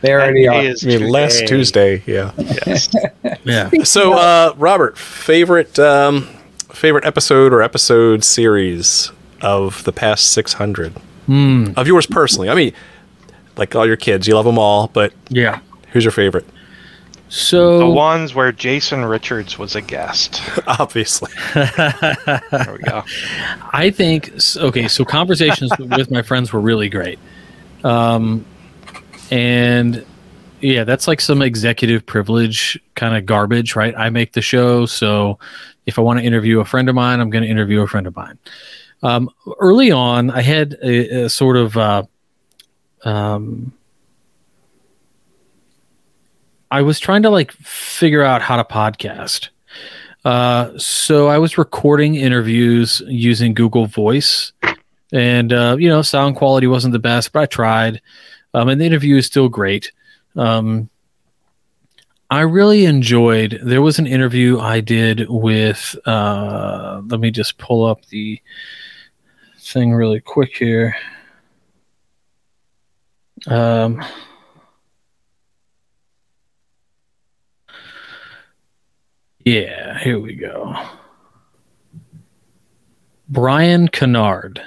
They 0.00 0.12
already 0.12 0.46
are. 0.46 0.62
is 0.62 0.84
I 0.84 0.88
mean, 0.88 1.08
last 1.08 1.46
tuesday 1.48 2.02
yeah 2.06 2.30
Yes. 2.66 2.88
Yeah. 3.44 3.70
So, 3.84 4.12
uh, 4.14 4.54
Robert, 4.56 4.96
favorite 4.98 5.78
um, 5.78 6.28
favorite 6.70 7.04
episode 7.04 7.52
or 7.52 7.60
episode 7.62 8.22
series 8.24 9.10
of 9.40 9.82
the 9.84 9.92
past 9.92 10.30
six 10.32 10.52
hundred 10.54 10.92
Hmm. 11.26 11.70
of 11.76 11.86
yours 11.88 12.06
personally? 12.06 12.48
I 12.48 12.54
mean, 12.54 12.72
like 13.56 13.74
all 13.74 13.84
your 13.86 13.96
kids, 13.96 14.28
you 14.28 14.34
love 14.36 14.44
them 14.44 14.58
all, 14.58 14.88
but 14.92 15.12
Yeah. 15.28 15.58
who's 15.92 16.04
your 16.04 16.12
favorite? 16.12 16.46
The 17.80 17.86
ones 17.86 18.34
where 18.34 18.52
Jason 18.52 19.04
Richards 19.04 19.58
was 19.58 19.74
a 19.74 19.80
guest. 19.82 20.40
Obviously, 20.66 21.32
There 21.54 22.42
we 22.72 22.78
go. 22.84 23.02
I 23.72 23.90
think 23.90 24.32
okay. 24.56 24.88
So 24.88 25.04
conversations 25.04 25.72
with 25.78 26.10
my 26.10 26.22
friends 26.22 26.52
were 26.52 26.60
really 26.60 26.88
great, 26.88 27.18
um, 27.82 28.44
and 29.30 30.04
Yeah, 30.60 30.84
that's 30.84 31.08
like 31.08 31.20
some 31.20 31.42
executive 31.42 32.06
privilege 32.06 32.78
kind 32.94 33.16
of 33.16 33.26
garbage, 33.26 33.74
right? 33.76 33.94
I 33.96 34.10
make 34.10 34.32
the 34.32 34.42
show, 34.42 34.86
so 34.86 35.38
if 35.84 35.98
I 35.98 36.02
want 36.02 36.18
to 36.20 36.24
interview 36.24 36.60
a 36.60 36.64
friend 36.64 36.88
of 36.88 36.94
mine, 36.94 37.20
I'm 37.20 37.30
going 37.30 37.44
to 37.44 37.50
interview 37.50 37.82
a 37.82 37.86
friend 37.86 38.06
of 38.06 38.14
mine. 38.14 38.38
Um, 39.02 39.30
early 39.60 39.90
on, 39.90 40.30
I 40.30 40.42
had 40.42 40.76
a, 40.82 41.24
a 41.24 41.28
sort 41.28 41.56
of 41.56 41.76
uh, 41.76 42.04
um, 43.04 43.72
I 46.70 46.82
was 46.82 46.98
trying 46.98 47.22
to 47.22 47.30
like 47.30 47.52
figure 47.52 48.22
out 48.22 48.42
how 48.42 48.56
to 48.56 48.64
podcast. 48.64 49.48
Uh, 50.24 50.76
so 50.76 51.28
I 51.28 51.38
was 51.38 51.56
recording 51.56 52.16
interviews 52.16 53.00
using 53.06 53.54
Google 53.54 53.86
Voice, 53.86 54.52
and 55.12 55.52
uh, 55.52 55.76
you 55.78 55.88
know, 55.88 56.02
sound 56.02 56.36
quality 56.36 56.66
wasn't 56.66 56.92
the 56.92 56.98
best, 56.98 57.32
but 57.32 57.42
I 57.42 57.46
tried. 57.46 58.02
Um, 58.52 58.68
and 58.68 58.80
the 58.80 58.86
interview 58.86 59.16
is 59.16 59.26
still 59.26 59.48
great. 59.48 59.92
Um, 60.34 60.90
I 62.28 62.40
really 62.40 62.86
enjoyed. 62.86 63.60
There 63.62 63.82
was 63.82 63.98
an 64.00 64.06
interview 64.06 64.58
I 64.58 64.80
did 64.80 65.28
with. 65.28 65.94
Uh, 66.04 67.02
let 67.06 67.20
me 67.20 67.30
just 67.30 67.58
pull 67.58 67.84
up 67.84 68.04
the 68.06 68.40
thing 69.58 69.92
really 69.92 70.20
quick 70.20 70.56
here. 70.56 70.96
Um, 73.46 74.04
yeah, 79.46 79.98
here 80.00 80.18
we 80.18 80.34
go. 80.34 80.74
Brian 83.28 83.86
Kannard. 83.88 84.60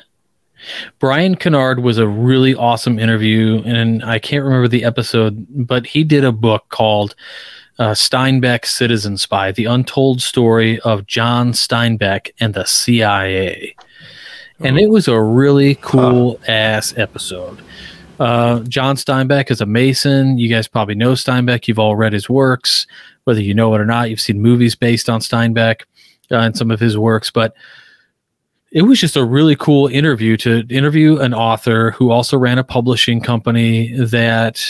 Brian 1.00 1.36
Kannard 1.36 1.82
was 1.82 1.98
a 1.98 2.08
really 2.08 2.56
awesome 2.56 2.98
interview, 2.98 3.62
and 3.66 4.04
I 4.04 4.20
can't 4.20 4.44
remember 4.46 4.70
the 4.70 4.86
episode, 4.86 5.46
but 5.50 5.86
he 5.86 6.06
did 6.06 6.24
a 6.24 6.32
book 6.32 6.64
called 6.70 7.14
uh, 7.78 7.92
Steinbeck 7.92 8.66
Citizen 8.66 9.18
Spy 9.18 9.52
The 9.52 9.66
Untold 9.66 10.22
Story 10.22 10.80
of 10.82 11.06
John 11.06 11.52
Steinbeck 11.52 12.32
and 12.40 12.54
the 12.54 12.66
CIA. 12.66 13.76
And 14.62 14.80
it 14.80 14.90
was 14.90 15.10
a 15.10 15.22
really 15.22 15.76
cool 15.76 16.40
huh. 16.46 16.52
ass 16.52 16.98
episode. 16.98 17.62
Uh, 18.20 18.62
John 18.62 18.96
Steinbeck 18.96 19.52
is 19.52 19.62
a 19.62 19.66
Mason. 19.66 20.38
You 20.38 20.50
guys 20.50 20.68
probably 20.68 20.96
know 20.96 21.14
Steinbeck. 21.14 21.68
You've 21.68 21.80
all 21.80 21.96
read 21.96 22.12
his 22.12 22.30
works, 22.30 22.88
whether 23.30 23.44
you 23.44 23.54
know 23.54 23.76
it 23.76 23.80
or 23.80 23.86
not. 23.86 24.10
You've 24.10 24.20
seen 24.20 24.42
movies 24.42 24.74
based 24.74 25.08
on 25.08 25.20
Steinbeck 25.20 25.82
uh, 26.32 26.38
and 26.38 26.58
some 26.58 26.72
of 26.72 26.80
his 26.80 26.98
works. 26.98 27.30
But 27.30 27.54
it 28.72 28.82
was 28.82 29.00
just 29.00 29.16
a 29.16 29.24
really 29.24 29.56
cool 29.56 29.86
interview 29.86 30.36
to 30.38 30.66
interview 30.68 31.20
an 31.20 31.36
author 31.36 31.92
who 31.92 32.10
also 32.10 32.40
ran 32.40 32.58
a 32.58 32.64
publishing 32.64 33.22
company 33.22 33.94
that 33.98 34.66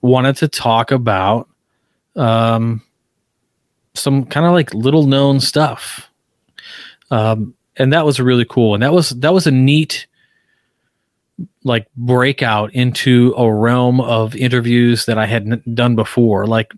wanted 0.00 0.36
to 0.38 0.48
talk 0.48 0.90
about 0.90 1.48
um, 2.16 2.82
some 3.94 4.24
kind 4.26 4.44
of 4.44 4.50
like 4.50 4.74
little 4.74 5.06
known 5.06 5.38
stuff. 5.38 6.10
Um, 7.12 7.54
and 7.76 7.92
that 7.92 8.04
was 8.04 8.18
really 8.18 8.44
cool. 8.44 8.74
And 8.74 8.82
that 8.82 8.92
was 8.92 9.10
that 9.10 9.32
was 9.32 9.46
a 9.46 9.52
neat 9.52 10.08
like 11.62 11.86
breakout 11.96 12.74
into 12.74 13.34
a 13.36 13.52
realm 13.52 14.00
of 14.00 14.34
interviews 14.34 15.06
that 15.06 15.16
I 15.16 15.26
had 15.26 15.62
done 15.76 15.94
before. 15.94 16.46
Like 16.46 16.72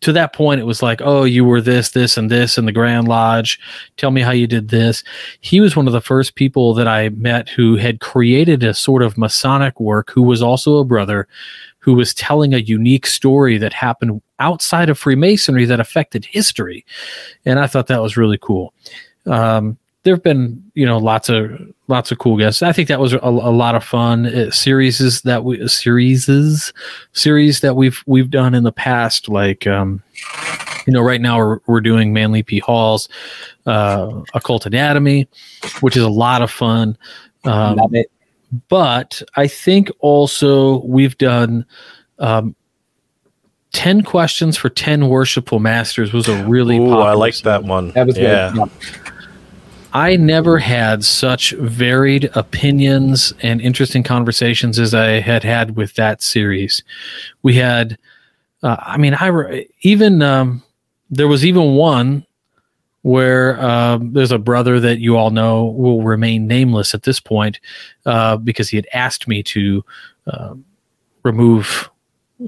to 0.00 0.12
that 0.12 0.32
point, 0.32 0.60
it 0.60 0.64
was 0.64 0.82
like, 0.82 1.00
oh, 1.02 1.24
you 1.24 1.44
were 1.44 1.60
this, 1.60 1.90
this, 1.90 2.16
and 2.16 2.30
this 2.30 2.56
in 2.56 2.64
the 2.64 2.72
Grand 2.72 3.06
Lodge. 3.06 3.60
Tell 3.96 4.10
me 4.10 4.22
how 4.22 4.30
you 4.30 4.46
did 4.46 4.68
this. 4.68 5.04
He 5.40 5.60
was 5.60 5.76
one 5.76 5.86
of 5.86 5.92
the 5.92 6.00
first 6.00 6.34
people 6.34 6.72
that 6.74 6.88
I 6.88 7.10
met 7.10 7.48
who 7.50 7.76
had 7.76 8.00
created 8.00 8.62
a 8.62 8.72
sort 8.72 9.02
of 9.02 9.18
Masonic 9.18 9.78
work, 9.78 10.10
who 10.10 10.22
was 10.22 10.42
also 10.42 10.78
a 10.78 10.84
brother, 10.84 11.28
who 11.80 11.94
was 11.94 12.14
telling 12.14 12.54
a 12.54 12.58
unique 12.58 13.06
story 13.06 13.58
that 13.58 13.72
happened 13.72 14.22
outside 14.38 14.88
of 14.88 14.98
Freemasonry 14.98 15.66
that 15.66 15.80
affected 15.80 16.24
history. 16.24 16.84
And 17.44 17.58
I 17.58 17.66
thought 17.66 17.88
that 17.88 18.02
was 18.02 18.16
really 18.16 18.38
cool. 18.40 18.72
Um, 19.26 19.76
there 20.02 20.14
have 20.14 20.22
been 20.22 20.62
you 20.74 20.86
know 20.86 20.98
lots 20.98 21.28
of 21.28 21.60
lots 21.90 22.10
of 22.10 22.18
cool 22.18 22.38
guests. 22.38 22.62
I 22.62 22.72
think 22.72 22.88
that 22.88 23.00
was 23.00 23.12
a, 23.12 23.18
a 23.22 23.52
lot 23.52 23.74
of 23.74 23.84
fun. 23.84 24.26
Uh, 24.26 24.50
series 24.50 25.20
that 25.22 25.44
we 25.44 25.66
series 25.68 26.72
series 27.12 27.60
that 27.60 27.76
we've 27.76 28.02
we've 28.06 28.30
done 28.30 28.54
in 28.54 28.62
the 28.62 28.72
past, 28.72 29.28
like 29.28 29.66
um, 29.66 30.02
you 30.86 30.92
know, 30.92 31.02
right 31.02 31.20
now 31.20 31.38
we're, 31.38 31.58
we're 31.66 31.80
doing 31.80 32.12
Manly 32.12 32.42
P. 32.42 32.60
Hall's 32.60 33.08
uh, 33.66 34.22
Occult 34.34 34.66
Anatomy, 34.66 35.28
which 35.80 35.96
is 35.96 36.02
a 36.02 36.08
lot 36.08 36.42
of 36.42 36.50
fun. 36.50 36.96
Um, 37.44 37.76
Love 37.76 37.94
it. 37.94 38.10
But 38.68 39.22
I 39.36 39.46
think 39.46 39.90
also 40.00 40.84
we've 40.84 41.16
done 41.18 41.64
um, 42.18 42.56
10 43.72 44.02
questions 44.02 44.56
for 44.56 44.68
10 44.68 45.08
worshipful 45.08 45.60
masters 45.60 46.12
was 46.12 46.28
a 46.28 46.44
really 46.44 46.78
Ooh, 46.78 46.98
I 46.98 47.12
like 47.12 47.36
that 47.38 47.62
one. 47.62 47.92
That 47.92 48.06
was 48.06 48.18
yeah. 48.18 48.52
Good. 48.52 48.70
I 49.92 50.16
never 50.16 50.58
had 50.58 51.04
such 51.04 51.52
varied 51.52 52.30
opinions 52.34 53.32
and 53.42 53.60
interesting 53.60 54.02
conversations 54.02 54.78
as 54.78 54.94
I 54.94 55.20
had 55.20 55.42
had 55.42 55.76
with 55.76 55.94
that 55.94 56.22
series. 56.22 56.82
We 57.42 57.54
had, 57.54 57.98
uh, 58.62 58.76
I 58.78 58.96
mean, 58.98 59.14
I 59.14 59.66
even 59.82 60.22
um, 60.22 60.62
there 61.10 61.28
was 61.28 61.44
even 61.44 61.74
one 61.74 62.24
where 63.02 63.58
uh, 63.60 63.98
there's 64.00 64.30
a 64.30 64.38
brother 64.38 64.78
that 64.78 65.00
you 65.00 65.16
all 65.16 65.30
know 65.30 65.64
will 65.64 66.02
remain 66.02 66.46
nameless 66.46 66.94
at 66.94 67.02
this 67.02 67.18
point 67.18 67.58
uh, 68.06 68.36
because 68.36 68.68
he 68.68 68.76
had 68.76 68.86
asked 68.92 69.26
me 69.26 69.42
to 69.42 69.84
uh, 70.26 70.54
remove 71.24 71.90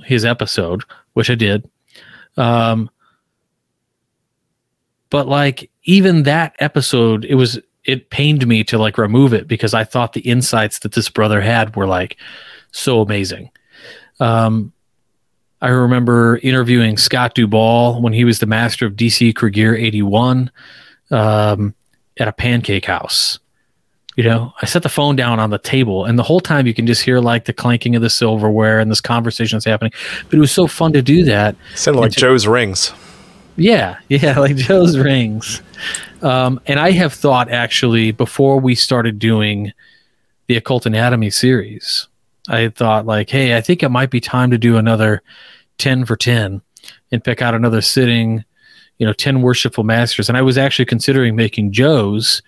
his 0.04 0.24
episode, 0.24 0.84
which 1.14 1.30
I 1.30 1.34
did. 1.34 1.68
Um, 2.36 2.88
but 5.10 5.26
like 5.26 5.70
even 5.84 6.24
that 6.24 6.54
episode, 6.58 7.24
it 7.24 7.34
was 7.34 7.58
it 7.84 8.10
pained 8.10 8.46
me 8.46 8.62
to 8.64 8.78
like 8.78 8.96
remove 8.96 9.34
it 9.34 9.48
because 9.48 9.74
I 9.74 9.84
thought 9.84 10.12
the 10.12 10.20
insights 10.20 10.80
that 10.80 10.92
this 10.92 11.08
brother 11.08 11.40
had 11.40 11.74
were 11.74 11.86
like 11.86 12.16
so 12.70 13.00
amazing. 13.00 13.50
Um, 14.20 14.72
I 15.60 15.68
remember 15.68 16.38
interviewing 16.42 16.96
Scott 16.96 17.34
Duball 17.34 18.00
when 18.00 18.12
he 18.12 18.24
was 18.24 18.38
the 18.38 18.46
master 18.46 18.86
of 18.86 18.94
DC 18.94 19.34
Krieger 19.34 19.76
81 19.76 20.50
um, 21.10 21.74
at 22.18 22.28
a 22.28 22.32
pancake 22.32 22.84
house. 22.84 23.38
You 24.16 24.24
know, 24.24 24.52
I 24.60 24.66
set 24.66 24.82
the 24.82 24.90
phone 24.90 25.16
down 25.16 25.40
on 25.40 25.50
the 25.50 25.58
table, 25.58 26.04
and 26.04 26.18
the 26.18 26.22
whole 26.22 26.40
time 26.40 26.66
you 26.66 26.74
can 26.74 26.86
just 26.86 27.02
hear 27.02 27.18
like 27.18 27.46
the 27.46 27.52
clanking 27.52 27.96
of 27.96 28.02
the 28.02 28.10
silverware 28.10 28.78
and 28.78 28.90
this 28.90 29.00
conversation 29.00 29.56
is 29.56 29.64
happening. 29.64 29.92
But 30.24 30.34
it 30.36 30.40
was 30.40 30.52
so 30.52 30.66
fun 30.66 30.92
to 30.92 31.00
do 31.00 31.24
that. 31.24 31.56
Sounded 31.74 32.00
like 32.00 32.12
to, 32.12 32.20
Joe's 32.20 32.46
rings. 32.46 32.92
Yeah, 33.56 33.98
yeah, 34.08 34.38
like 34.38 34.56
Joe's 34.56 34.98
rings. 34.98 35.62
Um, 36.22 36.60
and 36.66 36.78
I 36.78 36.92
have 36.92 37.12
thought 37.12 37.50
actually 37.50 38.12
before 38.12 38.58
we 38.60 38.74
started 38.74 39.18
doing 39.18 39.72
the 40.46 40.56
occult 40.56 40.86
anatomy 40.86 41.30
series, 41.30 42.08
I 42.48 42.68
thought 42.68 43.06
like, 43.06 43.30
hey, 43.30 43.56
I 43.56 43.60
think 43.60 43.82
it 43.82 43.88
might 43.88 44.10
be 44.10 44.20
time 44.20 44.50
to 44.50 44.58
do 44.58 44.76
another 44.76 45.22
ten 45.78 46.04
for 46.04 46.16
ten 46.16 46.62
and 47.10 47.22
pick 47.22 47.42
out 47.42 47.54
another 47.54 47.80
sitting, 47.80 48.44
you 48.98 49.06
know, 49.06 49.12
ten 49.12 49.42
worshipful 49.42 49.84
masters. 49.84 50.28
And 50.28 50.38
I 50.38 50.42
was 50.42 50.58
actually 50.58 50.86
considering 50.86 51.36
making 51.36 51.72
Joe's 51.72 52.42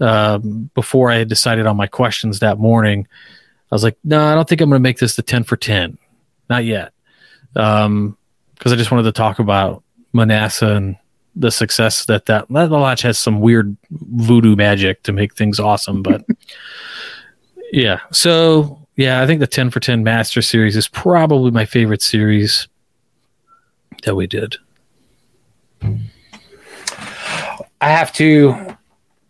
um, 0.00 0.70
before 0.74 1.10
I 1.10 1.16
had 1.16 1.28
decided 1.28 1.66
on 1.66 1.76
my 1.76 1.86
questions 1.86 2.38
that 2.40 2.58
morning. 2.58 3.06
I 3.70 3.74
was 3.74 3.84
like, 3.84 3.96
no, 4.02 4.20
I 4.24 4.34
don't 4.34 4.48
think 4.48 4.60
I'm 4.60 4.68
going 4.68 4.80
to 4.80 4.82
make 4.82 4.98
this 4.98 5.14
the 5.14 5.22
ten 5.22 5.44
for 5.44 5.56
ten, 5.56 5.98
not 6.48 6.64
yet, 6.64 6.92
because 7.52 7.86
um, 7.86 8.16
I 8.64 8.74
just 8.74 8.90
wanted 8.90 9.04
to 9.04 9.12
talk 9.12 9.38
about 9.38 9.84
Manassas 10.12 10.62
and 10.62 10.96
the 11.36 11.50
success 11.50 12.06
that 12.06 12.26
that 12.26 12.46
that 12.48 12.70
lodge 12.70 13.02
has 13.02 13.18
some 13.18 13.40
weird 13.40 13.76
voodoo 13.90 14.56
magic 14.56 15.02
to 15.04 15.12
make 15.12 15.34
things 15.34 15.60
awesome. 15.60 16.02
But 16.02 16.24
yeah, 17.72 18.00
so 18.10 18.86
yeah, 18.96 19.22
I 19.22 19.26
think 19.26 19.40
the 19.40 19.46
ten 19.46 19.70
for 19.70 19.80
ten 19.80 20.02
Master 20.02 20.42
Series 20.42 20.76
is 20.76 20.88
probably 20.88 21.50
my 21.50 21.64
favorite 21.64 22.02
series 22.02 22.68
that 24.04 24.14
we 24.14 24.26
did. 24.26 24.56
I 27.82 27.88
have 27.88 28.12
to 28.14 28.76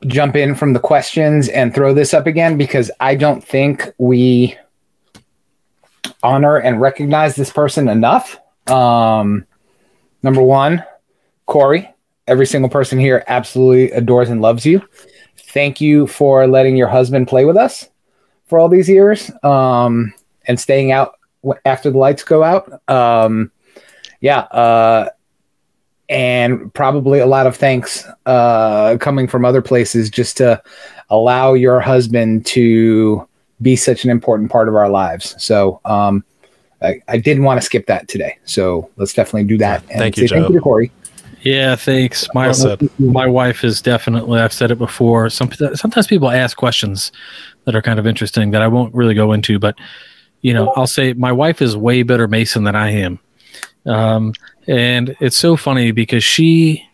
jump 0.06 0.34
in 0.34 0.54
from 0.54 0.72
the 0.72 0.80
questions 0.80 1.48
and 1.48 1.74
throw 1.74 1.92
this 1.92 2.14
up 2.14 2.26
again 2.26 2.56
because 2.56 2.90
I 3.00 3.14
don't 3.14 3.44
think 3.44 3.92
we 3.98 4.56
honor 6.22 6.56
and 6.56 6.80
recognize 6.80 7.36
this 7.36 7.52
person 7.52 7.88
enough. 7.88 8.38
Um, 8.68 9.46
Number 10.22 10.42
one, 10.42 10.84
Corey. 11.46 11.92
Every 12.26 12.46
single 12.46 12.70
person 12.70 12.98
here 12.98 13.24
absolutely 13.26 13.90
adores 13.90 14.30
and 14.30 14.40
loves 14.40 14.64
you. 14.64 14.82
Thank 15.36 15.80
you 15.80 16.06
for 16.06 16.46
letting 16.46 16.76
your 16.76 16.86
husband 16.86 17.26
play 17.26 17.44
with 17.44 17.56
us 17.56 17.88
for 18.46 18.58
all 18.58 18.68
these 18.68 18.88
years 18.88 19.30
um, 19.42 20.14
and 20.46 20.60
staying 20.60 20.92
out 20.92 21.14
after 21.64 21.90
the 21.90 21.98
lights 21.98 22.22
go 22.22 22.44
out. 22.44 22.80
Um, 22.88 23.50
yeah. 24.20 24.40
Uh, 24.40 25.08
and 26.08 26.72
probably 26.74 27.20
a 27.20 27.26
lot 27.26 27.46
of 27.46 27.56
thanks 27.56 28.06
uh, 28.26 28.96
coming 28.98 29.26
from 29.26 29.44
other 29.44 29.62
places 29.62 30.10
just 30.10 30.36
to 30.36 30.60
allow 31.08 31.54
your 31.54 31.80
husband 31.80 32.44
to 32.46 33.26
be 33.62 33.76
such 33.76 34.04
an 34.04 34.10
important 34.10 34.50
part 34.50 34.68
of 34.68 34.74
our 34.74 34.88
lives. 34.88 35.34
So, 35.42 35.80
um, 35.84 36.24
I, 36.82 37.00
I 37.08 37.18
didn't 37.18 37.44
want 37.44 37.60
to 37.60 37.64
skip 37.64 37.86
that 37.86 38.08
today. 38.08 38.38
So 38.44 38.90
let's 38.96 39.12
definitely 39.12 39.44
do 39.44 39.58
that. 39.58 39.82
And 39.90 39.98
Thank 39.98 40.16
you, 40.16 40.26
say 40.28 40.36
Thank 40.36 40.48
you 40.48 40.54
to 40.56 40.60
Corey. 40.60 40.90
Yeah, 41.42 41.74
thanks. 41.74 42.28
My 42.34 42.48
Well 42.48 42.76
my 42.98 43.26
wife 43.26 43.64
is 43.64 43.80
definitely. 43.80 44.40
I've 44.40 44.52
said 44.52 44.70
it 44.70 44.76
before. 44.76 45.30
Some 45.30 45.50
sometimes 45.74 46.06
people 46.06 46.30
ask 46.30 46.56
questions 46.56 47.12
that 47.64 47.74
are 47.74 47.80
kind 47.82 47.98
of 47.98 48.06
interesting 48.06 48.50
that 48.50 48.62
I 48.62 48.68
won't 48.68 48.94
really 48.94 49.14
go 49.14 49.32
into, 49.32 49.58
but 49.58 49.76
you 50.42 50.52
know, 50.52 50.72
I'll 50.76 50.86
say 50.86 51.12
my 51.14 51.32
wife 51.32 51.62
is 51.62 51.76
way 51.76 52.02
better 52.02 52.28
Mason 52.28 52.64
than 52.64 52.76
I 52.76 52.90
am, 52.90 53.18
um, 53.86 54.34
and 54.66 55.16
it's 55.20 55.36
so 55.36 55.56
funny 55.56 55.92
because 55.92 56.22
she 56.22 56.86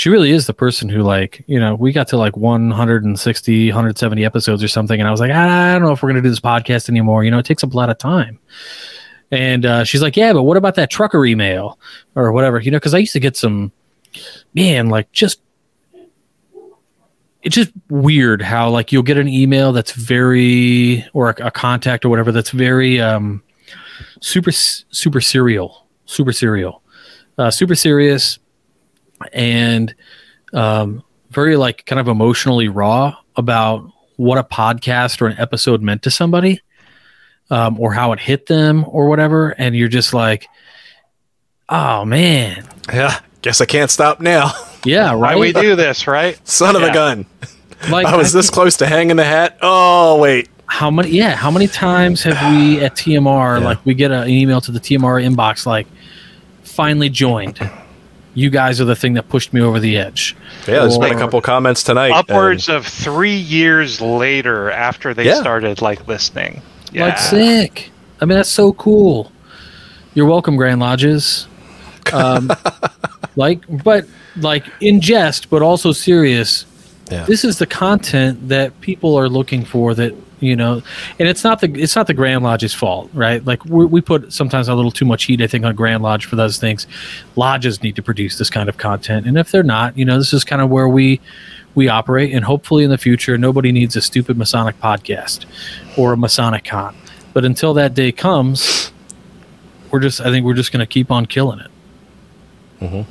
she 0.00 0.08
really 0.08 0.30
is 0.30 0.46
the 0.46 0.54
person 0.54 0.88
who 0.88 1.02
like 1.02 1.44
you 1.46 1.60
know 1.60 1.74
we 1.74 1.92
got 1.92 2.08
to 2.08 2.16
like 2.16 2.34
160 2.34 3.68
170 3.68 4.24
episodes 4.24 4.62
or 4.62 4.68
something 4.68 4.98
and 4.98 5.06
i 5.06 5.10
was 5.10 5.20
like 5.20 5.30
i 5.30 5.72
don't 5.72 5.82
know 5.82 5.92
if 5.92 6.02
we're 6.02 6.08
going 6.08 6.22
to 6.22 6.26
do 6.26 6.30
this 6.30 6.40
podcast 6.40 6.88
anymore. 6.88 7.22
You 7.22 7.30
know 7.30 7.38
it 7.38 7.44
takes 7.44 7.62
up 7.62 7.74
a 7.74 7.76
lot 7.76 7.90
of 7.90 7.98
time. 7.98 8.38
And 9.30 9.66
uh, 9.66 9.84
she's 9.84 10.00
like 10.00 10.16
yeah 10.16 10.32
but 10.32 10.44
what 10.44 10.56
about 10.56 10.76
that 10.76 10.88
trucker 10.88 11.26
email 11.26 11.78
or 12.14 12.32
whatever? 12.32 12.58
You 12.60 12.70
know 12.70 12.78
because 12.78 12.94
i 12.94 12.98
used 12.98 13.12
to 13.12 13.20
get 13.20 13.36
some 13.36 13.72
man 14.54 14.88
like 14.88 15.12
just 15.12 15.42
it's 17.42 17.54
just 17.54 17.70
weird 17.90 18.40
how 18.40 18.70
like 18.70 18.92
you'll 18.92 19.02
get 19.02 19.18
an 19.18 19.28
email 19.28 19.70
that's 19.70 19.92
very 19.92 21.04
or 21.12 21.28
a, 21.28 21.48
a 21.48 21.50
contact 21.50 22.06
or 22.06 22.08
whatever 22.08 22.32
that's 22.32 22.52
very 22.52 23.02
um 23.02 23.42
super 24.22 24.50
super 24.50 25.20
serial 25.20 25.86
super 26.06 26.32
serial 26.32 26.82
uh, 27.36 27.50
super 27.50 27.74
serious 27.74 28.38
and 29.32 29.94
um, 30.52 31.02
very 31.30 31.56
like 31.56 31.84
kind 31.86 32.00
of 32.00 32.08
emotionally 32.08 32.68
raw 32.68 33.16
about 33.36 33.90
what 34.16 34.38
a 34.38 34.44
podcast 34.44 35.20
or 35.22 35.26
an 35.26 35.36
episode 35.38 35.80
meant 35.82 36.02
to 36.02 36.10
somebody 36.10 36.60
um, 37.50 37.78
or 37.80 37.92
how 37.92 38.12
it 38.12 38.20
hit 38.20 38.46
them 38.46 38.84
or 38.88 39.08
whatever 39.08 39.50
and 39.50 39.74
you're 39.76 39.88
just 39.88 40.12
like 40.14 40.46
oh 41.68 42.04
man 42.04 42.66
Yeah. 42.92 43.20
Guess 43.42 43.60
I 43.62 43.64
can't 43.64 43.90
stop 43.90 44.20
now. 44.20 44.52
yeah 44.84 45.12
Why 45.14 45.32
right 45.34 45.38
we 45.38 45.52
do 45.52 45.74
this, 45.76 46.06
right? 46.06 46.38
Son 46.46 46.76
of 46.76 46.82
Yeah. 46.82 46.88
a 46.90 46.94
gun. 46.94 47.26
like 47.90 48.06
I 48.06 48.16
was 48.16 48.34
I- 48.34 48.38
this 48.38 48.50
close 48.50 48.76
to 48.78 48.86
hanging 48.86 49.16
the 49.16 49.24
hat. 49.24 49.56
Oh, 49.62 50.18
wait. 50.18 50.48
how 50.66 50.90
many 50.90 51.10
yeah 51.10 51.34
how 51.36 51.50
many 51.50 51.66
times 51.66 52.22
have 52.24 52.36
we 52.54 52.80
at 52.84 52.94
tmr 52.94 53.58
Yeah. 53.58 53.64
like 53.64 53.84
we 53.86 53.94
get 53.94 54.10
a, 54.10 54.22
an 54.22 54.28
email 54.28 54.60
to 54.60 54.70
the 54.72 54.78
tmr 54.80 55.20
inbox 55.24 55.64
like 55.66 55.86
finally 56.62 57.08
joined 57.08 57.58
you 58.34 58.48
guys 58.50 58.80
are 58.80 58.84
the 58.84 58.94
thing 58.96 59.14
that 59.14 59.28
pushed 59.28 59.52
me 59.52 59.60
over 59.60 59.80
the 59.80 59.96
edge 59.98 60.36
Yeah, 60.68 60.80
there's 60.80 60.98
been 60.98 61.12
a 61.16 61.18
couple 61.18 61.40
comments 61.40 61.82
tonight. 61.82 62.12
Upwards 62.12 62.68
of 62.68 62.86
three 62.86 63.34
years 63.36 64.00
later 64.00 64.70
after 64.70 65.12
they 65.14 65.24
Yeah. 65.26 65.40
started 65.40 65.82
like 65.82 66.06
listening. 66.06 66.62
Yeah. 66.92 67.06
like 67.06 67.18
sick 67.18 67.90
i 68.20 68.24
mean 68.24 68.36
that's 68.36 68.48
so 68.48 68.72
cool 68.72 69.30
you're 70.14 70.26
welcome 70.26 70.56
grand 70.56 70.80
lodges 70.80 71.46
um, 72.12 72.50
like 73.36 73.60
but 73.84 74.06
like 74.36 74.64
in 74.80 75.00
jest 75.00 75.50
but 75.50 75.62
also 75.62 75.92
serious 75.92 76.66
Yeah. 77.10 77.24
this 77.24 77.44
is 77.44 77.58
the 77.58 77.66
content 77.66 78.48
that 78.48 78.78
people 78.80 79.16
are 79.16 79.28
looking 79.28 79.64
for 79.64 79.94
that 79.94 80.14
you 80.40 80.56
know? 80.56 80.82
And 81.18 81.28
it's 81.28 81.44
not 81.44 81.60
the 81.60 81.70
it's 81.74 81.94
not 81.94 82.06
the 82.06 82.14
grand 82.14 82.42
lodge's 82.42 82.74
fault 82.74 83.10
right? 83.14 83.44
Like 83.44 83.64
we, 83.64 83.84
we 83.86 84.00
put 84.00 84.32
sometimes 84.32 84.68
a 84.68 84.74
little 84.74 84.90
too 84.90 85.04
much 85.04 85.24
heat 85.24 85.40
i 85.42 85.46
think 85.46 85.64
on 85.64 85.74
grand 85.74 86.02
lodge 86.02 86.24
for 86.26 86.36
those 86.36 86.58
things. 86.58 86.86
Lodges 87.36 87.82
need 87.82 87.96
to 87.96 88.02
produce 88.02 88.38
this 88.38 88.50
kind 88.50 88.68
of 88.68 88.76
content. 88.78 89.26
And 89.26 89.38
if 89.38 89.50
they're 89.50 89.62
not 89.62 89.96
you 89.96 90.04
know 90.04 90.18
this 90.18 90.32
is 90.32 90.44
kind 90.44 90.60
of 90.62 90.70
where 90.70 90.88
we 90.88 91.20
we 91.74 91.88
operate. 91.88 92.32
And 92.34 92.44
hopefully 92.44 92.82
in 92.84 92.90
the 92.90 92.98
future 92.98 93.38
nobody 93.38 93.70
needs 93.72 93.94
a 93.96 94.00
stupid 94.02 94.36
masonic 94.36 94.78
podcast 94.80 95.46
or 95.96 96.12
a 96.12 96.16
masonic 96.16 96.64
con. 96.64 96.96
But 97.32 97.44
until 97.44 97.74
that 97.74 97.94
day 97.94 98.12
comes 98.12 98.92
we're 99.90 100.00
just 100.00 100.20
i 100.20 100.30
think 100.30 100.46
we're 100.46 100.54
just 100.54 100.72
going 100.72 100.80
to 100.80 100.86
keep 100.86 101.10
on 101.10 101.26
killing 101.26 101.58
it. 101.60 101.70
Mm-hmm. 102.80 103.10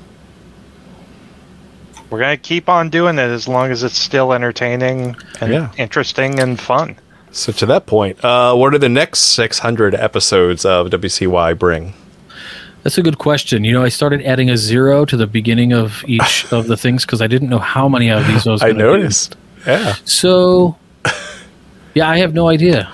We're 2.09 2.19
gonna 2.19 2.37
keep 2.37 2.69
on 2.69 2.89
doing 2.89 3.19
it 3.19 3.29
as 3.29 3.47
long 3.47 3.69
as 3.69 3.83
it's 3.83 3.97
still 3.97 4.33
entertaining 4.33 5.15
and 5.41 5.51
Yeah. 5.53 5.71
interesting 5.77 6.39
and 6.39 6.59
fun. 6.59 6.95
So 7.31 7.51
to 7.51 7.65
that 7.67 7.85
point, 7.85 8.23
uh, 8.23 8.55
what 8.55 8.71
do 8.71 8.77
the 8.77 8.89
next 8.89 9.19
600 9.19 9.93
episodes 9.93 10.65
of 10.65 10.87
WCY 10.87 11.57
bring? 11.57 11.93
That's 12.83 12.97
a 12.97 13.03
good 13.03 13.17
question. 13.17 13.63
You 13.63 13.73
know, 13.73 13.83
I 13.83 13.89
started 13.89 14.21
adding 14.23 14.49
a 14.49 14.57
zero 14.57 15.05
to 15.05 15.17
the 15.17 15.27
beginning 15.27 15.73
of 15.73 16.03
each 16.07 16.45
of 16.53 16.67
the 16.67 16.77
things 16.77 17.05
because 17.05 17.21
I 17.21 17.27
didn't 17.27 17.49
know 17.49 17.59
how 17.59 17.89
many 17.89 18.09
of 18.09 18.25
these 18.27 18.47
I 18.47 18.51
was. 18.51 18.63
I 18.63 18.71
noticed. 18.71 19.35
Yeah. 19.65 19.95
So, 20.05 20.77
yeah, 21.93 22.09
I 22.09 22.17
have 22.17 22.33
no 22.33 22.47
idea. 22.47 22.91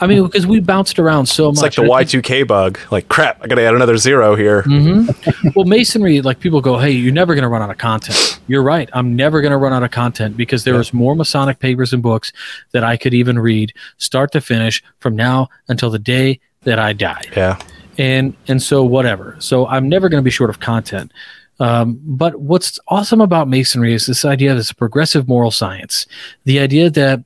I 0.00 0.06
mean, 0.06 0.24
because 0.24 0.46
we 0.46 0.60
bounced 0.60 0.98
around 0.98 1.26
so 1.26 1.48
It's 1.50 1.60
much. 1.60 1.78
It's 1.78 1.78
like 1.88 2.08
the 2.08 2.18
Y2K 2.20 2.46
bug. 2.46 2.78
Like, 2.90 3.08
crap, 3.08 3.42
I 3.42 3.46
got 3.46 3.56
to 3.56 3.62
add 3.62 3.74
another 3.74 3.96
zero 3.96 4.34
here. 4.36 4.62
Mm-hmm. 4.62 5.48
well, 5.54 5.64
masonry, 5.64 6.20
like 6.20 6.40
people 6.40 6.60
go, 6.60 6.78
"Hey, 6.78 6.90
you're 6.90 7.12
never 7.12 7.34
going 7.34 7.42
to 7.42 7.48
run 7.48 7.62
out 7.62 7.70
of 7.70 7.78
content." 7.78 8.40
You're 8.46 8.62
right. 8.62 8.88
I'm 8.92 9.14
never 9.16 9.40
going 9.40 9.52
to 9.52 9.58
run 9.58 9.72
out 9.72 9.82
of 9.82 9.90
content 9.90 10.36
because 10.36 10.64
there 10.64 10.74
Yeah. 10.74 10.80
is 10.80 10.92
more 10.92 11.14
Masonic 11.16 11.58
papers 11.58 11.92
and 11.92 12.02
books 12.02 12.32
that 12.72 12.84
I 12.84 12.96
could 12.96 13.14
even 13.14 13.38
read, 13.38 13.72
start 13.98 14.32
to 14.32 14.40
finish, 14.40 14.82
from 15.00 15.16
now 15.16 15.48
until 15.68 15.90
the 15.90 15.98
day 15.98 16.40
that 16.62 16.78
I 16.78 16.92
die. 16.92 17.22
Yeah. 17.36 17.58
and 17.98 18.34
and 18.46 18.62
so 18.62 18.84
whatever 18.84 19.34
so 19.40 19.66
i'm 19.66 19.88
never 19.88 20.08
going 20.08 20.20
to 20.20 20.24
be 20.24 20.30
short 20.30 20.50
of 20.50 20.60
content 20.60 21.10
um, 21.60 21.98
but 22.04 22.36
what's 22.36 22.78
awesome 22.86 23.20
about 23.20 23.48
masonry 23.48 23.92
is 23.92 24.06
this 24.06 24.24
idea 24.24 24.54
that 24.54 24.60
it's 24.60 24.70
a 24.70 24.74
progressive 24.74 25.26
moral 25.26 25.50
science 25.50 26.06
the 26.44 26.60
idea 26.60 26.88
that 26.90 27.24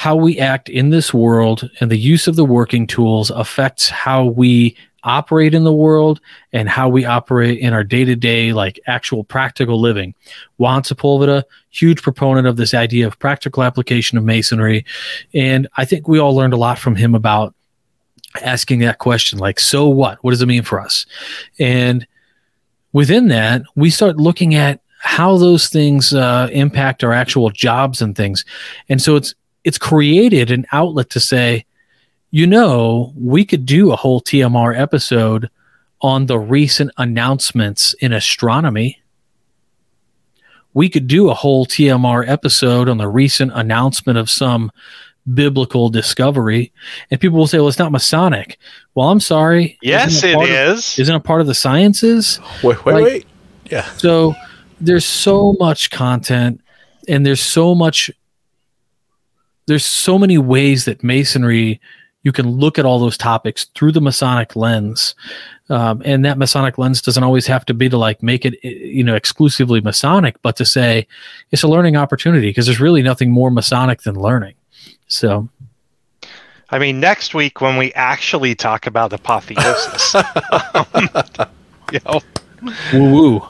how 0.00 0.16
we 0.16 0.38
act 0.38 0.70
in 0.70 0.88
this 0.88 1.12
world 1.12 1.68
and 1.78 1.90
the 1.90 1.98
use 1.98 2.26
of 2.26 2.34
the 2.34 2.44
working 2.44 2.86
tools 2.86 3.30
affects 3.32 3.90
how 3.90 4.24
we 4.24 4.74
operate 5.04 5.52
in 5.52 5.62
the 5.62 5.74
world 5.74 6.22
and 6.54 6.70
how 6.70 6.88
we 6.88 7.04
operate 7.04 7.58
in 7.58 7.74
our 7.74 7.84
day-to-day 7.84 8.54
like 8.54 8.80
actual 8.86 9.22
practical 9.22 9.78
living. 9.78 10.14
Juan 10.56 10.80
sepulveda 10.80 11.42
huge 11.68 12.00
proponent 12.00 12.46
of 12.46 12.56
this 12.56 12.72
idea 12.72 13.06
of 13.06 13.18
practical 13.18 13.62
application 13.62 14.16
of 14.16 14.24
masonry 14.24 14.86
and 15.34 15.68
i 15.76 15.84
think 15.84 16.08
we 16.08 16.18
all 16.18 16.34
learned 16.34 16.54
a 16.54 16.56
lot 16.56 16.78
from 16.78 16.96
him 16.96 17.14
about 17.14 17.54
asking 18.42 18.78
that 18.78 18.98
question 18.98 19.38
like 19.38 19.60
so 19.60 19.86
what? 19.86 20.16
What 20.24 20.30
does 20.30 20.40
it 20.40 20.46
mean 20.46 20.62
for 20.62 20.80
us? 20.80 21.04
And 21.58 22.06
within 22.94 23.28
that 23.28 23.64
we 23.76 23.90
start 23.90 24.16
looking 24.16 24.54
at 24.54 24.80
how 25.02 25.36
those 25.36 25.68
things 25.68 26.14
uh, 26.14 26.48
impact 26.52 27.04
our 27.04 27.12
actual 27.12 27.50
jobs 27.50 28.00
and 28.02 28.16
things. 28.16 28.46
And 28.88 29.00
so 29.00 29.16
it's 29.16 29.34
it's 29.64 29.78
created 29.78 30.50
an 30.50 30.66
outlet 30.72 31.10
to 31.10 31.20
say 31.20 31.64
you 32.30 32.46
know 32.46 33.12
we 33.16 33.44
could 33.44 33.66
do 33.66 33.92
a 33.92 33.96
whole 33.96 34.20
tmr 34.20 34.78
episode 34.78 35.50
on 36.00 36.26
the 36.26 36.38
recent 36.38 36.90
announcements 36.96 37.92
in 38.00 38.12
astronomy 38.12 39.00
we 40.72 40.88
could 40.88 41.06
do 41.06 41.28
a 41.30 41.34
whole 41.34 41.66
tmr 41.66 42.26
episode 42.28 42.88
on 42.88 42.98
the 42.98 43.08
recent 43.08 43.52
announcement 43.54 44.18
of 44.18 44.30
some 44.30 44.70
biblical 45.34 45.88
discovery 45.90 46.72
and 47.10 47.20
people 47.20 47.38
will 47.38 47.46
say 47.46 47.58
well 47.58 47.68
it's 47.68 47.78
not 47.78 47.92
masonic 47.92 48.58
well 48.94 49.10
i'm 49.10 49.20
sorry 49.20 49.78
Yes, 49.82 50.16
Isn't 50.16 50.30
it 50.30 50.34
part 50.34 50.48
of- 50.50 50.78
is. 50.78 50.98
isn't 50.98 51.14
a 51.14 51.20
part 51.20 51.40
of 51.40 51.46
the 51.46 51.54
sciences 51.54 52.40
Wait, 52.64 52.84
wait, 52.84 52.92
Like- 52.94 53.04
wait. 53.04 53.26
Yeah. 53.70 53.84
so 53.98 54.34
there's 54.80 55.04
so 55.04 55.54
much 55.60 55.90
content 55.90 56.60
and 57.06 57.24
there's 57.26 57.40
so 57.42 57.74
much 57.74 58.10
there's 59.70 59.84
so 59.84 60.18
many 60.18 60.36
ways 60.36 60.84
that 60.84 61.02
masonry 61.02 61.80
you 62.22 62.32
can 62.32 62.50
look 62.50 62.78
at 62.78 62.84
all 62.84 62.98
those 62.98 63.16
topics 63.16 63.64
through 63.74 63.92
the 63.92 64.00
masonic 64.00 64.54
lens. 64.54 65.14
Um, 65.70 66.02
and 66.04 66.22
that 66.26 66.36
masonic 66.36 66.76
lens 66.76 67.00
doesn't 67.00 67.22
always 67.22 67.46
have 67.46 67.64
to 67.66 67.72
be 67.74 67.88
to 67.88 67.96
like 67.96 68.22
make 68.22 68.44
it 68.44 68.62
you 68.64 69.04
know 69.04 69.14
exclusively 69.14 69.80
masonic 69.80 70.34
but 70.42 70.56
to 70.56 70.64
say 70.64 71.06
it's 71.52 71.62
a 71.62 71.68
learning 71.68 71.96
opportunity 71.96 72.48
because 72.50 72.66
there's 72.66 72.80
really 72.80 73.02
nothing 73.02 73.30
more 73.30 73.50
masonic 73.50 74.02
than 74.02 74.16
learning. 74.16 74.54
So 75.06 75.48
I 76.70 76.78
mean, 76.78 77.00
next 77.00 77.34
week 77.34 77.60
when 77.60 77.76
we 77.78 77.92
actually 77.94 78.54
talk 78.54 78.86
about 78.86 79.12
apotheosis, 79.12 80.14
um, 80.14 80.86
you 81.92 81.98
know, 82.04 82.20
woo 82.92 83.10
woo 83.14 83.48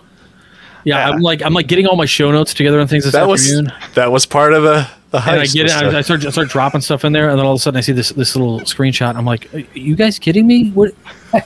yeah, 0.85 0.97
Yeah. 0.97 1.11
i'm 1.11 1.21
like 1.21 1.43
i'm 1.43 1.53
like 1.53 1.67
getting 1.67 1.87
all 1.87 1.97
my 1.97 2.07
show 2.07 2.31
notes 2.33 2.55
together 2.55 2.79
and 2.81 2.89
things 2.89 3.05
this 3.05 3.13
That 3.13 3.27
was 3.29 3.43
afternoon. 3.51 3.73
that 3.95 4.13
was 4.13 4.25
part 4.25 4.53
of 4.55 4.63
the 4.63 4.89
the 5.11 5.19
and 5.19 5.41
I 5.41 5.47
get 5.47 5.67
it. 5.67 5.73
I, 5.73 5.99
I 5.99 6.01
start 6.03 6.25
I 6.25 6.31
start 6.31 6.49
dropping 6.49 6.81
stuff 6.81 7.05
in 7.05 7.13
there, 7.13 7.31
and 7.31 7.39
then 7.39 7.47
all 7.47 7.53
of 7.53 7.59
a 7.59 7.61
sudden 7.61 7.79
I 7.79 7.81
see 7.81 7.93
this 7.93 8.11
this 8.11 8.37
little 8.37 8.61
screenshot. 8.61 9.17
I'm 9.17 9.25
like, 9.25 9.53
"Are 9.55 9.59
you 9.75 9.97
guys 9.97 10.19
kidding 10.19 10.47
me? 10.47 10.71
What?" 10.71 10.93
we 11.33 11.41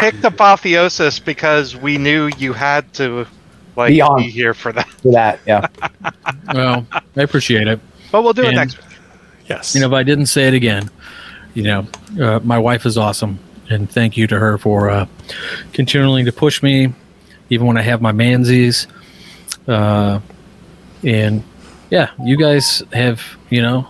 picked 0.00 0.24
apotheosis 0.24 1.18
because 1.18 1.76
we 1.76 1.98
knew 1.98 2.30
you 2.38 2.52
had 2.52 2.92
to 2.94 3.26
like 3.76 3.90
Be 3.90 4.00
on. 4.00 4.18
be 4.18 4.30
here 4.30 4.54
for 4.54 4.72
that. 4.72 4.88
For 4.88 5.12
that, 5.12 5.40
yeah. 5.46 5.66
well, 6.54 6.86
I 6.92 7.22
appreciate 7.22 7.68
it. 7.68 7.80
But 8.12 8.22
we'll 8.22 8.32
do 8.32 8.44
it 8.44 8.52
next 8.52 8.76
week. 8.76 8.98
yes. 9.48 9.74
You 9.74 9.80
know, 9.80 9.86
if 9.86 9.92
I 9.92 10.02
didn't 10.02 10.26
say 10.26 10.48
it 10.48 10.54
again, 10.54 10.90
you 11.54 11.62
know, 11.62 11.86
uh, 12.20 12.40
my 12.40 12.58
wife 12.58 12.84
is 12.84 12.98
awesome, 12.98 13.38
and 13.70 13.90
thank 13.90 14.16
you 14.16 14.26
to 14.26 14.38
her 14.38 14.58
for 14.58 14.90
uh, 14.90 15.06
continuing 15.72 16.26
to 16.26 16.32
push 16.32 16.62
me, 16.62 16.92
even 17.48 17.66
when 17.66 17.78
I 17.78 17.82
have 17.82 18.02
my 18.02 18.12
mansies. 18.12 18.86
Uh, 19.66 20.20
and 21.04 21.42
yeah, 21.90 22.10
you 22.22 22.36
guys 22.36 22.82
have, 22.92 23.22
you 23.50 23.62
know, 23.62 23.86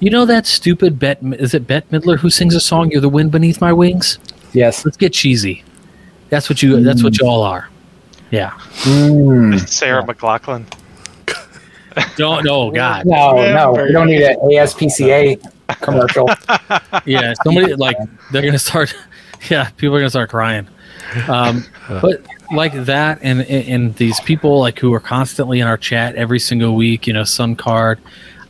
You 0.00 0.08
know 0.08 0.24
that 0.24 0.46
stupid 0.46 0.98
Bet? 0.98 1.18
Is 1.22 1.52
it 1.52 1.66
Bette 1.66 1.86
Midler 1.92 2.18
who 2.18 2.30
sings 2.30 2.54
a 2.54 2.60
song? 2.60 2.90
You're 2.90 3.02
the 3.02 3.08
wind 3.10 3.30
beneath 3.30 3.60
my 3.60 3.72
wings. 3.72 4.18
Yes. 4.54 4.84
Let's 4.84 4.96
get 4.96 5.12
cheesy. 5.12 5.62
That's 6.30 6.48
what 6.48 6.62
you. 6.62 6.82
That's 6.82 7.02
what 7.02 7.18
y'all 7.18 7.42
are. 7.42 7.68
Yeah. 8.30 8.50
Mm. 8.84 9.68
Sarah 9.68 10.02
McLachlan. 10.02 10.64
Don't. 12.16 12.46
Oh 12.48 12.70
God. 12.70 13.04
No, 13.04 13.34
no, 13.52 13.72
we 13.72 13.92
don't 13.92 14.06
need 14.06 14.22
an 14.22 14.36
ASPCA 14.36 15.38
commercial. 15.82 16.28
Yeah. 17.06 17.34
Somebody 17.44 17.74
like 17.74 17.96
they're 18.32 18.42
gonna 18.42 18.58
start. 18.58 18.94
Yeah. 19.50 19.70
People 19.76 19.96
are 19.96 20.00
gonna 20.00 20.10
start 20.10 20.30
crying. 20.30 20.68
Um, 21.28 21.64
but 21.88 22.22
like 22.52 22.72
that, 22.72 23.18
and 23.22 23.42
and 23.42 23.94
these 23.96 24.20
people 24.20 24.58
like 24.60 24.78
who 24.78 24.92
are 24.94 25.00
constantly 25.00 25.60
in 25.60 25.66
our 25.66 25.76
chat 25.76 26.14
every 26.16 26.38
single 26.38 26.74
week. 26.74 27.06
You 27.06 27.12
know, 27.12 27.24
Sun 27.24 27.56
Card. 27.56 27.98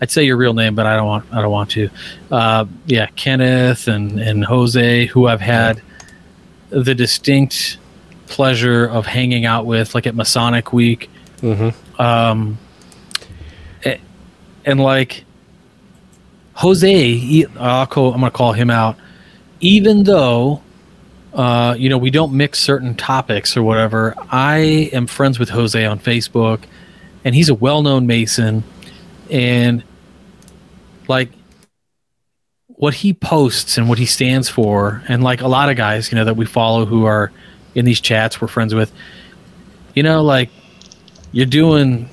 I'd 0.03 0.11
say 0.11 0.25
your 0.25 0.39
real 0.39 0.55
name, 0.55 0.75
but 0.75 0.87
I 0.87 0.97
don't 0.97 1.07
want. 1.07 1.27
I 1.33 1.43
don't 1.43 1.51
want 1.51 1.71
to. 1.73 1.91
Uh, 2.31 2.65
yeah, 2.87 3.07
Kenneth 3.17 3.87
and 3.89 4.19
and 4.21 4.45
Jose, 4.45 5.07
who 5.07 5.27
I've 5.27 5.43
had 5.43 5.83
the 6.71 6.95
distinct 6.95 7.79
pleasure 8.27 8.87
of 8.87 9.07
hanging 9.07 9.45
out 9.45 9.67
with, 9.67 9.95
like 9.95 10.07
at 10.07 10.15
Masonic 10.15 10.73
Week. 10.73 11.11
Mm-hmm. 11.43 12.01
Um, 12.01 12.59
a- 13.85 14.01
and 14.65 14.81
like 14.81 15.25
Jose, 16.55 17.15
he, 17.15 17.47
I'll 17.59 17.87
call, 17.87 18.13
I'm 18.13 18.21
going 18.21 18.31
to 18.31 18.37
call 18.37 18.53
him 18.53 18.71
out. 18.71 18.97
Even 19.61 20.05
though, 20.05 20.63
uh, 21.33 21.75
you 21.79 21.89
know, 21.89 21.99
we 21.99 22.11
don't 22.11 22.33
mix 22.33 22.59
certain 22.59 22.95
topics 22.95 23.57
or 23.57 23.63
whatever, 23.63 24.15
I 24.31 24.91
am 24.93 25.07
friends 25.07 25.39
with 25.39 25.51
Jose 25.51 25.85
on 25.85 25.99
Facebook, 25.99 26.63
and 27.25 27.35
he's 27.35 27.49
a 27.49 27.55
well-known 27.55 28.07
Mason, 28.07 28.65
and 29.31 29.85
like 31.09 31.31
what 32.67 32.95
he 32.95 33.13
posts 33.13 33.77
and 33.77 33.89
what 33.89 33.99
he 33.99 34.07
stands 34.07 34.49
for, 34.49 35.03
and 35.09 35.23
like 35.23 35.43
a 35.43 35.49
lot 35.49 35.69
of 35.69 35.77
guys, 35.77 36.11
you 36.11 36.17
know, 36.17 36.25
that 36.25 36.37
we 36.37 36.47
follow 36.47 36.87
who 36.87 37.05
are 37.05 37.31
in 37.75 37.85
these 37.85 38.01
chats 38.01 38.41
we're 38.41 38.49
friends 38.49 38.75
with, 38.75 38.93
you 39.95 40.03
know, 40.03 40.23
like 40.23 40.51
you're 41.33 41.47
doing 41.47 42.09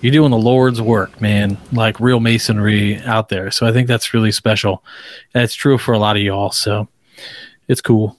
you're 0.00 0.12
doing 0.12 0.30
the 0.30 0.38
Lord's 0.38 0.80
work, 0.80 1.20
man, 1.20 1.58
like 1.72 2.00
real 2.00 2.18
masonry 2.18 2.98
out 3.02 3.28
there. 3.28 3.50
So 3.50 3.66
I 3.66 3.72
think 3.72 3.86
that's 3.86 4.12
really 4.12 4.32
special. 4.32 4.82
It's 5.34 5.54
true 5.54 5.78
for 5.78 5.92
a 5.94 5.98
lot 5.98 6.16
of 6.16 6.22
y'all. 6.22 6.50
So 6.50 6.88
it's 7.68 7.80
cool. 7.80 8.16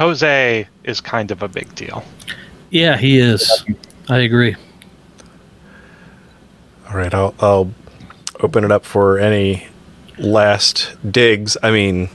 Jose 0.00 0.66
is 0.84 1.00
kind 1.02 1.30
of 1.30 1.42
a 1.42 1.48
big 1.48 1.72
deal. 1.74 2.02
Yeah, 2.70 2.96
he 2.96 3.18
is. 3.18 3.64
I 4.08 4.18
agree. 4.20 4.56
All 6.88 6.96
right, 6.96 7.12
I'll, 7.12 7.34
I'll 7.38 7.70
open 8.40 8.64
it 8.64 8.72
up 8.72 8.86
for 8.86 9.18
any 9.18 9.66
last 10.16 10.96
digs. 11.12 11.58
I 11.62 11.70
mean, 11.70 12.08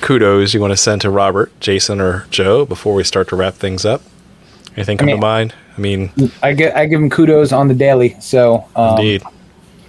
kudos 0.00 0.54
you 0.54 0.60
want 0.62 0.72
to 0.72 0.78
send 0.78 1.02
to 1.02 1.10
Robert, 1.10 1.52
Jason, 1.60 2.00
or 2.00 2.26
Joe 2.30 2.64
before 2.64 2.94
we 2.94 3.04
start 3.04 3.28
to 3.28 3.36
wrap 3.36 3.52
things 3.54 3.84
up. 3.84 4.00
Anything 4.76 4.96
come 4.96 5.06
mean- 5.06 5.16
to 5.16 5.20
mind? 5.20 5.54
I 5.76 5.80
mean, 5.80 6.10
I 6.42 6.52
get 6.52 6.76
I 6.76 6.84
give 6.86 7.00
him 7.00 7.08
kudos 7.08 7.52
on 7.52 7.68
the 7.68 7.74
daily. 7.74 8.14
So 8.20 8.66
um, 8.76 8.98
indeed, 8.98 9.22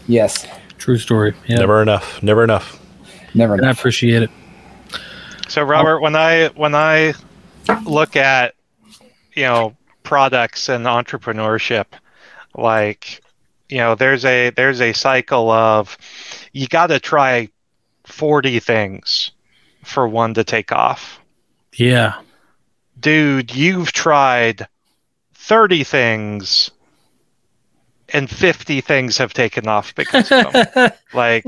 yes, 0.08 0.48
True 0.78 0.98
story. 0.98 1.34
Yeah. 1.48 1.58
never 1.58 1.82
enough, 1.82 2.22
never 2.24 2.44
enough. 2.44 2.80
never. 3.34 3.56
And 3.56 3.66
I 3.66 3.72
appreciate 3.72 4.24
it. 4.24 4.30
So 5.52 5.64
Robert, 5.64 6.00
when 6.00 6.16
I 6.16 6.48
when 6.56 6.74
I 6.74 7.14
look 7.86 8.16
at 8.16 8.56
you 9.34 9.44
know 9.44 9.76
products 10.02 10.70
and 10.70 10.86
entrepreneurship, 10.86 11.88
like 12.56 13.22
you 13.68 13.80
know, 13.80 13.96
there's 13.96 14.24
a 14.24 14.52
there's 14.52 14.80
a 14.80 14.94
cycle 14.94 15.52
of 15.52 15.98
you 16.54 16.68
got 16.68 16.88
to 16.88 17.02
try 17.02 17.50
forty 18.06 18.60
things 18.60 19.32
for 19.84 20.08
one 20.08 20.36
to 20.36 20.46
take 20.46 20.72
off. 20.72 21.20
Yeah. 21.74 22.22
Dude, 22.98 23.54
you've 23.54 23.92
tried 23.92 24.70
thirty 25.34 25.84
things. 25.84 26.72
And 28.14 28.30
fifty 28.30 28.82
things 28.82 29.18
have 29.20 29.34
taken 29.34 29.70
off 29.70 29.96
because 29.96 30.30
of 30.30 30.52
them. 30.52 30.92
like, 31.14 31.46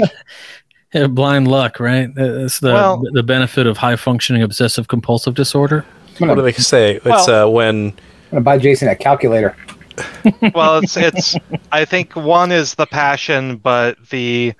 Yeah, 0.93 1.07
blind 1.07 1.47
luck, 1.47 1.79
right? 1.79 2.13
That's 2.13 2.59
the 2.59 2.73
Well- 2.73 3.03
the 3.13 3.23
benefit 3.23 3.67
of 3.67 3.77
high 3.77 3.95
functioning 3.95 4.43
obsessive 4.43 4.87
compulsive 4.87 5.33
disorder. 5.33 5.85
I'm 6.21 6.27
What 6.27 6.35
do 6.35 6.41
they 6.43 6.51
say? 6.53 6.95
It's 6.97 7.05
Well- 7.05 7.47
uh, 7.47 7.49
when 7.49 7.87
I'm 7.87 7.93
gonna 8.31 8.41
buy 8.41 8.57
Jason 8.57 8.87
a 8.87 8.95
calculator. 8.95 9.55
well 10.55 10.79
it's 10.79 10.97
it's 10.97 11.35
i 11.71 11.85
think 11.85 12.15
one 12.15 12.51
is 12.51 12.73
the 12.73 12.85
passion 12.87 13.57
but 13.57 13.95
the 14.09 14.51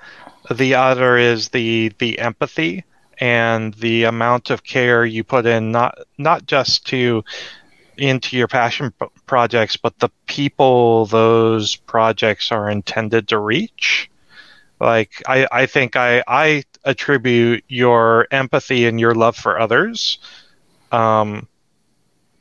the 0.51 0.75
other 0.75 1.17
is 1.17 1.49
the 1.49 1.91
the 1.97 2.19
empathy 2.19 2.83
and 3.19 3.73
the 3.75 4.03
amount 4.03 4.51
of 4.51 4.63
care 4.63 5.05
you 5.05 5.23
put 5.23 5.47
in 5.47 5.71
not 5.71 5.97
not 6.19 6.45
just 6.45 6.85
to 6.85 7.23
into 7.97 8.37
your 8.37 8.47
passion 8.47 8.93
p- 8.99 9.07
projects 9.25 9.75
but 9.75 9.97
the 9.97 10.09
people 10.27 11.07
those 11.07 11.75
projects 11.77 12.51
are 12.51 12.69
intended 12.69 13.27
to 13.27 13.39
reach 13.39 14.11
like 14.83 15.21
i 15.27 15.47
i 15.51 15.65
think 15.65 15.95
i 15.95 16.23
i 16.27 16.63
attribute 16.85 17.63
your 17.67 18.27
empathy 18.31 18.85
and 18.85 18.99
your 18.99 19.15
love 19.15 19.35
for 19.35 19.59
others 19.59 20.19
um 20.91 21.47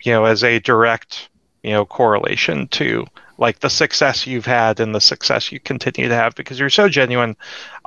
you 0.03 0.13
know 0.13 0.25
as 0.25 0.43
a 0.45 0.59
direct 0.61 1.29
you 1.63 1.71
know 1.71 1.85
correlation 1.85 2.69
to 2.69 3.07
like 3.39 3.61
the 3.61 3.71
success 3.71 4.27
you've 4.27 4.47
had 4.47 4.79
and 4.81 4.95
the 4.95 5.01
success 5.01 5.51
you 5.51 5.59
continue 5.59 6.09
to 6.09 6.15
have 6.15 6.35
because 6.35 6.59
you're 6.59 6.71
so 6.71 6.89
genuine 6.89 7.37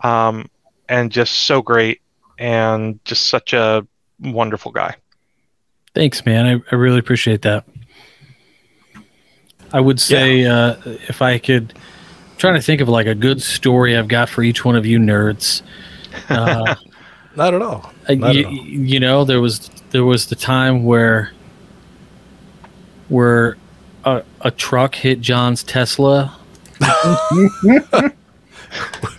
um, 0.03 0.49
and 0.89 1.11
just 1.11 1.33
so 1.33 1.61
great 1.61 2.01
and 2.37 2.99
just 3.05 3.27
such 3.27 3.53
a 3.53 3.85
wonderful 4.19 4.71
guy 4.71 4.95
Thanks, 5.95 6.25
man. 6.25 6.45
I, 6.45 6.61
I 6.71 6.75
really 6.75 6.99
appreciate 6.99 7.41
that. 7.43 7.65
I 9.71 9.79
would 9.79 9.99
say 9.99 10.45
uh, 10.45 10.75
if 10.85 11.21
I 11.21 11.37
could 11.37 11.73
trying 12.37 12.55
to 12.55 12.61
think 12.61 12.81
of 12.81 12.89
like 12.89 13.07
a 13.07 13.15
good 13.15 13.41
story 13.41 13.97
I've 13.97 14.07
got 14.07 14.29
for 14.29 14.43
each 14.43 14.63
one 14.65 14.75
of 14.75 14.85
you 14.85 14.99
nerds. 14.99 15.61
Uh, 16.29 16.75
not 17.35 17.53
at 17.53 17.61
all. 17.61 17.91
Uh, 18.07 18.13
Not 18.15 18.35
you, 18.35 18.41
at 18.41 18.45
all. 18.47 18.53
you 18.53 18.99
know 18.99 19.23
there 19.25 19.41
was 19.41 19.69
there 19.91 20.03
was 20.05 20.27
the 20.27 20.35
time 20.35 20.83
where 20.85 21.31
where 23.09 23.57
a, 24.03 24.23
a 24.41 24.51
truck 24.51 24.95
hit 24.95 25.21
John's 25.21 25.63
Tesla 25.63 26.37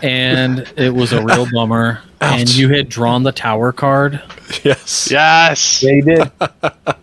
and 0.03 0.71
it 0.77 0.93
was 0.95 1.13
a 1.13 1.23
real 1.23 1.47
bummer 1.53 2.01
and 2.21 2.55
you 2.55 2.69
had 2.69 2.89
drawn 2.89 3.23
the 3.23 3.33
tower 3.33 3.73
card 3.73 4.23
Yes. 4.63 5.09
yes 5.11 5.81
They 5.81 6.01
did. 6.01 6.31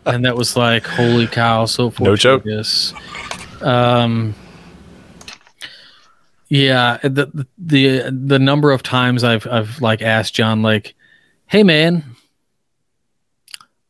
and 0.06 0.26
that 0.26 0.36
was 0.38 0.56
like 0.56 0.86
holy 0.86 1.28
cow 1.28 1.66
so 1.66 1.92
No 2.00 2.16
joke. 2.16 2.44
fortuitous. 2.44 2.94
um 3.62 4.36
yeah 6.50 6.98
the 7.04 7.46
the 7.58 8.10
the 8.12 8.38
number 8.40 8.72
of 8.72 8.84
times 8.84 9.24
i've 9.24 9.48
i've 9.48 9.82
like 9.82 10.02
asked 10.02 10.34
john 10.36 10.62
like 10.62 10.94
hey 11.48 11.64
man 11.64 12.04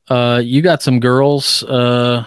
uh 0.09 0.41
you 0.43 0.61
got 0.61 0.81
some 0.81 0.99
girls 0.99 1.63
uh 1.63 2.25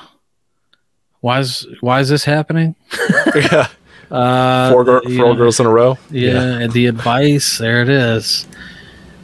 why 1.21 1.41
is 1.41 1.67
why 1.81 2.01
is 2.01 2.09
this 2.09 2.25
happening 2.25 2.75
yeah. 3.35 3.69
uh 4.11 4.71
Four, 4.71 4.85
gir- 4.85 5.01
four 5.03 5.11
know, 5.11 5.35
girls 5.35 5.59
in 5.61 5.67
a 5.67 5.71
row. 5.71 5.99
yeah, 6.11 6.59
and 6.59 6.73
the 6.73 6.87
advice 6.87 7.59
there 7.59 7.83
it 7.83 7.89
is 7.89 8.47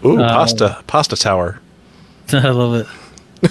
Ooh, 0.04 0.18
Um, 0.20 0.28
pasta, 0.28 0.82
pasta 0.88 1.14
tower. 1.16 1.60
i 2.32 2.48
love 2.50 2.74
it 3.42 3.50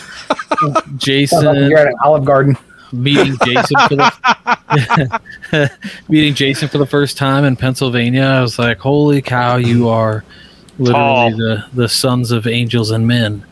jason 0.98 1.44
You're 1.70 1.78
at 1.80 1.88
an 1.88 1.94
Olive 2.04 2.26
Garden. 2.26 2.58
meeting 2.94 3.36
Jason 3.46 3.78
for 3.88 3.96
the 3.96 4.58
meeting 6.10 6.34
Jason 6.34 6.68
for 6.70 6.78
the 6.78 6.86
first 6.86 7.18
time 7.18 7.44
in 7.44 7.56
Pennsylvania. 7.56 8.24
I 8.24 8.42
was 8.42 8.58
like, 8.60 8.80
"Holy 8.80 9.22
cow, 9.22 9.58
you 9.58 9.90
are 9.90 10.24
literally 10.80 10.92
Tall. 11.04 11.32
the 11.38 11.66
the 11.74 11.90
sons 11.90 12.32
of 12.32 12.48
angels 12.48 12.92
and 12.92 13.08
men." 13.08 13.46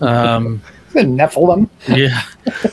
Um, 0.00 0.62
The 0.92 1.02
Nephilim. 1.02 1.68
yeah. 1.86 2.20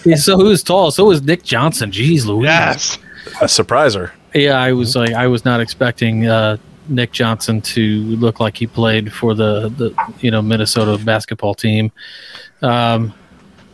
Yeah, 0.04 0.16
So 0.16 0.38
who's 0.38 0.64
tall? 0.64 0.90
So 0.90 1.06
was 1.06 1.22
Nick 1.22 1.44
Johnson. 1.44 1.92
Jeez, 1.92 2.26
Louise. 2.26 2.46
yes 2.46 2.98
A 3.42 3.46
surpriser. 3.46 4.10
Yeah, 4.34 4.60
I 4.60 4.72
was 4.72 4.96
like, 4.96 5.12
I 5.14 5.28
was 5.28 5.46
not 5.46 5.62
expecting 5.62 6.26
uh, 6.26 6.58
Nick 6.90 7.12
Johnson 7.12 7.62
to 7.62 7.82
look 8.16 8.40
like 8.40 8.58
he 8.58 8.66
played 8.66 9.14
for 9.14 9.36
the 9.36 9.70
the 9.70 9.94
you 10.20 10.32
know 10.32 10.42
Minnesota 10.42 10.98
basketball 11.06 11.54
team. 11.54 11.92
Um, 12.64 13.14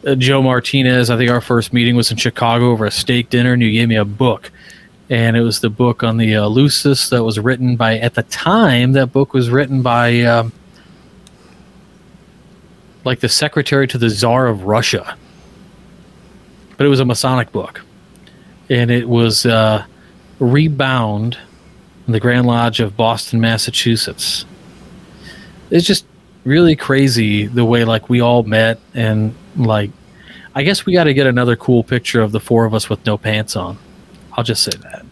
uh, 0.05 0.15
Joe 0.15 0.41
Martinez, 0.41 1.09
I 1.09 1.17
think 1.17 1.29
our 1.29 1.41
first 1.41 1.73
meeting 1.73 1.95
was 1.95 2.11
in 2.11 2.17
Chicago 2.17 2.71
over 2.71 2.85
a 2.85 2.91
steak 2.91 3.29
dinner, 3.29 3.53
and 3.53 3.61
you 3.61 3.71
gave 3.71 3.89
me 3.89 3.95
a 3.95 4.05
book, 4.05 4.51
and 5.09 5.35
it 5.37 5.41
was 5.41 5.59
the 5.59 5.69
book 5.69 6.03
on 6.03 6.17
the 6.17 6.35
uh, 6.35 6.47
Lucis 6.47 7.09
that 7.09 7.23
was 7.23 7.39
written 7.39 7.75
by 7.75 7.97
at 7.97 8.15
the 8.15 8.23
time 8.23 8.93
that 8.93 9.07
book 9.07 9.33
was 9.33 9.49
written 9.49 9.81
by 9.81 10.21
um, 10.21 10.51
like 13.05 13.19
the 13.19 13.29
secretary 13.29 13.87
to 13.87 13.97
the 13.97 14.09
Tsar 14.09 14.47
of 14.47 14.63
Russia, 14.63 15.17
but 16.77 16.85
it 16.85 16.89
was 16.89 16.99
a 16.99 17.05
Masonic 17.05 17.51
book, 17.51 17.81
and 18.69 18.91
it 18.91 19.07
was. 19.07 19.45
Uh, 19.45 19.85
rebound 20.39 21.37
in 22.07 22.13
the 22.13 22.19
Grand 22.19 22.45
Lodge 22.45 22.79
of 22.79 22.97
Boston, 22.97 23.39
Massachusetts. 23.39 24.45
It's 25.69 25.87
just 25.87 26.05
really 26.43 26.75
crazy 26.75 27.47
the 27.47 27.63
way 27.63 27.85
like 27.85 28.09
we 28.09 28.21
all 28.21 28.43
met 28.43 28.79
and 28.93 29.33
like 29.55 29.91
I 30.55 30.63
guess 30.63 30.85
we 30.85 30.93
got 30.93 31.05
to 31.05 31.13
get 31.13 31.27
another 31.27 31.55
cool 31.55 31.83
picture 31.83 32.21
of 32.21 32.31
the 32.31 32.39
four 32.39 32.65
of 32.65 32.73
us 32.73 32.89
with 32.89 33.05
no 33.05 33.17
pants 33.17 33.55
on. 33.55 33.77
I'll 34.33 34.43
just 34.43 34.63
say 34.63 34.77
that. 34.81 35.05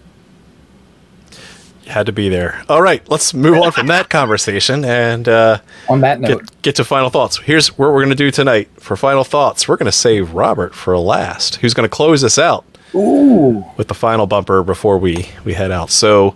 You 1.84 1.92
had 1.92 2.06
to 2.06 2.12
be 2.12 2.30
there. 2.30 2.64
All 2.70 2.82
right, 2.82 3.08
let's 3.10 3.34
move 3.34 3.58
on 3.58 3.72
from 3.72 3.88
that 3.88 4.10
conversation 4.10 4.86
and 4.86 5.28
uh, 5.28 5.60
On 5.90 6.02
that 6.02 6.20
note, 6.20 6.42
get, 6.42 6.62
get 6.62 6.76
to 6.76 6.84
final 6.84 7.10
thoughts. 7.10 7.38
Here's 7.40 7.70
what 7.70 7.92
we're 7.92 8.04
going 8.04 8.10
to 8.10 8.16
do 8.16 8.30
tonight 8.30 8.70
for 8.78 8.96
final 8.96 9.24
thoughts. 9.24 9.68
We're 9.68 9.78
going 9.78 9.88
to 9.88 9.92
save 9.92 10.34
Robert 10.34 10.76
for 10.76 10.96
last, 10.98 11.56
who's 11.56 11.74
going 11.74 11.90
to 11.90 11.96
close 11.96 12.24
us 12.24 12.38
out 12.38 12.66
ooh, 12.94 13.66
with 13.78 13.88
the 13.88 13.96
final 13.96 14.28
bumper 14.28 14.62
before 14.64 15.00
we 15.00 15.28
we 15.44 15.54
head 15.54 15.72
out. 15.72 15.90
So 15.90 16.36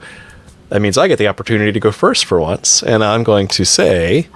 that 0.69 0.81
means 0.81 0.97
I 0.97 1.07
get 1.07 1.19
the 1.19 1.27
opportunity 1.27 1.71
to 1.71 1.79
go 1.79 1.91
first 1.91 2.25
for 2.25 2.39
once, 2.39 2.81
and 2.81 3.03
I'm 3.03 3.23
going 3.23 3.47
to 3.49 3.65
say, 3.65 4.27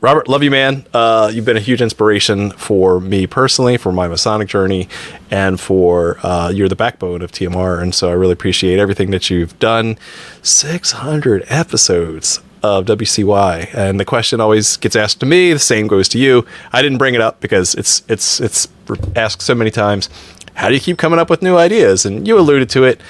Robert, 0.00 0.28
love 0.28 0.44
you, 0.44 0.50
man. 0.52 0.86
Uh, 0.94 1.28
you've 1.34 1.44
been 1.44 1.56
a 1.56 1.60
huge 1.60 1.82
inspiration 1.82 2.52
for 2.52 3.00
me 3.00 3.26
personally, 3.26 3.76
for 3.76 3.90
my 3.90 4.06
Masonic 4.06 4.46
journey, 4.46 4.88
and 5.28 5.58
for 5.58 6.18
uh, 6.22 6.50
you're 6.50 6.68
the 6.68 6.76
backbone 6.76 7.20
of 7.20 7.32
TMR, 7.32 7.82
and 7.82 7.92
so 7.92 8.08
I 8.08 8.12
really 8.12 8.34
appreciate 8.34 8.78
everything 8.78 9.10
that 9.10 9.28
you've 9.28 9.58
done. 9.58 9.98
600 10.42 11.44
episodes 11.48 12.40
of 12.62 12.86
WCY, 12.86 13.74
and 13.74 13.98
the 13.98 14.04
question 14.04 14.40
always 14.40 14.76
gets 14.76 14.94
asked 14.94 15.18
to 15.18 15.26
me. 15.26 15.52
The 15.52 15.58
same 15.58 15.88
goes 15.88 16.08
to 16.10 16.18
you. 16.18 16.46
I 16.72 16.80
didn't 16.80 16.98
bring 16.98 17.16
it 17.16 17.20
up 17.20 17.40
because 17.40 17.74
it's 17.74 18.02
it's 18.08 18.40
it's 18.40 18.68
asked 19.16 19.42
so 19.42 19.56
many 19.56 19.72
times. 19.72 20.08
How 20.54 20.68
do 20.68 20.74
you 20.74 20.80
keep 20.80 20.96
coming 20.98 21.18
up 21.18 21.28
with 21.28 21.42
new 21.42 21.56
ideas? 21.56 22.06
And 22.06 22.26
you 22.26 22.38
alluded 22.38 22.70
to 22.70 22.84
it 22.84 23.00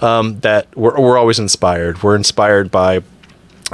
um, 0.00 0.38
that 0.40 0.76
we're, 0.76 1.00
we're 1.00 1.18
always 1.18 1.38
inspired. 1.40 2.02
We're 2.04 2.16
inspired 2.16 2.70
by 2.70 3.02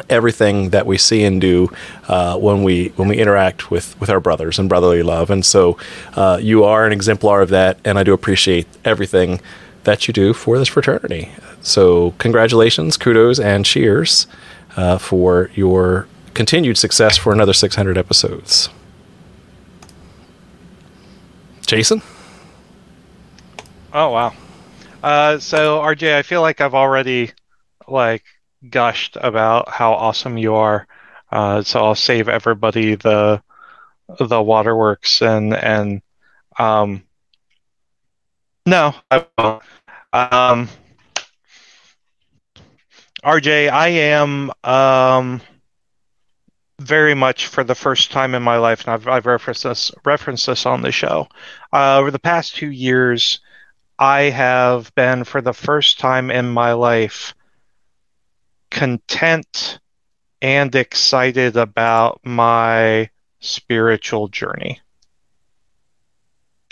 everything 0.08 0.70
that 0.70 0.86
we 0.86 0.98
see 0.98 1.22
and 1.24 1.40
do 1.40 1.70
uh, 2.08 2.38
when 2.38 2.62
we 2.62 2.88
when 2.96 3.08
we 3.08 3.18
interact 3.18 3.70
with 3.70 3.98
with 4.00 4.10
our 4.10 4.20
brothers 4.20 4.58
and 4.58 4.68
brotherly 4.68 5.02
love. 5.02 5.30
And 5.30 5.44
so 5.44 5.78
uh, 6.14 6.38
you 6.40 6.64
are 6.64 6.86
an 6.86 6.92
exemplar 6.92 7.42
of 7.42 7.50
that, 7.50 7.78
and 7.84 7.98
I 7.98 8.02
do 8.02 8.12
appreciate 8.12 8.66
everything 8.84 9.40
that 9.84 10.06
you 10.06 10.14
do 10.14 10.32
for 10.32 10.58
this 10.58 10.68
fraternity. 10.68 11.30
So 11.60 12.12
congratulations, 12.18 12.96
kudos, 12.96 13.38
and 13.38 13.64
cheers 13.64 14.26
uh, 14.76 14.98
for 14.98 15.50
your 15.54 16.06
continued 16.34 16.78
success 16.78 17.16
for 17.16 17.32
another 17.32 17.52
600 17.52 17.98
episodes. 17.98 18.68
Jason. 21.66 22.02
Oh 23.92 24.10
wow. 24.10 24.32
Uh, 25.02 25.38
so 25.38 25.80
RJ, 25.80 26.16
I 26.16 26.22
feel 26.22 26.40
like 26.40 26.60
I've 26.60 26.74
already 26.74 27.32
like 27.88 28.24
gushed 28.68 29.16
about 29.20 29.68
how 29.68 29.92
awesome 29.94 30.38
you 30.38 30.54
are. 30.54 30.86
Uh, 31.30 31.62
so 31.62 31.84
I'll 31.84 31.94
save 31.94 32.28
everybody 32.28 32.94
the 32.94 33.42
the 34.18 34.42
waterworks 34.42 35.22
and 35.22 35.54
and 35.54 36.02
um 36.58 37.04
no, 38.66 38.94
I 39.10 39.24
won't. 39.38 39.62
Um, 40.12 40.68
RJ, 43.24 43.70
I 43.70 43.88
am 43.88 44.52
um 44.62 45.40
very 46.78 47.14
much 47.14 47.46
for 47.46 47.64
the 47.64 47.74
first 47.74 48.10
time 48.10 48.34
in 48.34 48.42
my 48.42 48.56
life, 48.58 48.84
and 48.84 48.94
I've, 48.94 49.08
I've 49.08 49.26
referenced 49.26 49.64
this 49.64 49.92
referenced 50.04 50.46
this 50.46 50.66
on 50.66 50.82
the 50.82 50.92
show. 50.92 51.28
Uh, 51.72 51.98
over 51.98 52.10
the 52.10 52.18
past 52.18 52.56
two 52.56 52.70
years, 52.70 53.40
I 53.98 54.22
have 54.22 54.94
been 54.94 55.24
for 55.24 55.40
the 55.40 55.52
first 55.54 55.98
time 55.98 56.30
in 56.30 56.50
my 56.50 56.72
life 56.72 57.34
content 58.72 59.78
and 60.40 60.74
excited 60.74 61.56
about 61.56 62.20
my 62.24 63.10
spiritual 63.38 64.28
journey. 64.28 64.80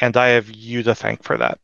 And 0.01 0.17
I 0.17 0.29
have 0.29 0.51
you 0.51 0.83
to 0.85 0.95
thank 0.95 1.23
for 1.23 1.37
that. 1.37 1.61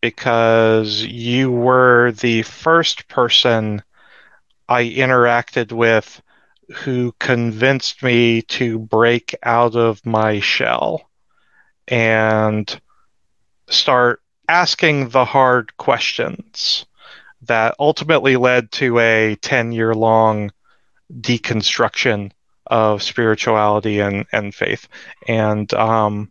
Because 0.00 1.02
you 1.02 1.52
were 1.52 2.12
the 2.12 2.42
first 2.42 3.08
person 3.08 3.82
I 4.68 4.84
interacted 4.84 5.70
with 5.70 6.22
who 6.72 7.12
convinced 7.18 8.02
me 8.02 8.40
to 8.42 8.78
break 8.78 9.36
out 9.42 9.76
of 9.76 10.04
my 10.06 10.40
shell 10.40 11.10
and 11.86 12.80
start 13.68 14.22
asking 14.48 15.10
the 15.10 15.26
hard 15.26 15.76
questions 15.76 16.86
that 17.42 17.74
ultimately 17.78 18.36
led 18.36 18.70
to 18.72 18.98
a 18.98 19.36
10 19.36 19.72
year 19.72 19.94
long 19.94 20.50
deconstruction 21.12 22.32
of 22.66 23.02
spirituality 23.02 24.00
and, 24.00 24.26
and 24.32 24.54
faith. 24.54 24.86
And 25.26 25.72
um, 25.74 26.30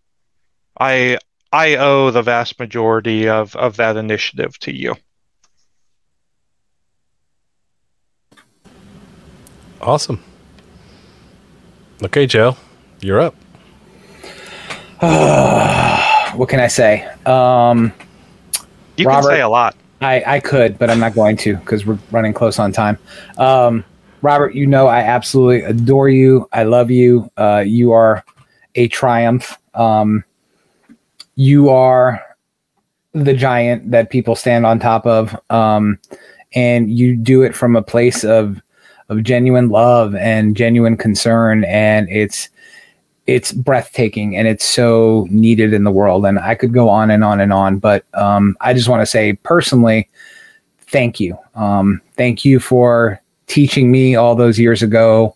I 0.80 1.18
I 1.52 1.78
owe 1.78 2.12
the 2.12 2.22
vast 2.22 2.60
majority 2.60 3.28
of, 3.28 3.56
of 3.56 3.78
that 3.78 3.98
initiative 3.98 4.58
to 4.60 4.74
you. 4.76 4.96
Awesome. 9.82 10.24
Okay, 12.04 12.26
Joe, 12.28 12.56
you're 13.02 13.20
up. 13.20 13.36
what 16.36 16.50
can 16.50 16.60
I 16.60 16.68
say? 16.68 17.06
Um, 17.26 17.94
You 18.98 19.08
Robert. 19.08 19.30
can 19.30 19.38
say 19.38 19.42
a 19.42 19.50
lot. 19.50 19.76
I, 20.02 20.24
I 20.26 20.40
could, 20.40 20.78
but 20.78 20.90
I'm 20.90 21.00
not 21.00 21.14
going 21.14 21.38
to 21.38 21.58
because 21.58 21.86
we're 21.86 22.00
running 22.12 22.34
close 22.34 22.60
on 22.60 22.72
time. 22.72 22.98
Um, 23.38 23.84
Robert, 24.22 24.56
you 24.56 24.66
know 24.66 24.88
I 24.88 25.00
absolutely 25.00 25.62
adore 25.62 26.10
you. 26.10 26.48
I 26.52 26.64
love 26.64 26.92
you. 26.92 27.32
Uh, 27.38 27.64
you 27.66 27.92
are 27.92 28.24
a 28.76 28.88
triumph. 28.88 29.58
Um, 29.74 30.24
you 31.36 31.70
are 31.70 32.22
the 33.14 33.34
giant 33.34 33.92
that 33.92 34.10
people 34.10 34.36
stand 34.36 34.66
on 34.66 34.80
top 34.80 35.06
of, 35.06 35.38
um, 35.50 36.00
and 36.54 36.92
you 36.92 37.16
do 37.16 37.42
it 37.44 37.56
from 37.56 37.76
a 37.76 37.82
place 37.82 38.24
of 38.24 38.62
of 39.10 39.24
genuine 39.24 39.70
love 39.70 40.16
and 40.16 40.56
genuine 40.56 40.96
concern, 40.96 41.64
and 41.64 42.08
it's 42.10 42.50
it's 43.30 43.52
breathtaking 43.52 44.36
and 44.36 44.48
it's 44.48 44.66
so 44.66 45.28
needed 45.30 45.74
in 45.74 45.84
the 45.84 45.92
world. 45.92 46.26
And 46.26 46.40
I 46.40 46.56
could 46.56 46.74
go 46.74 46.90
on 46.90 47.12
and 47.12 47.24
on 47.24 47.40
and 47.40 47.54
on, 47.54 47.78
but 47.78 48.04
um, 48.16 48.58
I 48.62 48.74
just 48.74 48.90
want 48.90 49.02
to 49.02 49.06
say 49.06 49.34
personally, 49.34 50.10
thank 50.88 51.20
you. 51.20 51.38
Um, 51.54 52.02
thank 52.18 52.44
you 52.44 52.60
for 52.60 53.22
teaching 53.46 53.92
me 53.92 54.16
all 54.16 54.36
those 54.36 54.58
years 54.60 54.82
ago 54.82 55.36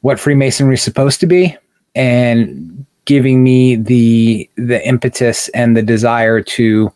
what 0.00 0.18
Freemasonry 0.18 0.74
is 0.74 0.82
supposed 0.82 1.20
to 1.20 1.26
be 1.26 1.56
and 1.94 2.86
giving 3.04 3.42
me 3.42 3.76
the 3.76 4.48
the 4.56 4.86
impetus 4.86 5.48
and 5.50 5.76
the 5.76 5.82
desire 5.82 6.40
to 6.40 6.92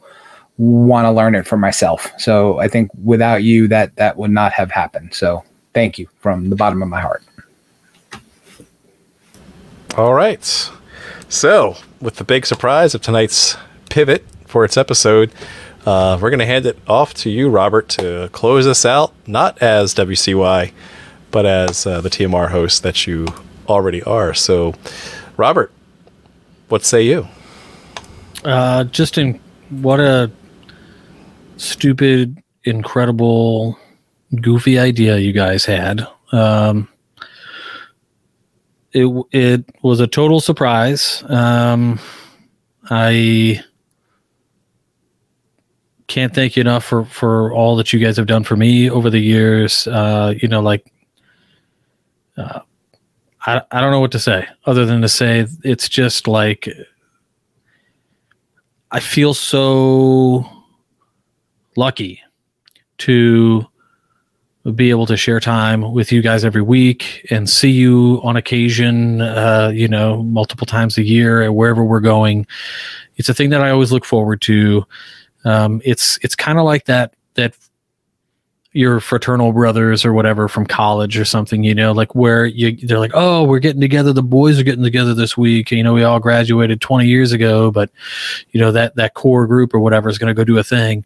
want 0.56 1.04
to 1.04 1.10
learn 1.10 1.34
it 1.34 1.46
for 1.46 1.56
myself. 1.56 2.12
So 2.18 2.58
I 2.58 2.68
think 2.68 2.90
without 3.02 3.42
you 3.42 3.68
that 3.68 3.94
that 3.96 4.16
would 4.16 4.30
not 4.30 4.52
have 4.52 4.70
happened. 4.70 5.14
So 5.14 5.44
thank 5.72 5.98
you 5.98 6.08
from 6.18 6.50
the 6.50 6.56
bottom 6.56 6.82
of 6.82 6.88
my 6.88 7.00
heart. 7.00 7.22
All 9.96 10.12
right. 10.12 10.44
So, 11.28 11.76
with 12.00 12.16
the 12.16 12.24
big 12.24 12.46
surprise 12.46 12.96
of 12.96 13.02
tonight's 13.02 13.56
pivot 13.90 14.24
for 14.44 14.64
its 14.64 14.76
episode, 14.76 15.32
uh, 15.86 16.18
we're 16.20 16.30
going 16.30 16.40
to 16.40 16.46
hand 16.46 16.66
it 16.66 16.76
off 16.88 17.14
to 17.14 17.30
you, 17.30 17.48
Robert, 17.48 17.90
to 17.90 18.28
close 18.32 18.66
us 18.66 18.84
out, 18.84 19.12
not 19.28 19.62
as 19.62 19.94
WCY, 19.94 20.72
but 21.30 21.46
as 21.46 21.86
uh, 21.86 22.00
the 22.00 22.10
TMR 22.10 22.50
host 22.50 22.82
that 22.82 23.06
you 23.06 23.28
already 23.68 24.02
are. 24.02 24.34
So, 24.34 24.74
Robert, 25.36 25.70
what 26.68 26.82
say 26.82 27.02
you? 27.02 27.28
Uh, 28.44 28.82
just 28.84 29.16
in 29.16 29.38
what 29.70 30.00
a 30.00 30.28
stupid, 31.56 32.42
incredible, 32.64 33.78
goofy 34.40 34.76
idea 34.76 35.18
you 35.18 35.32
guys 35.32 35.64
had. 35.64 36.04
Um, 36.32 36.88
it 38.94 39.26
it 39.32 39.64
was 39.82 40.00
a 40.00 40.06
total 40.06 40.40
surprise. 40.40 41.22
Um, 41.28 41.98
I 42.88 43.62
can't 46.06 46.34
thank 46.34 46.56
you 46.56 46.60
enough 46.60 46.84
for 46.84 47.04
for 47.06 47.52
all 47.52 47.76
that 47.76 47.92
you 47.92 47.98
guys 47.98 48.16
have 48.16 48.26
done 48.26 48.44
for 48.44 48.56
me 48.56 48.88
over 48.88 49.10
the 49.10 49.18
years. 49.18 49.86
Uh, 49.86 50.34
you 50.40 50.48
know, 50.48 50.60
like 50.60 50.90
uh, 52.36 52.60
I 53.46 53.62
I 53.70 53.80
don't 53.80 53.90
know 53.90 54.00
what 54.00 54.12
to 54.12 54.20
say 54.20 54.46
other 54.64 54.86
than 54.86 55.02
to 55.02 55.08
say 55.08 55.46
it's 55.64 55.88
just 55.88 56.28
like 56.28 56.68
I 58.92 59.00
feel 59.00 59.34
so 59.34 60.48
lucky 61.76 62.22
to 62.98 63.66
be 64.72 64.90
able 64.90 65.06
to 65.06 65.16
share 65.16 65.40
time 65.40 65.92
with 65.92 66.10
you 66.10 66.22
guys 66.22 66.44
every 66.44 66.62
week 66.62 67.26
and 67.30 67.50
see 67.50 67.70
you 67.70 68.20
on 68.22 68.36
occasion, 68.36 69.20
uh, 69.20 69.70
you 69.74 69.86
know, 69.86 70.22
multiple 70.22 70.66
times 70.66 70.96
a 70.96 71.02
year 71.02 71.42
or 71.42 71.52
wherever 71.52 71.84
we're 71.84 72.00
going. 72.00 72.46
It's 73.16 73.28
a 73.28 73.34
thing 73.34 73.50
that 73.50 73.60
I 73.60 73.70
always 73.70 73.92
look 73.92 74.04
forward 74.04 74.40
to. 74.42 74.86
Um, 75.44 75.82
it's 75.84 76.18
it's 76.22 76.34
kind 76.34 76.58
of 76.58 76.64
like 76.64 76.86
that 76.86 77.14
that 77.34 77.54
your 78.72 78.98
fraternal 78.98 79.52
brothers 79.52 80.04
or 80.04 80.12
whatever 80.12 80.48
from 80.48 80.66
college 80.66 81.16
or 81.16 81.24
something, 81.24 81.62
you 81.62 81.74
know, 81.74 81.92
like 81.92 82.14
where 82.14 82.44
you 82.44 82.76
they're 82.86 82.98
like, 82.98 83.12
oh, 83.14 83.44
we're 83.44 83.60
getting 83.60 83.80
together. 83.80 84.12
The 84.12 84.22
boys 84.22 84.58
are 84.58 84.64
getting 84.64 84.82
together 84.82 85.14
this 85.14 85.36
week. 85.36 85.70
You 85.70 85.82
know, 85.82 85.92
we 85.94 86.02
all 86.02 86.18
graduated 86.18 86.80
20 86.80 87.06
years 87.06 87.32
ago, 87.32 87.70
but 87.70 87.90
you 88.50 88.60
know 88.60 88.72
that 88.72 88.96
that 88.96 89.14
core 89.14 89.46
group 89.46 89.74
or 89.74 89.78
whatever 89.78 90.08
is 90.08 90.18
going 90.18 90.28
to 90.28 90.34
go 90.34 90.42
do 90.42 90.58
a 90.58 90.64
thing. 90.64 91.04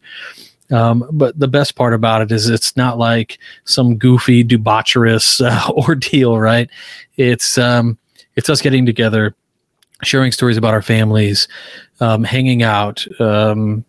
Um, 0.70 1.08
but 1.12 1.38
the 1.38 1.48
best 1.48 1.76
part 1.76 1.94
about 1.94 2.22
it 2.22 2.30
is 2.30 2.48
it's 2.48 2.76
not 2.76 2.98
like 2.98 3.38
some 3.64 3.96
goofy 3.96 4.44
debaucherous 4.44 5.40
uh, 5.44 5.70
ordeal, 5.72 6.38
right? 6.38 6.68
It's 7.16 7.58
um, 7.58 7.98
it's 8.36 8.48
us 8.50 8.60
getting 8.60 8.86
together, 8.86 9.34
sharing 10.02 10.32
stories 10.32 10.56
about 10.56 10.74
our 10.74 10.82
families, 10.82 11.48
um, 12.00 12.24
hanging 12.24 12.62
out, 12.62 13.06
um, 13.20 13.84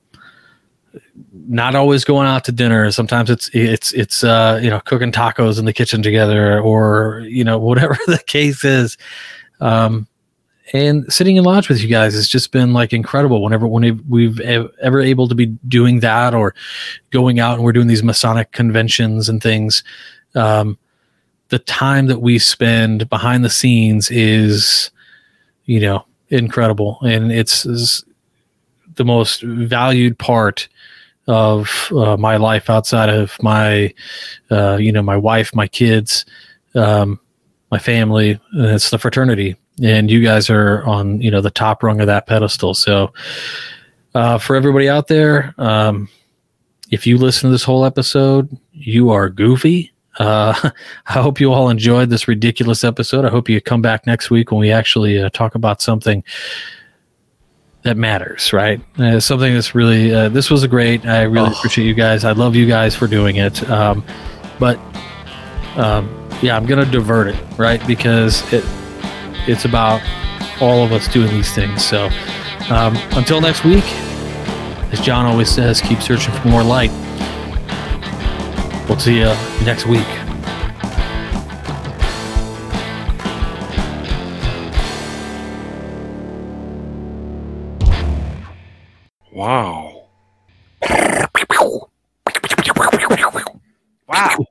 not 1.48 1.76
always 1.76 2.04
going 2.04 2.28
out 2.28 2.46
to 2.46 2.52
dinner. 2.52 2.90
Sometimes 2.92 3.30
it's 3.30 3.50
it's 3.54 3.92
it's 3.94 4.24
uh, 4.24 4.60
you 4.62 4.70
know 4.70 4.80
cooking 4.82 5.12
tacos 5.12 5.60
in 5.60 5.66
the 5.66 5.74
kitchen 5.74 6.02
together, 6.02 6.60
or 6.60 7.22
you 7.28 7.44
know 7.44 7.58
whatever 7.60 7.98
the 8.08 8.20
case 8.26 8.64
is. 8.64 8.98
Um, 9.62 10.08
and 10.74 11.12
sitting 11.12 11.36
in 11.36 11.44
lodge 11.44 11.70
with 11.70 11.82
you 11.82 11.88
guys 11.88 12.14
has 12.14 12.28
just 12.28 12.52
been 12.52 12.74
like 12.74 12.94
incredible. 12.94 13.42
Whenever 13.42 13.68
when 13.68 14.04
we've 14.08 14.40
ever 14.40 15.02
able 15.02 15.28
to 15.28 15.36
be 15.36 15.48
doing 15.68 16.00
that, 16.02 16.34
or 16.34 16.54
going 17.12 17.40
out 17.40 17.56
and 17.56 17.64
we're 17.64 17.74
doing 17.74 17.88
these 17.88 18.04
Masonic 18.04 18.52
conventions 18.52 19.30
and 19.30 19.42
things, 19.42 19.84
um, 20.36 20.78
the 21.50 21.60
time 21.60 22.08
that 22.08 22.20
we 22.20 22.38
spend 22.38 23.10
behind 23.10 23.44
the 23.44 23.50
scenes 23.50 24.12
is, 24.12 24.92
you 25.66 25.80
know, 25.80 26.06
incredible, 26.30 27.00
and 27.02 27.32
it's, 27.32 27.66
the 28.96 29.06
most 29.06 29.42
valued 29.42 30.20
part 30.20 30.68
of 31.28 31.90
uh, 31.96 32.18
my 32.18 32.36
life 32.36 32.70
outside 32.70 33.08
of 33.08 33.42
my, 33.42 33.94
uh, 34.52 34.76
you 34.76 34.92
know, 34.92 35.02
my 35.02 35.16
wife, 35.16 35.56
my 35.56 35.68
kids, 35.68 36.26
um, 36.76 37.18
my 37.72 37.80
family. 37.80 38.40
And 38.52 38.66
it's 38.66 38.90
the 38.90 39.00
fraternity, 39.00 39.56
and 39.84 40.10
you 40.10 40.24
guys 40.24 40.50
are 40.50 40.84
on, 40.84 41.22
you 41.22 41.32
know, 41.32 41.42
the 41.42 41.52
top 41.52 41.84
rung 41.84 42.02
of 42.02 42.08
that 42.08 42.28
pedestal. 42.28 42.74
So, 42.74 43.14
uh, 44.16 44.38
for 44.38 44.56
everybody 44.56 44.90
out 44.90 45.08
there, 45.08 45.54
um, 45.58 46.10
if 46.90 47.06
you 47.06 47.18
listen 47.18 47.50
to 47.50 47.52
this 47.52 47.64
whole 47.64 47.86
episode, 47.86 48.58
you 48.72 49.12
are 49.12 49.30
goofy. 49.30 49.94
Uh, 50.18 50.54
I 51.08 51.14
hope 51.14 51.40
you 51.40 51.54
all 51.54 51.70
enjoyed 51.70 52.10
this 52.10 52.28
ridiculous 52.28 52.84
episode. 52.84 53.26
I 53.26 53.30
hope 53.30 53.50
you 53.50 53.62
come 53.62 53.82
back 53.82 54.08
next 54.08 54.30
week 54.30 54.52
when 54.52 54.60
we 54.60 54.72
actually 54.72 55.22
uh, 55.22 55.30
talk 55.30 55.56
about 55.56 55.82
something 55.82 56.24
that 57.84 57.96
matters, 57.96 58.52
right? 58.52 58.82
Uh, 58.98 59.20
something 59.20 59.54
that's 59.54 59.74
really 59.74 60.14
uh, 60.14 60.30
this 60.30 60.50
was 60.50 60.64
a 60.64 60.68
great. 60.68 61.06
I 61.06 61.24
really 61.24 61.50
oh. 61.50 61.58
appreciate 61.58 61.86
you 61.86 61.94
guys. 61.94 62.26
I 62.26 62.34
love 62.34 62.56
you 62.56 62.68
guys 62.68 62.96
for 62.96 63.08
doing 63.08 63.38
it. 63.38 63.68
Um, 63.70 64.04
but 64.60 64.78
um, 65.76 66.10
yeah, 66.42 66.58
I'm 66.58 66.66
gonna 66.66 66.86
divert 66.86 67.28
it, 67.28 67.58
right? 67.58 67.86
Because 67.88 68.52
it 68.52 68.66
it's 69.50 69.66
about 69.66 70.02
all 70.62 70.84
of 70.84 70.92
us 70.92 71.08
doing 71.08 71.30
these 71.30 71.54
things. 71.54 71.84
So 71.84 72.10
um, 72.70 72.96
until 73.12 73.42
next 73.42 73.64
week, 73.64 73.84
as 74.92 75.02
John 75.02 75.26
always 75.26 75.50
says, 75.50 75.82
keep 75.82 76.02
searching 76.02 76.34
for 76.36 76.48
more 76.48 76.64
light. 76.64 76.92
We'll 78.88 79.00
see 79.00 79.18
you 79.18 79.34
next 79.64 79.86
week. 79.86 80.08
Wow. 89.32 90.08
Wow. 94.08 94.48